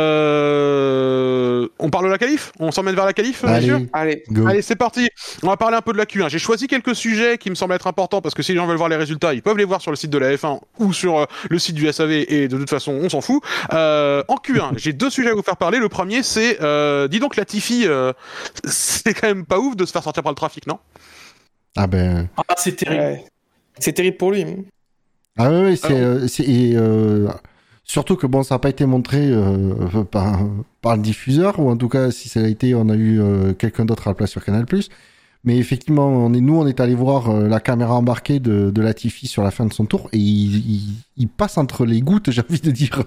Euh, 0.00 1.68
on 1.78 1.90
parle 1.90 2.06
de 2.06 2.10
la 2.10 2.18
qualif? 2.18 2.52
On 2.58 2.70
s'emmène 2.70 2.94
vers 2.94 3.06
la 3.06 3.12
qualif, 3.12 3.44
allez 3.44 3.72
Allez. 3.92 4.22
go 4.30 4.46
Allez, 4.46 4.62
c'est 4.62 4.76
parti. 4.76 5.08
On 5.42 5.48
va 5.48 5.56
parler 5.56 5.76
un 5.76 5.82
peu 5.82 5.92
de 5.92 5.98
la 5.98 6.04
Q1. 6.04 6.28
J'ai 6.28 6.38
choisi 6.38 6.66
quelques 6.66 6.94
sujets 6.94 7.38
qui 7.38 7.50
me 7.50 7.54
semblent 7.54 7.74
être 7.74 7.86
importants 7.86 8.20
parce 8.20 8.34
que 8.34 8.42
si 8.42 8.52
les 8.52 8.58
gens 8.58 8.66
veulent 8.66 8.76
voir 8.76 8.88
les 8.88 8.96
résultats, 8.96 9.34
ils 9.34 9.42
peuvent 9.42 9.56
les 9.56 9.64
voir 9.64 9.80
sur 9.80 9.90
le 9.90 9.96
site 9.96 10.10
de 10.10 10.18
la 10.18 10.34
F1 10.34 10.60
ou 10.78 10.92
sur 10.92 11.18
euh, 11.18 11.24
le 11.48 11.58
site 11.58 11.74
du 11.74 11.90
SAV 11.90 12.10
et 12.28 12.48
de 12.48 12.56
toute 12.56 12.70
façon, 12.70 12.92
on 12.92 13.08
s'en 13.08 13.20
fout. 13.20 13.42
Euh, 13.72 14.22
en 14.28 14.36
Q1, 14.36 14.72
j'ai 14.76 14.92
deux 14.92 15.10
sujets 15.10 15.30
à 15.30 15.34
vous 15.34 15.42
faire 15.42 15.56
parler. 15.56 15.78
Le 15.78 15.88
premier, 15.88 16.22
c'est, 16.22 16.58
euh, 16.60 17.08
dis 17.08 17.20
donc, 17.20 17.36
la 17.36 17.44
Tiffy, 17.44 17.84
euh, 17.86 18.09
c'est 18.64 19.14
quand 19.14 19.28
même 19.28 19.44
pas 19.46 19.58
ouf 19.58 19.76
de 19.76 19.84
se 19.84 19.92
faire 19.92 20.02
sortir 20.02 20.22
par 20.22 20.32
le 20.32 20.36
trafic, 20.36 20.66
non? 20.66 20.78
Ah 21.76 21.86
ben 21.86 22.28
Ah, 22.36 22.54
c'est 22.56 22.76
terrible. 22.76 23.00
Ouais. 23.02 23.24
C'est 23.78 23.92
terrible 23.92 24.16
pour 24.16 24.32
lui. 24.32 24.44
Ah 25.38 25.50
oui, 25.50 25.76
c'est, 25.76 25.94
Alors- 25.96 26.18
euh, 26.22 26.76
euh, 26.76 27.28
surtout 27.84 28.16
que 28.16 28.26
bon, 28.26 28.42
ça 28.42 28.56
n'a 28.56 28.58
pas 28.58 28.68
été 28.70 28.84
montré 28.86 29.18
euh, 29.30 30.04
par, 30.10 30.40
par 30.82 30.96
le 30.96 31.02
diffuseur, 31.02 31.58
ou 31.60 31.70
en 31.70 31.76
tout 31.76 31.88
cas, 31.88 32.10
si 32.10 32.28
ça 32.28 32.40
a 32.40 32.46
été, 32.48 32.74
on 32.74 32.88
a 32.88 32.94
eu 32.94 33.20
euh, 33.20 33.52
quelqu'un 33.54 33.84
d'autre 33.84 34.08
à 34.08 34.10
la 34.10 34.14
place 34.14 34.30
sur 34.30 34.44
Canal+. 34.44 34.66
Mais 35.44 35.56
effectivement, 35.56 36.08
on 36.08 36.34
est, 36.34 36.40
nous, 36.42 36.56
on 36.58 36.66
est 36.66 36.80
allé 36.80 36.94
voir 36.94 37.30
euh, 37.30 37.48
la 37.48 37.60
caméra 37.60 37.94
embarquée 37.94 38.40
de, 38.40 38.70
de 38.70 38.82
Latifi 38.82 39.26
sur 39.26 39.42
la 39.42 39.50
fin 39.50 39.64
de 39.64 39.72
son 39.72 39.86
tour, 39.86 40.10
et 40.12 40.18
il, 40.18 40.56
il, 40.70 40.80
il 41.16 41.28
passe 41.28 41.56
entre 41.56 41.86
les 41.86 42.02
gouttes, 42.02 42.30
j'ai 42.32 42.42
envie 42.42 42.60
de 42.60 42.70
dire. 42.70 43.02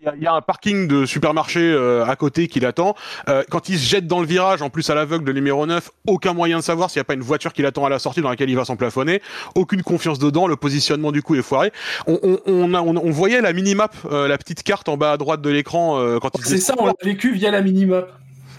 Il 0.00 0.04
y, 0.04 0.08
a- 0.08 0.14
il 0.16 0.22
y 0.22 0.26
a 0.26 0.34
un 0.34 0.40
parking 0.40 0.86
de 0.86 1.04
supermarché 1.06 1.60
euh, 1.60 2.04
à 2.06 2.14
côté 2.16 2.46
qui 2.48 2.60
l'attend. 2.60 2.94
Euh, 3.28 3.42
quand 3.50 3.68
il 3.68 3.78
se 3.78 3.88
jette 3.88 4.06
dans 4.06 4.20
le 4.20 4.26
virage, 4.26 4.62
en 4.62 4.70
plus 4.70 4.88
à 4.90 4.94
l'aveugle 4.94 5.24
de 5.24 5.32
numéro 5.32 5.66
9, 5.66 5.90
aucun 6.06 6.32
moyen 6.32 6.58
de 6.58 6.62
savoir 6.62 6.90
s'il 6.90 6.98
n'y 7.00 7.02
a 7.02 7.04
pas 7.04 7.14
une 7.14 7.20
voiture 7.22 7.52
qui 7.52 7.62
l'attend 7.62 7.84
à 7.84 7.88
la 7.88 7.98
sortie 7.98 8.20
dans 8.20 8.30
laquelle 8.30 8.50
il 8.50 8.56
va 8.56 8.64
s'emplafonner. 8.64 9.20
Aucune 9.54 9.82
confiance 9.82 10.18
dedans. 10.18 10.46
Le 10.46 10.56
positionnement 10.56 11.12
du 11.12 11.22
coup 11.22 11.34
est 11.34 11.42
foiré. 11.42 11.72
On, 12.06 12.18
on, 12.22 12.38
on, 12.46 12.74
a- 12.74 12.80
on, 12.82 12.96
on 12.96 13.10
voyait 13.10 13.40
la 13.40 13.52
minimap, 13.52 13.94
euh, 14.10 14.28
la 14.28 14.38
petite 14.38 14.62
carte 14.62 14.88
en 14.88 14.96
bas 14.96 15.12
à 15.12 15.16
droite 15.16 15.40
de 15.42 15.50
l'écran 15.50 15.98
euh, 15.98 16.18
quand 16.20 16.30
il 16.38 16.44
C'est 16.44 16.58
ça, 16.58 16.74
on 16.78 16.86
l'a 16.86 16.92
vécu 17.02 17.32
via 17.32 17.50
la 17.50 17.60
minimap. 17.62 18.12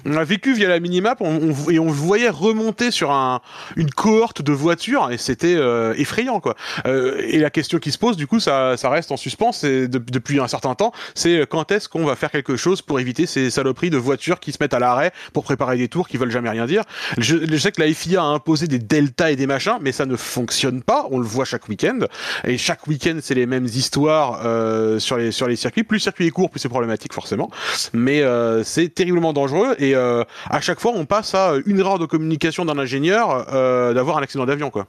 On 0.05 0.15
a 0.17 0.23
vécu 0.23 0.53
via 0.53 0.67
la 0.69 0.79
minimap 0.79 1.19
on, 1.21 1.51
on- 1.51 1.69
et 1.69 1.79
on 1.79 1.87
voyait 1.87 2.29
remonter 2.29 2.91
sur 2.91 3.11
un, 3.11 3.41
une 3.75 3.89
cohorte 3.91 4.41
de 4.41 4.51
voitures 4.51 5.09
et 5.11 5.17
c'était 5.17 5.55
euh, 5.55 5.93
effrayant 5.97 6.39
quoi. 6.39 6.55
Euh, 6.85 7.21
et 7.27 7.39
la 7.39 7.49
question 7.49 7.79
qui 7.79 7.91
se 7.91 7.97
pose 7.97 8.17
du 8.17 8.27
coup 8.27 8.39
ça, 8.39 8.77
ça 8.77 8.89
reste 8.89 9.11
en 9.11 9.17
suspens 9.17 9.51
de- 9.63 9.87
depuis 9.87 10.39
un 10.39 10.47
certain 10.47 10.75
temps 10.75 10.91
c'est 11.15 11.45
quand 11.49 11.71
est-ce 11.71 11.89
qu'on 11.89 12.05
va 12.05 12.15
faire 12.15 12.31
quelque 12.31 12.55
chose 12.55 12.81
pour 12.81 12.99
éviter 12.99 13.25
ces 13.25 13.49
saloperies 13.49 13.89
de 13.89 13.97
voitures 13.97 14.39
qui 14.39 14.51
se 14.51 14.57
mettent 14.61 14.73
à 14.73 14.79
l'arrêt 14.79 15.11
pour 15.33 15.43
préparer 15.43 15.77
des 15.77 15.87
tours 15.87 16.07
qui 16.07 16.17
veulent 16.17 16.31
jamais 16.31 16.49
rien 16.49 16.65
dire? 16.65 16.83
Je, 17.17 17.37
je 17.49 17.57
sais 17.57 17.71
que 17.71 17.81
la 17.81 17.93
FIA 17.93 18.21
a 18.21 18.25
imposé 18.25 18.67
des 18.67 18.79
deltas 18.79 19.31
et 19.31 19.35
des 19.35 19.47
machins 19.47 19.77
mais 19.81 19.91
ça 19.91 20.05
ne 20.05 20.15
fonctionne 20.15 20.81
pas 20.81 21.07
on 21.11 21.19
le 21.19 21.25
voit 21.25 21.45
chaque 21.45 21.67
week-end 21.67 21.99
et 22.45 22.57
chaque 22.57 22.87
week-end 22.87 23.19
c'est 23.21 23.35
les 23.35 23.45
mêmes 23.45 23.65
histoires 23.65 24.41
euh, 24.45 24.99
sur 24.99 25.17
les 25.17 25.31
sur 25.31 25.47
les 25.47 25.55
circuits 25.55 25.83
plus 25.83 25.97
le 25.97 26.01
circuit 26.01 26.27
est 26.27 26.31
court 26.31 26.49
plus 26.49 26.59
c'est 26.59 26.69
problématique 26.69 27.13
forcément 27.13 27.49
mais 27.93 28.21
euh, 28.21 28.63
c'est 28.63 28.89
terriblement 28.89 29.33
dangereux 29.33 29.75
et 29.79 29.90
euh, 29.93 30.23
à 30.49 30.61
chaque 30.61 30.79
fois 30.79 30.91
on 30.95 31.05
passe 31.05 31.33
à 31.35 31.53
une 31.65 31.79
erreur 31.79 31.99
de 31.99 32.05
communication 32.05 32.65
d'un 32.65 32.77
ingénieur 32.77 33.47
euh, 33.53 33.93
d'avoir 33.93 34.17
un 34.17 34.21
accident 34.21 34.45
d'avion 34.45 34.69
quoi. 34.69 34.87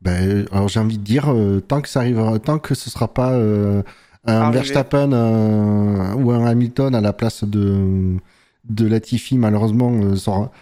Ben, 0.00 0.46
alors 0.50 0.68
j'ai 0.68 0.80
envie 0.80 0.98
de 0.98 1.04
dire, 1.04 1.32
euh, 1.32 1.60
tant 1.60 1.80
que 1.80 1.88
ça 1.88 2.00
arrivera, 2.00 2.38
tant 2.40 2.58
que 2.58 2.74
ce 2.74 2.90
sera 2.90 3.06
pas 3.06 3.36
un 4.24 4.40
Arrivé. 4.40 4.58
Verstappen 4.58 5.12
euh, 5.12 6.14
ou 6.14 6.30
un 6.30 6.46
Hamilton 6.46 6.94
à 6.94 7.00
la 7.00 7.12
place 7.12 7.44
de 7.44 8.16
de 8.64 8.86
Latifi, 8.86 9.36
malheureusement, 9.38 9.90
euh, 9.92 10.14
ça 10.14 10.30
aura, 10.30 10.52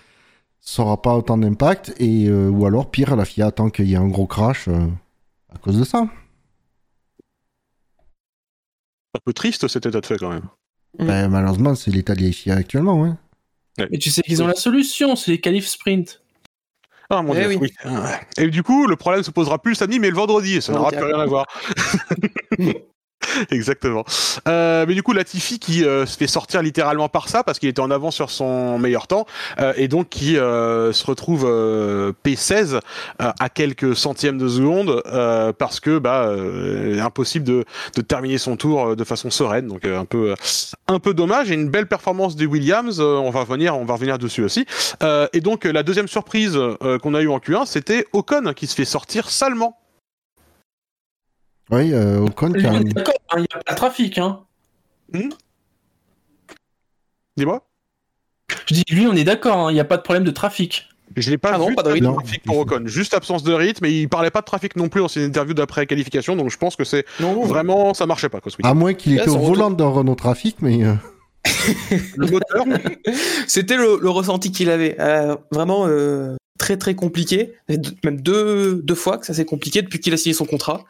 ça 0.61 0.83
aura 0.83 1.03
pas 1.03 1.15
autant 1.15 1.37
d'impact. 1.37 1.95
Et 1.99 2.29
euh, 2.29 2.49
ou 2.49 2.65
alors 2.65 2.91
pire, 2.91 3.15
la 3.17 3.27
FIA 3.27 3.49
attend 3.49 3.69
qu'il 3.69 3.89
y 3.89 3.93
ait 3.93 3.99
un 3.99 4.09
gros 4.09 4.27
crash 4.27 4.69
à 4.69 5.59
cause 5.59 5.79
de 5.79 5.85
ça. 5.85 6.09
Un 9.15 9.21
peu 9.25 9.33
triste 9.33 9.69
cet 9.69 9.85
état 9.85 10.01
de 10.01 10.07
fait 10.07 10.17
quand 10.17 10.31
même. 10.31 10.49
Mm. 10.99 11.07
Ben, 11.07 11.29
malheureusement, 11.29 11.75
c'est 11.75 11.91
l'état 11.91 12.15
de 12.15 12.23
la 12.23 12.33
FIA 12.33 12.55
actuellement. 12.57 13.01
Ouais. 13.01 13.11
Mais 13.91 13.99
tu 13.99 14.11
sais 14.11 14.23
qu'ils 14.23 14.43
ont 14.43 14.47
la 14.47 14.55
solution, 14.57 15.17
c'est 15.17 15.31
les 15.31 15.41
qualifs 15.41 15.67
sprint. 15.69 16.21
Ah 17.09 17.23
mon 17.23 17.35
Eh 17.35 17.41
dieu. 17.49 17.57
oui. 17.61 17.73
oui. 17.85 17.93
Et 18.39 18.49
du 18.51 18.63
coup, 18.63 18.87
le 18.87 18.95
problème 18.97 19.23
se 19.23 19.31
posera 19.31 19.61
plus 19.61 19.71
le 19.73 19.77
samedi, 19.77 19.99
mais 19.99 20.11
le 20.11 20.17
vendredi, 20.17 20.57
et 20.57 20.61
ça 20.61 20.73
n'aura 20.73 20.89
Ok. 20.89 20.97
plus 20.97 21.05
rien 21.07 21.19
à 21.19 21.27
voir. 21.27 21.47
Exactement. 23.51 24.05
Euh, 24.49 24.85
mais 24.87 24.95
du 24.95 25.03
coup, 25.03 25.13
Latifi 25.13 25.59
qui 25.59 25.85
euh, 25.85 26.07
se 26.07 26.17
fait 26.17 26.27
sortir 26.27 26.63
littéralement 26.63 27.09
par 27.09 27.29
ça 27.29 27.43
parce 27.43 27.59
qu'il 27.59 27.69
était 27.69 27.81
en 27.81 27.91
avance 27.91 28.15
sur 28.15 28.31
son 28.31 28.79
meilleur 28.79 29.07
temps 29.07 29.27
euh, 29.59 29.73
et 29.77 29.89
donc 29.89 30.09
qui 30.09 30.37
euh, 30.37 30.93
se 30.93 31.07
retrouve 31.07 31.45
euh, 31.47 32.13
P16 32.25 32.75
euh, 32.75 32.79
à 33.17 33.49
quelques 33.49 33.97
centièmes 33.97 34.39
de 34.39 34.49
seconde 34.49 35.03
parce 35.59 35.81
que 35.81 35.99
bah 35.99 36.35
impossible 37.03 37.45
de, 37.45 37.65
de 37.97 38.03
terminer 38.03 38.39
son 38.39 38.57
tour 38.57 38.97
de 38.97 39.05
façon 39.05 39.31
sereine. 39.31 39.67
Donc 39.67 39.85
un 39.85 40.05
peu 40.05 40.35
un 40.89 40.99
peu 40.99 41.15
dommage 41.15 41.51
et 41.51 41.55
une 41.55 41.69
belle 41.69 41.87
performance 41.87 42.37
des 42.37 42.47
Williams. 42.47 43.01
on 43.01 43.31
va 43.31 43.41
revenir 43.41 43.77
on 43.77 43.85
va 43.85 43.95
revenir 43.95 44.19
dessus 44.19 44.43
aussi. 44.43 44.67
Et 45.33 45.41
donc 45.41 45.65
la 45.65 45.83
deuxième 45.83 46.09
surprise 46.09 46.59
qu'on 47.03 47.15
a 47.15 47.23
eu 47.23 47.29
en 47.29 47.39
Q1, 47.39 47.67
c'était 47.67 48.07
Ocon 48.13 48.53
qui 48.55 48.67
se 48.67 48.75
fait 48.75 48.85
sortir 48.85 49.31
salement. 49.31 49.80
Oui, 51.71 51.93
euh, 51.93 52.19
Ocon 52.19 52.49
Lui, 52.49 52.61
qui 52.63 52.67
a 52.67 52.73
on 52.73 52.81
est 52.81 52.93
d'accord, 52.93 53.15
hein, 53.31 53.37
il 53.39 53.41
n'y 53.43 53.47
a 53.55 53.59
pas 53.63 53.73
de 53.73 53.77
trafic. 53.77 54.19
Hein. 54.19 54.41
Dis-moi. 57.37 57.67
Je 58.67 58.75
dis, 58.75 58.85
lui, 58.91 59.07
on 59.07 59.15
est 59.15 59.25
d'accord, 59.25 59.57
hein, 59.59 59.71
il 59.71 59.75
n'y 59.75 59.81
a 59.81 59.85
pas 59.85 59.97
de 59.97 60.03
problème 60.03 60.25
de 60.25 60.31
trafic. 60.31 60.87
Je 61.17 61.31
l'ai 61.31 61.39
pas 61.39 61.51
Ah 61.55 61.59
non, 61.59 61.69
vu 61.69 61.75
pas 61.75 61.83
de 61.83 61.91
rythme. 61.91 62.13
trafic 62.15 62.43
pour 62.45 62.59
Ocon, 62.59 62.83
juste 62.87 63.15
absence 63.15 63.43
de 63.43 63.53
rythme, 63.53 63.85
et 63.85 63.91
il 64.03 64.09
parlait 64.09 64.31
pas 64.31 64.41
de 64.41 64.45
trafic 64.47 64.77
non 64.77 64.89
plus 64.89 65.01
dans 65.01 65.09
ses 65.09 65.25
interviews 65.25 65.55
d'après 65.55 65.87
qualification, 65.87 66.37
donc 66.37 66.51
je 66.51 66.57
pense 66.57 66.77
que 66.77 66.85
c'est 66.85 67.05
Non, 67.19 67.45
vraiment 67.45 67.95
ça 67.95 68.07
marchait 68.07 68.29
pas 68.29 68.41
quoi 68.41 68.53
ce 68.53 68.57
à 68.63 68.75
moins 68.75 68.95
qu'il 68.95 69.17
Là, 69.17 69.23
était 69.23 69.31
au 69.31 69.35
son 69.35 69.41
volant 69.41 69.71
d'un 69.73 69.89
Renault 69.89 70.15
Trafic, 70.15 70.57
mais 70.61 70.85
euh, 70.85 70.95
Le 72.17 72.27
moteur, 72.27 72.65
C'était 73.49 73.77
le, 73.77 73.99
le 74.01 74.11
ressenti 74.11 74.53
qu'il 74.53 74.71
avait. 74.71 74.97
Euh, 75.01 75.35
vraiment 75.51 75.87
euh, 75.89 76.37
très 76.59 76.77
très 76.77 76.95
compliqué. 76.95 77.55
Et 77.69 77.77
Même 78.05 78.21
deux, 78.21 78.81
deux 78.83 78.95
fois 78.95 79.19
que 79.19 79.27
ça 79.27 79.35
s'est 79.35 79.45
compliqué 79.47 79.83
depuis 79.83 79.99
qu'il 79.99 80.13
a 80.13 80.17
signé 80.17 80.35
son 80.35 80.45
contrat. 80.45 80.85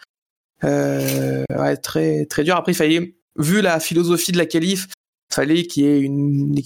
Euh, 0.64 1.44
ouais, 1.56 1.76
très 1.76 2.26
très 2.26 2.44
dur. 2.44 2.56
Après, 2.56 2.72
il 2.72 2.76
fallait, 2.76 3.14
vu 3.36 3.60
la 3.60 3.80
philosophie 3.80 4.32
de 4.32 4.38
la 4.38 4.46
qualif, 4.46 4.88
fallait 5.32 5.64
qu'il 5.64 5.84
y 5.84 5.86
ait 5.86 6.00
une, 6.00 6.60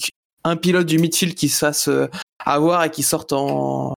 un 0.45 0.57
pilote 0.57 0.87
du 0.87 0.99
midfield 0.99 1.35
qui 1.35 1.49
se 1.49 1.59
fasse 1.59 1.89
euh, 1.89 2.07
avoir 2.45 2.85
et 2.85 2.91
qui 2.91 3.03
sorte 3.03 3.33
en 3.33 3.95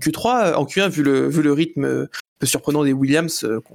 Q3, 0.00 0.46
euh, 0.46 0.54
en 0.54 0.64
Q1, 0.64 0.88
vu 0.88 1.02
le, 1.02 1.28
vu 1.28 1.42
le 1.42 1.52
rythme 1.52 1.84
euh, 1.84 2.06
surprenant 2.44 2.84
des 2.84 2.92
Williams, 2.92 3.44
euh, 3.44 3.60
qu'on 3.60 3.74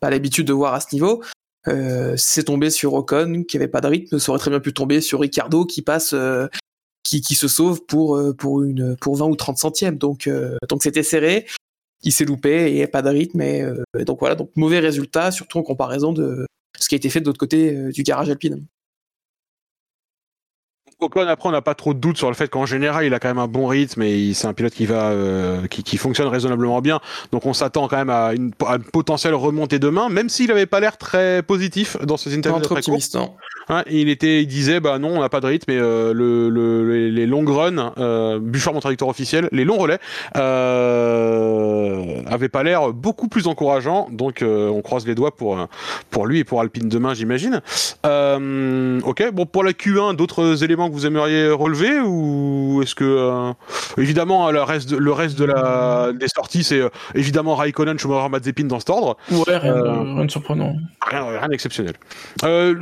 pas 0.00 0.10
l'habitude 0.10 0.46
de 0.46 0.52
voir 0.52 0.74
à 0.74 0.80
ce 0.80 0.88
niveau. 0.92 1.22
Euh, 1.68 2.14
c'est 2.16 2.44
tombé 2.44 2.70
sur 2.70 2.92
Ocon 2.94 3.44
qui 3.46 3.56
avait 3.56 3.68
pas 3.68 3.80
de 3.80 3.86
rythme, 3.86 4.18
ça 4.18 4.32
aurait 4.32 4.40
très 4.40 4.50
bien 4.50 4.58
pu 4.58 4.72
tomber 4.72 5.00
sur 5.00 5.20
Ricardo 5.20 5.64
qui 5.64 5.80
passe 5.80 6.12
euh, 6.12 6.48
qui, 7.04 7.20
qui 7.20 7.36
se 7.36 7.46
sauve 7.46 7.84
pour 7.86 8.20
pour 8.36 8.64
une 8.64 8.96
pour 8.96 9.16
20 9.16 9.26
ou 9.26 9.36
30 9.36 9.58
centièmes. 9.58 9.96
Donc 9.96 10.28
donc 10.68 10.82
c'était 10.82 11.04
serré. 11.04 11.46
Il 12.02 12.12
s'est 12.12 12.24
loupé 12.24 12.78
et 12.78 12.86
pas 12.86 13.02
de 13.02 13.08
rythme. 13.08 13.40
Et, 13.40 13.64
donc 14.04 14.20
voilà, 14.20 14.34
donc 14.34 14.50
mauvais 14.56 14.80
résultat, 14.80 15.30
surtout 15.30 15.58
en 15.58 15.62
comparaison 15.62 16.12
de 16.12 16.46
ce 16.78 16.88
qui 16.88 16.94
a 16.94 16.96
été 16.96 17.10
fait 17.10 17.20
de 17.20 17.26
l'autre 17.26 17.38
côté 17.38 17.90
du 17.92 18.02
garage 18.02 18.30
alpine. 18.30 18.66
Ocon, 21.02 21.26
après, 21.28 21.48
on 21.48 21.52
n'a 21.52 21.62
pas 21.62 21.74
trop 21.74 21.94
de 21.94 21.98
doute 21.98 22.16
sur 22.16 22.28
le 22.28 22.34
fait 22.34 22.48
qu'en 22.48 22.66
général, 22.66 23.04
il 23.04 23.14
a 23.14 23.18
quand 23.18 23.28
même 23.28 23.38
un 23.38 23.48
bon 23.48 23.66
rythme 23.66 24.02
et 24.02 24.32
c'est 24.34 24.46
un 24.46 24.52
pilote 24.52 24.72
qui 24.72 24.86
va, 24.86 25.10
euh, 25.10 25.66
qui, 25.66 25.82
qui, 25.82 25.96
fonctionne 25.96 26.28
raisonnablement 26.28 26.80
bien. 26.80 27.00
Donc, 27.32 27.46
on 27.46 27.52
s'attend 27.52 27.88
quand 27.88 27.96
même 27.96 28.10
à 28.10 28.32
une, 28.34 28.52
à 28.66 28.76
une 28.76 28.84
potentielle 28.84 29.34
remontée 29.34 29.78
demain, 29.78 30.08
même 30.08 30.28
s'il 30.28 30.48
n'avait 30.48 30.66
pas 30.66 30.80
l'air 30.80 30.96
très 30.96 31.42
positif 31.42 31.96
dans 32.02 32.16
ses 32.16 32.36
interviews. 32.36 32.72
Optimiste. 32.72 33.18
Hein, 33.68 33.84
il 33.88 34.08
était, 34.08 34.42
il 34.42 34.46
disait, 34.46 34.80
bah 34.80 34.98
non, 34.98 35.10
on 35.16 35.20
n'a 35.20 35.28
pas 35.28 35.40
de 35.40 35.46
rythme, 35.46 35.72
mais 35.72 35.78
euh, 35.78 36.12
le, 36.12 36.48
le, 36.48 37.08
les, 37.08 37.26
longs 37.26 37.44
runs, 37.44 37.92
euh, 37.98 38.38
Bouchard, 38.40 38.74
mon 38.74 38.80
traducteur 38.80 39.08
officiel, 39.08 39.48
les 39.52 39.64
longs 39.64 39.78
relais, 39.78 39.98
euh, 40.36 42.22
avaient 42.26 42.48
pas 42.48 42.62
l'air 42.62 42.92
beaucoup 42.92 43.28
plus 43.28 43.46
encourageants. 43.46 44.08
Donc, 44.10 44.42
euh, 44.42 44.68
on 44.68 44.82
croise 44.82 45.06
les 45.06 45.14
doigts 45.14 45.34
pour 45.34 45.56
pour 46.10 46.26
lui 46.26 46.40
et 46.40 46.44
pour 46.44 46.60
Alpine 46.60 46.88
demain, 46.88 47.14
j'imagine. 47.14 47.62
Ok, 48.04 49.30
bon 49.32 49.46
pour 49.46 49.64
la 49.64 49.72
Q1, 49.72 50.16
d'autres 50.16 50.64
éléments 50.64 50.88
que 50.92 50.96
vous 50.96 51.06
aimeriez 51.06 51.48
relever 51.50 52.00
ou 52.00 52.80
est-ce 52.82 52.94
que 52.94 53.04
euh, 53.04 53.52
évidemment 53.96 54.50
le 54.50 54.62
reste 54.62 54.90
de, 54.90 54.96
le 54.96 55.12
reste 55.12 55.38
de 55.38 55.44
la 55.44 56.12
des 56.12 56.28
sorties, 56.28 56.64
c'est 56.64 56.82
évidemment 57.14 57.54
Raikkonen, 57.54 57.98
Schumacher, 57.98 58.28
Mazepin 58.28 58.64
dans 58.64 58.78
cet 58.78 58.90
ordre. 58.90 59.16
Ouais, 59.30 59.56
rien, 59.56 59.74
rien 59.74 60.24
de 60.24 60.30
surprenant. 60.30 60.74
Rien, 61.00 61.24
rien 61.24 61.48
d'exceptionnel. 61.48 61.94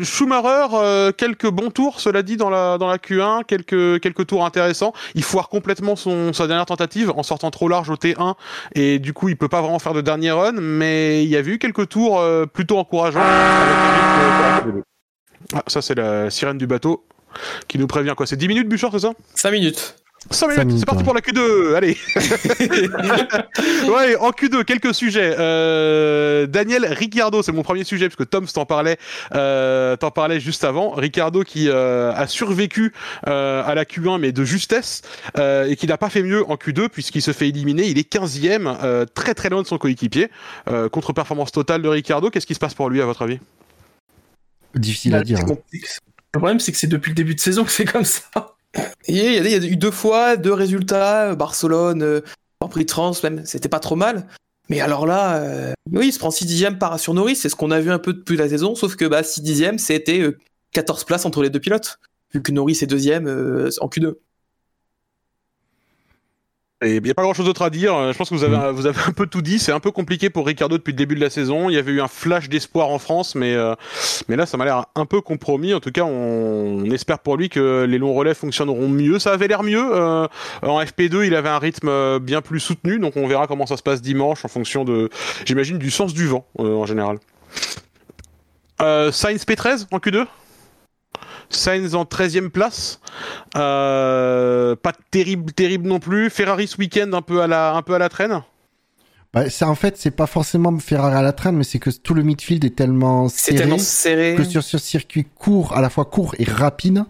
Schumacher. 0.02 0.66
Euh, 0.74 1.12
quelques 1.12 1.48
bons 1.48 1.70
tours, 1.70 2.00
cela 2.00 2.22
dit, 2.22 2.36
dans 2.36 2.50
la, 2.50 2.78
dans 2.78 2.88
la 2.88 2.96
Q1, 2.96 3.44
quelques, 3.44 4.00
quelques 4.00 4.26
tours 4.26 4.44
intéressants. 4.44 4.92
Il 5.14 5.22
foire 5.22 5.48
complètement 5.48 5.96
son, 5.96 6.32
sa 6.32 6.46
dernière 6.46 6.66
tentative 6.66 7.12
en 7.14 7.22
sortant 7.22 7.50
trop 7.50 7.68
large 7.68 7.90
au 7.90 7.94
T1 7.94 8.34
et 8.74 8.98
du 8.98 9.12
coup 9.12 9.28
il 9.28 9.36
peut 9.36 9.48
pas 9.48 9.60
vraiment 9.60 9.78
faire 9.78 9.94
de 9.94 10.00
dernier 10.00 10.30
run, 10.30 10.52
mais 10.52 11.24
il 11.24 11.30
y 11.30 11.36
a 11.36 11.40
eu 11.40 11.58
quelques 11.58 11.88
tours 11.88 12.20
euh, 12.20 12.46
plutôt 12.46 12.78
encourageants. 12.78 13.20
ah, 15.52 15.62
ça 15.66 15.82
c'est 15.82 15.94
la 15.94 16.30
sirène 16.30 16.58
du 16.58 16.66
bateau 16.66 17.04
qui 17.68 17.78
nous 17.78 17.86
prévient 17.86 18.14
quoi 18.16 18.26
C'est 18.26 18.36
10 18.36 18.48
minutes 18.48 18.68
Bouchard, 18.68 18.90
c'est 18.92 19.00
ça? 19.00 19.12
5 19.34 19.50
minutes. 19.52 19.94
5 20.30 20.64
minutes, 20.64 20.80
c'est 20.80 20.84
parti 20.84 21.02
pour 21.02 21.14
la 21.14 21.22
Q2, 21.22 21.74
allez 21.74 21.96
Ouais, 23.90 24.16
en 24.16 24.30
Q2, 24.32 24.64
quelques 24.64 24.94
sujets. 24.94 25.34
Euh, 25.38 26.46
Daniel 26.46 26.84
Ricciardo, 26.84 27.42
c'est 27.42 27.52
mon 27.52 27.62
premier 27.62 27.84
sujet, 27.84 28.06
parce 28.06 28.16
que 28.16 28.24
Tom 28.24 28.46
t'en 28.46 28.66
parlait, 28.66 28.98
euh, 29.34 29.96
t'en 29.96 30.10
parlait 30.10 30.38
juste 30.38 30.62
avant. 30.64 30.90
Ricciardo 30.90 31.42
qui 31.42 31.70
euh, 31.70 32.12
a 32.12 32.26
survécu 32.26 32.92
euh, 33.28 33.62
à 33.64 33.74
la 33.74 33.84
Q1, 33.84 34.20
mais 34.20 34.30
de 34.32 34.44
justesse, 34.44 35.00
euh, 35.38 35.64
et 35.66 35.76
qui 35.76 35.86
n'a 35.86 35.96
pas 35.96 36.10
fait 36.10 36.22
mieux 36.22 36.44
en 36.50 36.56
Q2, 36.56 36.90
puisqu'il 36.90 37.22
se 37.22 37.32
fait 37.32 37.48
éliminer. 37.48 37.86
Il 37.86 37.98
est 37.98 38.12
15ème, 38.12 38.76
euh, 38.82 39.06
très 39.06 39.32
très 39.32 39.48
loin 39.48 39.62
de 39.62 39.66
son 39.66 39.78
coéquipier. 39.78 40.28
Contre-performance 40.92 41.50
totale 41.50 41.80
de 41.80 41.88
Ricciardo, 41.88 42.28
qu'est-ce 42.28 42.46
qui 42.46 42.54
se 42.54 42.60
passe 42.60 42.74
pour 42.74 42.90
lui, 42.90 43.00
à 43.00 43.06
votre 43.06 43.22
avis? 43.22 43.38
Difficile 44.74 45.14
à 45.14 45.22
dire. 45.22 45.38
Hein. 45.40 45.56
Le 46.34 46.38
problème, 46.38 46.60
c'est 46.60 46.72
que 46.72 46.78
c'est 46.78 46.86
depuis 46.86 47.10
le 47.10 47.16
début 47.16 47.34
de 47.34 47.40
saison 47.40 47.64
que 47.64 47.70
c'est 47.70 47.84
comme 47.84 48.04
ça. 48.04 48.56
Il 49.08 49.16
y, 49.16 49.54
a, 49.54 49.56
eu 49.56 49.76
deux 49.76 49.90
fois, 49.90 50.36
deux 50.36 50.52
résultats, 50.52 51.34
Barcelone, 51.34 52.02
euh, 52.02 52.20
Prix 52.68 52.84
de 52.84 52.90
France 52.90 53.22
même, 53.22 53.44
c'était 53.44 53.68
pas 53.68 53.80
trop 53.80 53.96
mal. 53.96 54.26
Mais 54.68 54.80
alors 54.80 55.06
là, 55.06 55.36
euh, 55.36 55.72
oui, 55.90 56.08
il 56.08 56.12
se 56.12 56.18
prend 56.18 56.30
6 56.30 56.46
dixièmes 56.46 56.78
par 56.78 57.00
sur 57.00 57.12
Norris, 57.12 57.36
c'est 57.36 57.48
ce 57.48 57.56
qu'on 57.56 57.72
a 57.72 57.80
vu 57.80 57.90
un 57.90 57.98
peu 57.98 58.12
depuis 58.12 58.36
la 58.36 58.48
saison, 58.48 58.74
sauf 58.76 58.94
que 58.94 59.04
bah, 59.04 59.22
6 59.22 59.42
dixièmes, 59.42 59.78
c'était 59.78 60.20
euh, 60.20 60.38
14 60.72 61.04
places 61.04 61.24
entre 61.26 61.42
les 61.42 61.50
deux 61.50 61.58
pilotes, 61.58 61.98
vu 62.32 62.40
que 62.40 62.52
Norris 62.52 62.78
est 62.82 62.86
deuxième 62.86 63.26
euh, 63.26 63.70
en 63.80 63.88
Q2. 63.88 64.14
Et 66.82 66.96
il 66.96 67.02
n'y 67.02 67.10
a 67.10 67.14
pas 67.14 67.22
grand 67.22 67.34
chose 67.34 67.46
d'autre 67.46 67.62
à 67.62 67.70
dire. 67.70 68.12
Je 68.12 68.16
pense 68.16 68.30
que 68.30 68.34
vous 68.34 68.44
avez, 68.44 68.56
mm. 68.56 68.70
vous 68.70 68.86
avez 68.86 69.00
un 69.06 69.12
peu 69.12 69.26
tout 69.26 69.42
dit. 69.42 69.58
C'est 69.58 69.72
un 69.72 69.80
peu 69.80 69.90
compliqué 69.90 70.30
pour 70.30 70.46
Ricardo 70.46 70.78
depuis 70.78 70.92
le 70.92 70.96
début 70.96 71.14
de 71.14 71.20
la 71.20 71.30
saison. 71.30 71.68
Il 71.68 71.74
y 71.74 71.78
avait 71.78 71.92
eu 71.92 72.00
un 72.00 72.08
flash 72.08 72.48
d'espoir 72.48 72.88
en 72.88 72.98
France, 72.98 73.34
mais, 73.34 73.54
euh, 73.54 73.74
mais 74.28 74.36
là, 74.36 74.46
ça 74.46 74.56
m'a 74.56 74.64
l'air 74.64 74.86
un 74.94 75.06
peu 75.06 75.20
compromis. 75.20 75.74
En 75.74 75.80
tout 75.80 75.90
cas, 75.90 76.04
on, 76.04 76.80
on, 76.80 76.90
espère 76.90 77.18
pour 77.18 77.36
lui 77.36 77.48
que 77.48 77.84
les 77.88 77.98
longs 77.98 78.14
relais 78.14 78.34
fonctionneront 78.34 78.88
mieux. 78.88 79.18
Ça 79.18 79.32
avait 79.32 79.48
l'air 79.48 79.62
mieux. 79.62 79.84
Euh, 79.94 80.26
en 80.62 80.80
FP2, 80.80 81.26
il 81.26 81.34
avait 81.34 81.48
un 81.48 81.58
rythme 81.58 81.88
euh, 81.88 82.18
bien 82.18 82.40
plus 82.40 82.60
soutenu. 82.60 82.98
Donc, 82.98 83.16
on 83.16 83.26
verra 83.26 83.46
comment 83.46 83.66
ça 83.66 83.76
se 83.76 83.82
passe 83.82 84.00
dimanche 84.00 84.44
en 84.44 84.48
fonction 84.48 84.84
de, 84.84 85.10
j'imagine, 85.44 85.78
du 85.78 85.90
sens 85.90 86.14
du 86.14 86.26
vent 86.26 86.46
euh, 86.58 86.74
en 86.74 86.86
général. 86.86 87.18
Euh, 88.80 89.12
Sainz 89.12 89.44
P13 89.44 89.86
en 89.90 89.98
Q2 89.98 90.26
Sainz 91.50 91.94
en 91.94 92.04
13e 92.04 92.48
place. 92.48 93.00
Euh, 93.56 94.76
pas 94.76 94.92
terrible, 95.10 95.52
terrible 95.52 95.86
non 95.86 95.98
plus. 95.98 96.30
Ferrari 96.30 96.66
ce 96.66 96.78
week-end 96.78 97.12
un 97.12 97.22
peu 97.22 97.42
à 97.42 97.46
la, 97.46 97.74
un 97.74 97.82
peu 97.82 97.94
à 97.94 97.98
la 97.98 98.08
traîne. 98.08 98.42
Bah, 99.32 99.48
c'est 99.48 99.64
en 99.64 99.74
fait, 99.74 99.96
c'est 99.96 100.10
pas 100.10 100.26
forcément 100.26 100.76
Ferrari 100.78 101.14
à 101.14 101.22
la 101.22 101.32
traîne, 101.32 101.56
mais 101.56 101.64
c'est 101.64 101.78
que 101.78 101.90
tout 101.90 102.14
le 102.14 102.22
midfield 102.22 102.64
est 102.64 102.74
tellement 102.74 103.28
serré, 103.28 103.58
tellement 103.58 103.78
serré. 103.78 104.34
que 104.36 104.42
sur 104.42 104.62
ce 104.62 104.76
circuit 104.78 105.24
court, 105.24 105.76
à 105.76 105.80
la 105.80 105.88
fois 105.88 106.04
court 106.04 106.34
et 106.38 106.44
rapide, 106.44 107.04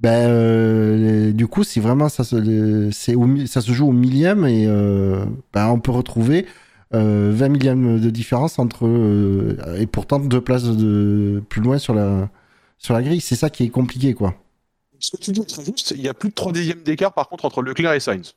ben 0.00 0.28
euh, 0.28 1.32
du 1.32 1.46
coup, 1.48 1.64
si 1.64 1.80
vraiment 1.80 2.08
ça 2.08 2.22
se, 2.22 2.90
c'est 2.92 3.16
ça 3.46 3.60
se 3.60 3.72
joue 3.72 3.88
au 3.88 3.92
millième 3.92 4.44
et 4.44 4.66
euh, 4.68 5.24
ben, 5.52 5.68
on 5.68 5.80
peut 5.80 5.90
retrouver 5.90 6.46
euh, 6.94 7.32
20 7.34 7.48
millièmes 7.48 8.00
de 8.00 8.10
différence 8.10 8.58
entre 8.58 8.86
euh, 8.86 9.56
et 9.78 9.86
pourtant 9.86 10.20
deux 10.20 10.40
places 10.40 10.64
de 10.64 11.42
plus 11.48 11.60
loin 11.60 11.78
sur 11.78 11.94
la 11.94 12.28
sur 12.78 12.94
la 12.94 13.02
grille. 13.02 13.20
C'est 13.20 13.36
ça 13.36 13.50
qui 13.50 13.64
est 13.64 13.70
compliqué, 13.70 14.14
quoi. 14.14 14.34
Ce 14.98 15.10
que 15.10 15.16
tu 15.16 15.32
dis 15.32 15.40
est 15.40 15.44
très 15.48 15.64
juste. 15.64 15.92
Il 15.96 16.02
y 16.02 16.08
a 16.08 16.14
plus 16.14 16.30
de 16.30 16.34
3 16.34 16.52
dixièmes 16.52 16.82
d'écart, 16.82 17.12
par 17.12 17.28
contre, 17.28 17.44
entre 17.44 17.62
Leclerc 17.62 17.92
et 17.92 18.00
Sainz. 18.00 18.34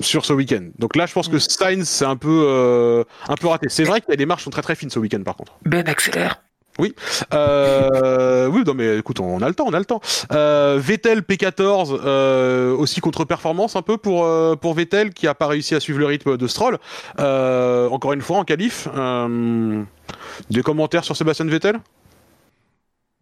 Sur 0.00 0.24
ce 0.24 0.32
week-end. 0.32 0.70
Donc 0.78 0.96
là, 0.96 1.06
je 1.06 1.12
pense 1.12 1.28
que 1.28 1.38
Sainz, 1.38 1.88
c'est 1.88 2.04
un 2.04 2.16
peu, 2.16 2.44
euh, 2.46 3.04
un 3.28 3.34
peu 3.34 3.48
raté. 3.48 3.68
C'est 3.68 3.84
vrai 3.84 4.00
que 4.00 4.10
les 4.10 4.26
marches 4.26 4.44
sont 4.44 4.50
très 4.50 4.62
très 4.62 4.74
fines 4.74 4.90
ce 4.90 4.98
week-end, 4.98 5.22
par 5.22 5.36
contre. 5.36 5.52
Ben 5.64 5.86
accélère. 5.86 6.40
Oui, 6.78 6.94
euh, 7.34 8.46
oui, 8.46 8.62
non 8.66 8.72
mais 8.72 8.98
écoute, 8.98 9.20
on 9.20 9.42
a 9.42 9.48
le 9.48 9.54
temps, 9.54 9.66
on 9.68 9.74
a 9.74 9.78
le 9.78 9.84
temps. 9.84 10.00
Euh, 10.32 10.78
Vettel 10.80 11.20
P14 11.20 12.00
euh, 12.02 12.74
aussi 12.74 13.00
contre-performance 13.00 13.76
un 13.76 13.82
peu 13.82 13.98
pour 13.98 14.24
euh, 14.24 14.56
pour 14.56 14.72
Vettel 14.72 15.12
qui 15.12 15.26
a 15.26 15.34
pas 15.34 15.48
réussi 15.48 15.74
à 15.74 15.80
suivre 15.80 15.98
le 15.98 16.06
rythme 16.06 16.38
de 16.38 16.46
Stroll. 16.46 16.78
Euh, 17.20 17.90
encore 17.90 18.14
une 18.14 18.22
fois 18.22 18.38
en 18.38 18.44
qualif. 18.44 18.88
Euh, 18.96 19.82
des 20.48 20.62
commentaires 20.62 21.04
sur 21.04 21.14
Sébastien 21.14 21.44
Vettel? 21.44 21.78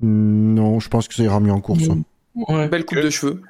Non, 0.03 0.81
je 0.81 0.89
pense 0.89 1.09
que 1.09 1.15
ça 1.15 1.23
ira 1.23 1.41
mieux 1.41 1.53
en 1.53 1.61
course. 1.61 1.89
Mmh. 1.89 2.03
Ouais, 2.49 2.69
belle 2.69 2.85
coupe 2.85 2.99
de 3.01 3.11
cheveux. 3.11 3.43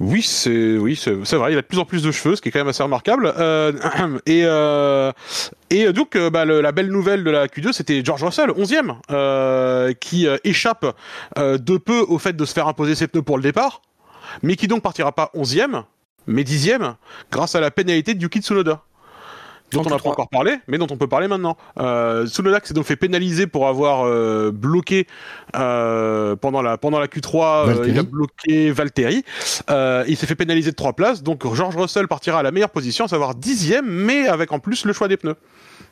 Oui, 0.00 0.22
c'est 0.22 0.76
oui, 0.76 0.96
c'est 0.96 1.36
vrai. 1.36 1.52
Il 1.52 1.58
a 1.58 1.62
de 1.62 1.66
plus 1.66 1.78
en 1.78 1.84
plus 1.84 2.02
de 2.02 2.10
cheveux, 2.10 2.34
ce 2.34 2.42
qui 2.42 2.48
est 2.48 2.52
quand 2.52 2.58
même 2.58 2.68
assez 2.68 2.82
remarquable. 2.82 3.32
Euh, 3.38 3.72
et 4.26 4.42
euh, 4.44 5.12
et 5.70 5.92
donc, 5.92 6.16
euh, 6.16 6.30
bah, 6.30 6.44
le, 6.44 6.60
la 6.60 6.72
belle 6.72 6.88
nouvelle 6.88 7.24
de 7.24 7.30
la 7.30 7.46
Q2, 7.46 7.72
c'était 7.72 8.04
George 8.04 8.22
Russell, 8.22 8.50
11e, 8.50 8.96
euh, 9.10 9.92
qui 9.92 10.26
euh, 10.26 10.36
échappe 10.44 10.86
de 11.36 11.76
peu 11.78 12.00
au 12.00 12.18
fait 12.18 12.34
de 12.34 12.44
se 12.44 12.52
faire 12.52 12.68
imposer 12.68 12.94
ses 12.94 13.06
pneus 13.06 13.22
pour 13.22 13.36
le 13.36 13.42
départ, 13.42 13.82
mais 14.42 14.56
qui 14.56 14.68
donc 14.68 14.82
partira 14.82 15.12
pas 15.12 15.30
11e, 15.34 15.84
mais 16.26 16.42
10e, 16.42 16.94
grâce 17.30 17.54
à 17.54 17.60
la 17.60 17.70
pénalité 17.70 18.14
de 18.14 18.22
Yuki 18.22 18.40
Tsunoda 18.40 18.82
dont 19.74 19.82
on 19.86 19.90
n'a 19.90 19.98
pas 19.98 20.10
encore 20.10 20.28
parlé, 20.28 20.56
mais 20.68 20.78
dont 20.78 20.86
on 20.90 20.96
peut 20.96 21.06
parler 21.06 21.28
maintenant. 21.28 21.56
Euh, 21.78 22.26
Tsunoda 22.26 22.60
s'est 22.62 22.74
donc 22.74 22.86
fait 22.86 22.96
pénaliser 22.96 23.46
pour 23.46 23.68
avoir 23.68 24.06
euh, 24.06 24.50
bloqué 24.52 25.06
euh, 25.56 26.36
pendant 26.36 26.62
la 26.62 26.78
pendant 26.78 26.98
la 26.98 27.06
Q3, 27.06 27.68
euh, 27.68 27.84
il 27.88 27.98
a 27.98 28.02
bloqué 28.02 28.70
Valtteri. 28.70 29.24
Euh, 29.70 30.04
il 30.08 30.16
s'est 30.16 30.26
fait 30.26 30.34
pénaliser 30.34 30.70
de 30.70 30.76
trois 30.76 30.92
places, 30.92 31.22
donc 31.22 31.52
George 31.54 31.76
Russell 31.76 32.08
partira 32.08 32.40
à 32.40 32.42
la 32.42 32.50
meilleure 32.50 32.70
position, 32.70 33.04
à 33.04 33.08
savoir 33.08 33.34
dixième, 33.34 33.86
mais 33.86 34.26
avec 34.26 34.52
en 34.52 34.58
plus 34.58 34.84
le 34.84 34.92
choix 34.92 35.08
des 35.08 35.16
pneus. 35.16 35.36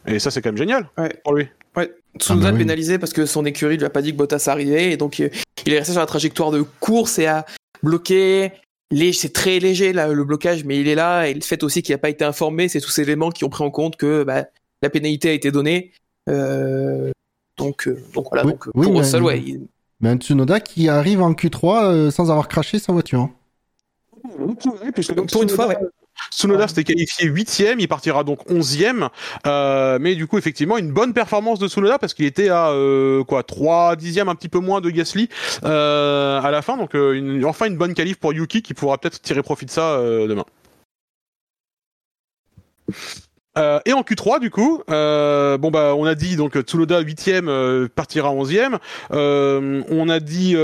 Et 0.06 0.18
ça, 0.18 0.30
c'est 0.30 0.42
quand 0.42 0.50
même 0.50 0.58
génial 0.58 0.88
ouais. 0.98 1.14
pour 1.24 1.34
lui. 1.34 1.48
Ouais. 1.76 1.92
Tsunoda 2.18 2.48
ah 2.48 2.50
bah 2.50 2.56
oui. 2.56 2.64
pénalisé 2.64 2.98
parce 2.98 3.12
que 3.12 3.24
son 3.24 3.44
écurie 3.46 3.78
lui 3.78 3.86
a 3.86 3.90
pas 3.90 4.02
dit 4.02 4.12
que 4.12 4.16
Bottas 4.16 4.44
arrivait, 4.48 4.92
et 4.92 4.96
donc 4.96 5.18
il 5.18 5.30
est 5.72 5.78
resté 5.78 5.92
sur 5.92 6.00
la 6.00 6.06
trajectoire 6.06 6.50
de 6.50 6.62
course 6.80 7.18
et 7.18 7.26
a 7.26 7.46
bloqué 7.82 8.52
c'est 9.12 9.32
très 9.32 9.58
léger 9.58 9.92
là, 9.92 10.08
le 10.08 10.24
blocage, 10.24 10.64
mais 10.64 10.80
il 10.80 10.88
est 10.88 10.94
là. 10.94 11.28
Et 11.28 11.34
le 11.34 11.40
fait 11.40 11.62
aussi 11.62 11.82
qu'il 11.82 11.94
n'a 11.94 11.98
pas 11.98 12.10
été 12.10 12.24
informé, 12.24 12.68
c'est 12.68 12.80
tous 12.80 12.90
ces 12.90 13.02
éléments 13.02 13.30
qui 13.30 13.44
ont 13.44 13.48
pris 13.48 13.64
en 13.64 13.70
compte 13.70 13.96
que 13.96 14.24
bah, 14.24 14.44
la 14.82 14.90
pénalité 14.90 15.30
a 15.30 15.32
été 15.32 15.50
donnée. 15.50 15.92
Euh, 16.28 17.10
donc, 17.56 17.88
euh, 17.88 18.02
donc 18.14 18.28
voilà. 18.30 18.44
Oui, 18.44 18.52
donc, 18.52 18.66
oui, 18.74 18.84
pour 18.84 18.92
mais, 18.92 18.98
Russell, 19.00 19.22
ouais. 19.22 19.40
Il... 19.40 19.66
Mais 20.00 20.10
un 20.10 20.16
Tsunoda 20.16 20.60
qui 20.60 20.88
arrive 20.88 21.22
en 21.22 21.32
Q3 21.32 21.84
euh, 21.84 22.10
sans 22.10 22.30
avoir 22.30 22.48
craché 22.48 22.78
sa 22.78 22.92
voiture. 22.92 23.30
Donc 25.16 25.30
pour 25.30 25.42
une 25.42 25.48
fois, 25.48 25.68
ouais. 25.68 25.76
Tsunoda 26.30 26.68
s'était 26.68 26.84
qualifié 26.84 27.26
huitième, 27.26 27.80
il 27.80 27.88
partira 27.88 28.24
donc 28.24 28.50
onzième, 28.50 29.08
euh, 29.46 29.98
mais 30.00 30.14
du 30.14 30.26
coup 30.26 30.38
effectivement 30.38 30.78
une 30.78 30.92
bonne 30.92 31.12
performance 31.12 31.58
de 31.58 31.68
Tsunoda 31.68 31.98
parce 31.98 32.14
qu'il 32.14 32.26
était 32.26 32.48
à 32.48 32.70
euh, 32.70 33.24
quoi 33.24 33.42
trois 33.42 33.96
dixièmes, 33.96 34.28
un 34.28 34.34
petit 34.34 34.48
peu 34.48 34.58
moins 34.58 34.80
de 34.80 34.90
Gasly 34.90 35.28
euh, 35.64 36.40
à 36.40 36.50
la 36.50 36.62
fin, 36.62 36.76
donc 36.76 36.94
euh, 36.94 37.12
une, 37.12 37.44
enfin 37.44 37.66
une 37.66 37.76
bonne 37.76 37.94
qualif 37.94 38.16
pour 38.18 38.32
Yuki 38.32 38.62
qui 38.62 38.74
pourra 38.74 38.98
peut-être 38.98 39.20
tirer 39.20 39.42
profit 39.42 39.66
de 39.66 39.70
ça 39.70 39.92
euh, 39.92 40.26
demain. 40.26 40.44
Euh, 43.58 43.80
et 43.84 43.92
en 43.92 44.02
Q3 44.02 44.40
du 44.40 44.50
coup, 44.50 44.82
euh, 44.90 45.58
bon 45.58 45.70
bah 45.70 45.94
on 45.96 46.04
a 46.04 46.14
dit 46.14 46.36
donc 46.36 46.58
Tsunoda 46.58 47.00
8 47.00 47.28
e 47.28 47.86
partira 47.94 48.30
11 48.30 48.54
e 48.54 49.82
on 49.90 50.08
a 50.08 50.20
dit 50.20 50.56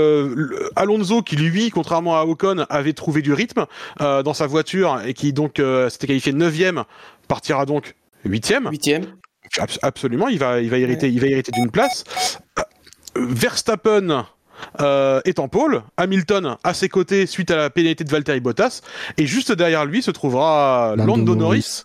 Alonso 0.75 1.21
qui 1.21 1.35
lui, 1.35 1.69
contrairement 1.69 2.17
à 2.17 2.23
Ocon, 2.23 2.65
avait 2.69 2.93
trouvé 2.93 3.21
du 3.21 3.33
rythme 3.33 3.65
dans 3.99 4.33
sa 4.33 4.47
voiture 4.47 5.01
et 5.05 5.13
qui 5.13 5.33
donc 5.33 5.61
s'était 5.89 6.07
qualifié 6.07 6.33
9 6.33 6.53
e 6.59 6.83
partira 7.27 7.65
donc 7.65 7.95
8 8.25 8.51
e 8.51 8.69
8 8.71 8.87
e 8.87 9.01
Absolument, 9.81 10.27
il 10.27 10.39
va 10.39 10.61
il 10.61 10.69
va 10.69 10.77
hériter 10.77 11.09
il 11.09 11.19
va 11.19 11.27
hériter 11.27 11.51
d'une 11.51 11.71
place. 11.71 12.03
Verstappen 13.15 14.25
euh, 14.81 15.21
est 15.25 15.39
en 15.39 15.47
pôle, 15.47 15.81
Hamilton 15.97 16.57
à 16.63 16.73
ses 16.73 16.89
côtés 16.89 17.25
suite 17.25 17.51
à 17.51 17.55
la 17.55 17.69
pénalité 17.69 18.03
de 18.03 18.09
Valtteri 18.09 18.39
Bottas, 18.39 18.81
et 19.17 19.25
juste 19.25 19.51
derrière 19.51 19.85
lui 19.85 20.01
se 20.01 20.11
trouvera 20.11 20.95
Lando, 20.97 21.35
Norris, 21.35 21.83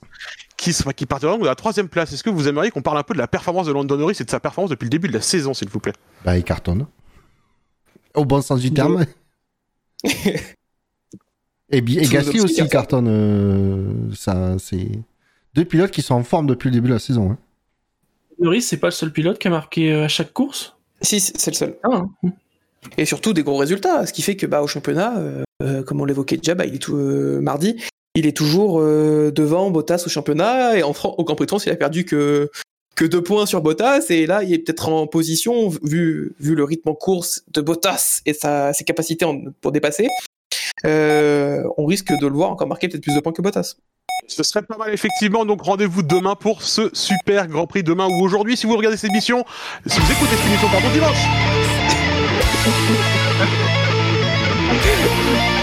qui, 0.65 0.75
qui 0.95 1.07
partira 1.07 1.33
donc 1.33 1.43
de 1.43 1.47
la 1.47 1.55
troisième 1.55 1.89
place. 1.89 2.13
Est-ce 2.13 2.23
que 2.23 2.31
vous 2.31 2.49
aimeriez 2.49 2.71
qu'on 2.71 2.83
parle 2.83 2.99
un 2.99 3.03
peu 3.03 3.15
de 3.15 3.19
la 3.19 3.29
performance 3.29 3.67
de 3.67 3.73
Norris 3.73 4.17
et 4.21 4.25
de 4.25 4.31
sa 4.31 4.41
performance 4.41 4.71
depuis 4.71 4.87
le 4.87 4.91
début 4.91 5.09
de 5.09 5.13
la 5.13 5.21
saison, 5.21 5.53
s'il 5.55 5.69
vous 5.69 5.81
plaît? 5.81 5.93
Bah, 6.25 6.39
il 6.39 6.45
cartonne. 6.45 6.87
Au 8.15 8.25
bon 8.25 8.41
sens 8.41 8.61
du 8.61 8.73
terme. 8.73 9.05
et, 11.71 11.83
Gasly 11.83 12.41
aussi 12.41 12.67
cartonne. 12.69 13.09
Euh, 13.09 14.15
ça, 14.15 14.57
c'est 14.59 14.89
deux 15.55 15.65
pilotes 15.65 15.91
qui 15.91 16.03
sont 16.03 16.15
en 16.15 16.25
forme 16.25 16.47
depuis 16.47 16.69
le 16.69 16.75
début 16.75 16.89
de 16.89 16.95
la 16.95 17.01
saison. 17.01 17.33
Hein. 17.33 17.39
Norris, 18.39 18.63
c'est 18.63 18.79
pas 18.79 18.89
le 18.89 18.93
seul 18.93 19.13
pilote 19.13 19.39
qui 19.39 19.49
a 19.49 19.51
marqué 19.51 19.93
euh, 19.93 20.05
à 20.05 20.09
chaque 20.09 20.33
course? 20.33 20.77
Si, 21.01 21.21
c'est 21.21 21.51
le 21.51 21.57
seul. 21.57 21.77
Ah. 21.83 22.05
Et 22.97 23.05
surtout 23.05 23.33
des 23.33 23.43
gros 23.43 23.57
résultats, 23.57 24.07
ce 24.07 24.13
qui 24.13 24.23
fait 24.23 24.37
que 24.37 24.47
bah, 24.47 24.63
au 24.63 24.67
championnat, 24.67 25.19
euh, 25.63 25.83
comme 25.83 26.01
on 26.01 26.05
l'évoquait 26.05 26.37
déjà, 26.37 26.55
bah, 26.55 26.67
il 26.67 26.75
est 26.75 26.79
tout 26.79 26.97
euh, 26.97 27.41
mardi, 27.41 27.77
il 28.15 28.27
est 28.27 28.37
toujours 28.37 28.81
euh, 28.81 29.31
devant 29.33 29.71
Bottas 29.71 30.05
au 30.07 30.09
championnat 30.09 30.77
et 30.79 30.83
en 30.83 30.93
au 30.93 31.25
Grand 31.25 31.35
Prix 31.35 31.47
de 31.47 31.51
France, 31.51 31.67
il 31.67 31.73
a 31.73 31.77
perdu 31.77 32.05
que 32.05 32.51
deux 33.01 33.23
points 33.23 33.47
sur 33.47 33.61
Bottas 33.61 34.07
et 34.11 34.27
là 34.27 34.43
il 34.43 34.53
est 34.53 34.59
peut-être 34.59 34.89
en 34.89 35.07
position 35.07 35.69
vu 35.69 36.35
le 36.39 36.65
rythme 36.65 36.91
en 36.91 36.95
course 36.95 37.45
de 37.53 37.61
Bottas 37.61 38.21
et 38.25 38.33
ses 38.35 38.85
capacités 38.85 39.27
pour 39.61 39.73
dépasser, 39.73 40.09
on 40.85 41.87
risque 41.87 42.13
de 42.13 42.27
le 42.27 42.35
voir 42.35 42.51
encore 42.51 42.69
marquer 42.69 42.89
peut-être 42.89 43.03
plus 43.03 43.15
de 43.15 43.21
points 43.21 43.33
que 43.33 43.43
Bottas. 43.43 43.77
Ce 44.27 44.43
serait 44.43 44.63
pas 44.63 44.79
mal 44.79 44.95
effectivement, 44.95 45.45
donc 45.45 45.61
rendez-vous 45.63 46.03
demain 46.03 46.35
pour 46.35 46.63
ce 46.63 46.89
super 46.95 47.47
Grand 47.49 47.67
Prix 47.67 47.83
demain 47.83 48.07
ou 48.07 48.23
aujourd'hui 48.23 48.57
si 48.57 48.67
vous 48.67 48.77
regardez 48.77 48.97
cette 48.97 49.11
émission, 49.11 49.45
si 49.87 50.01
vous 50.01 50.13
écoutez 50.13 50.37
cette 50.37 50.47
émission 50.47 50.69
pardon 50.69 50.89
dimanche. 50.93 51.19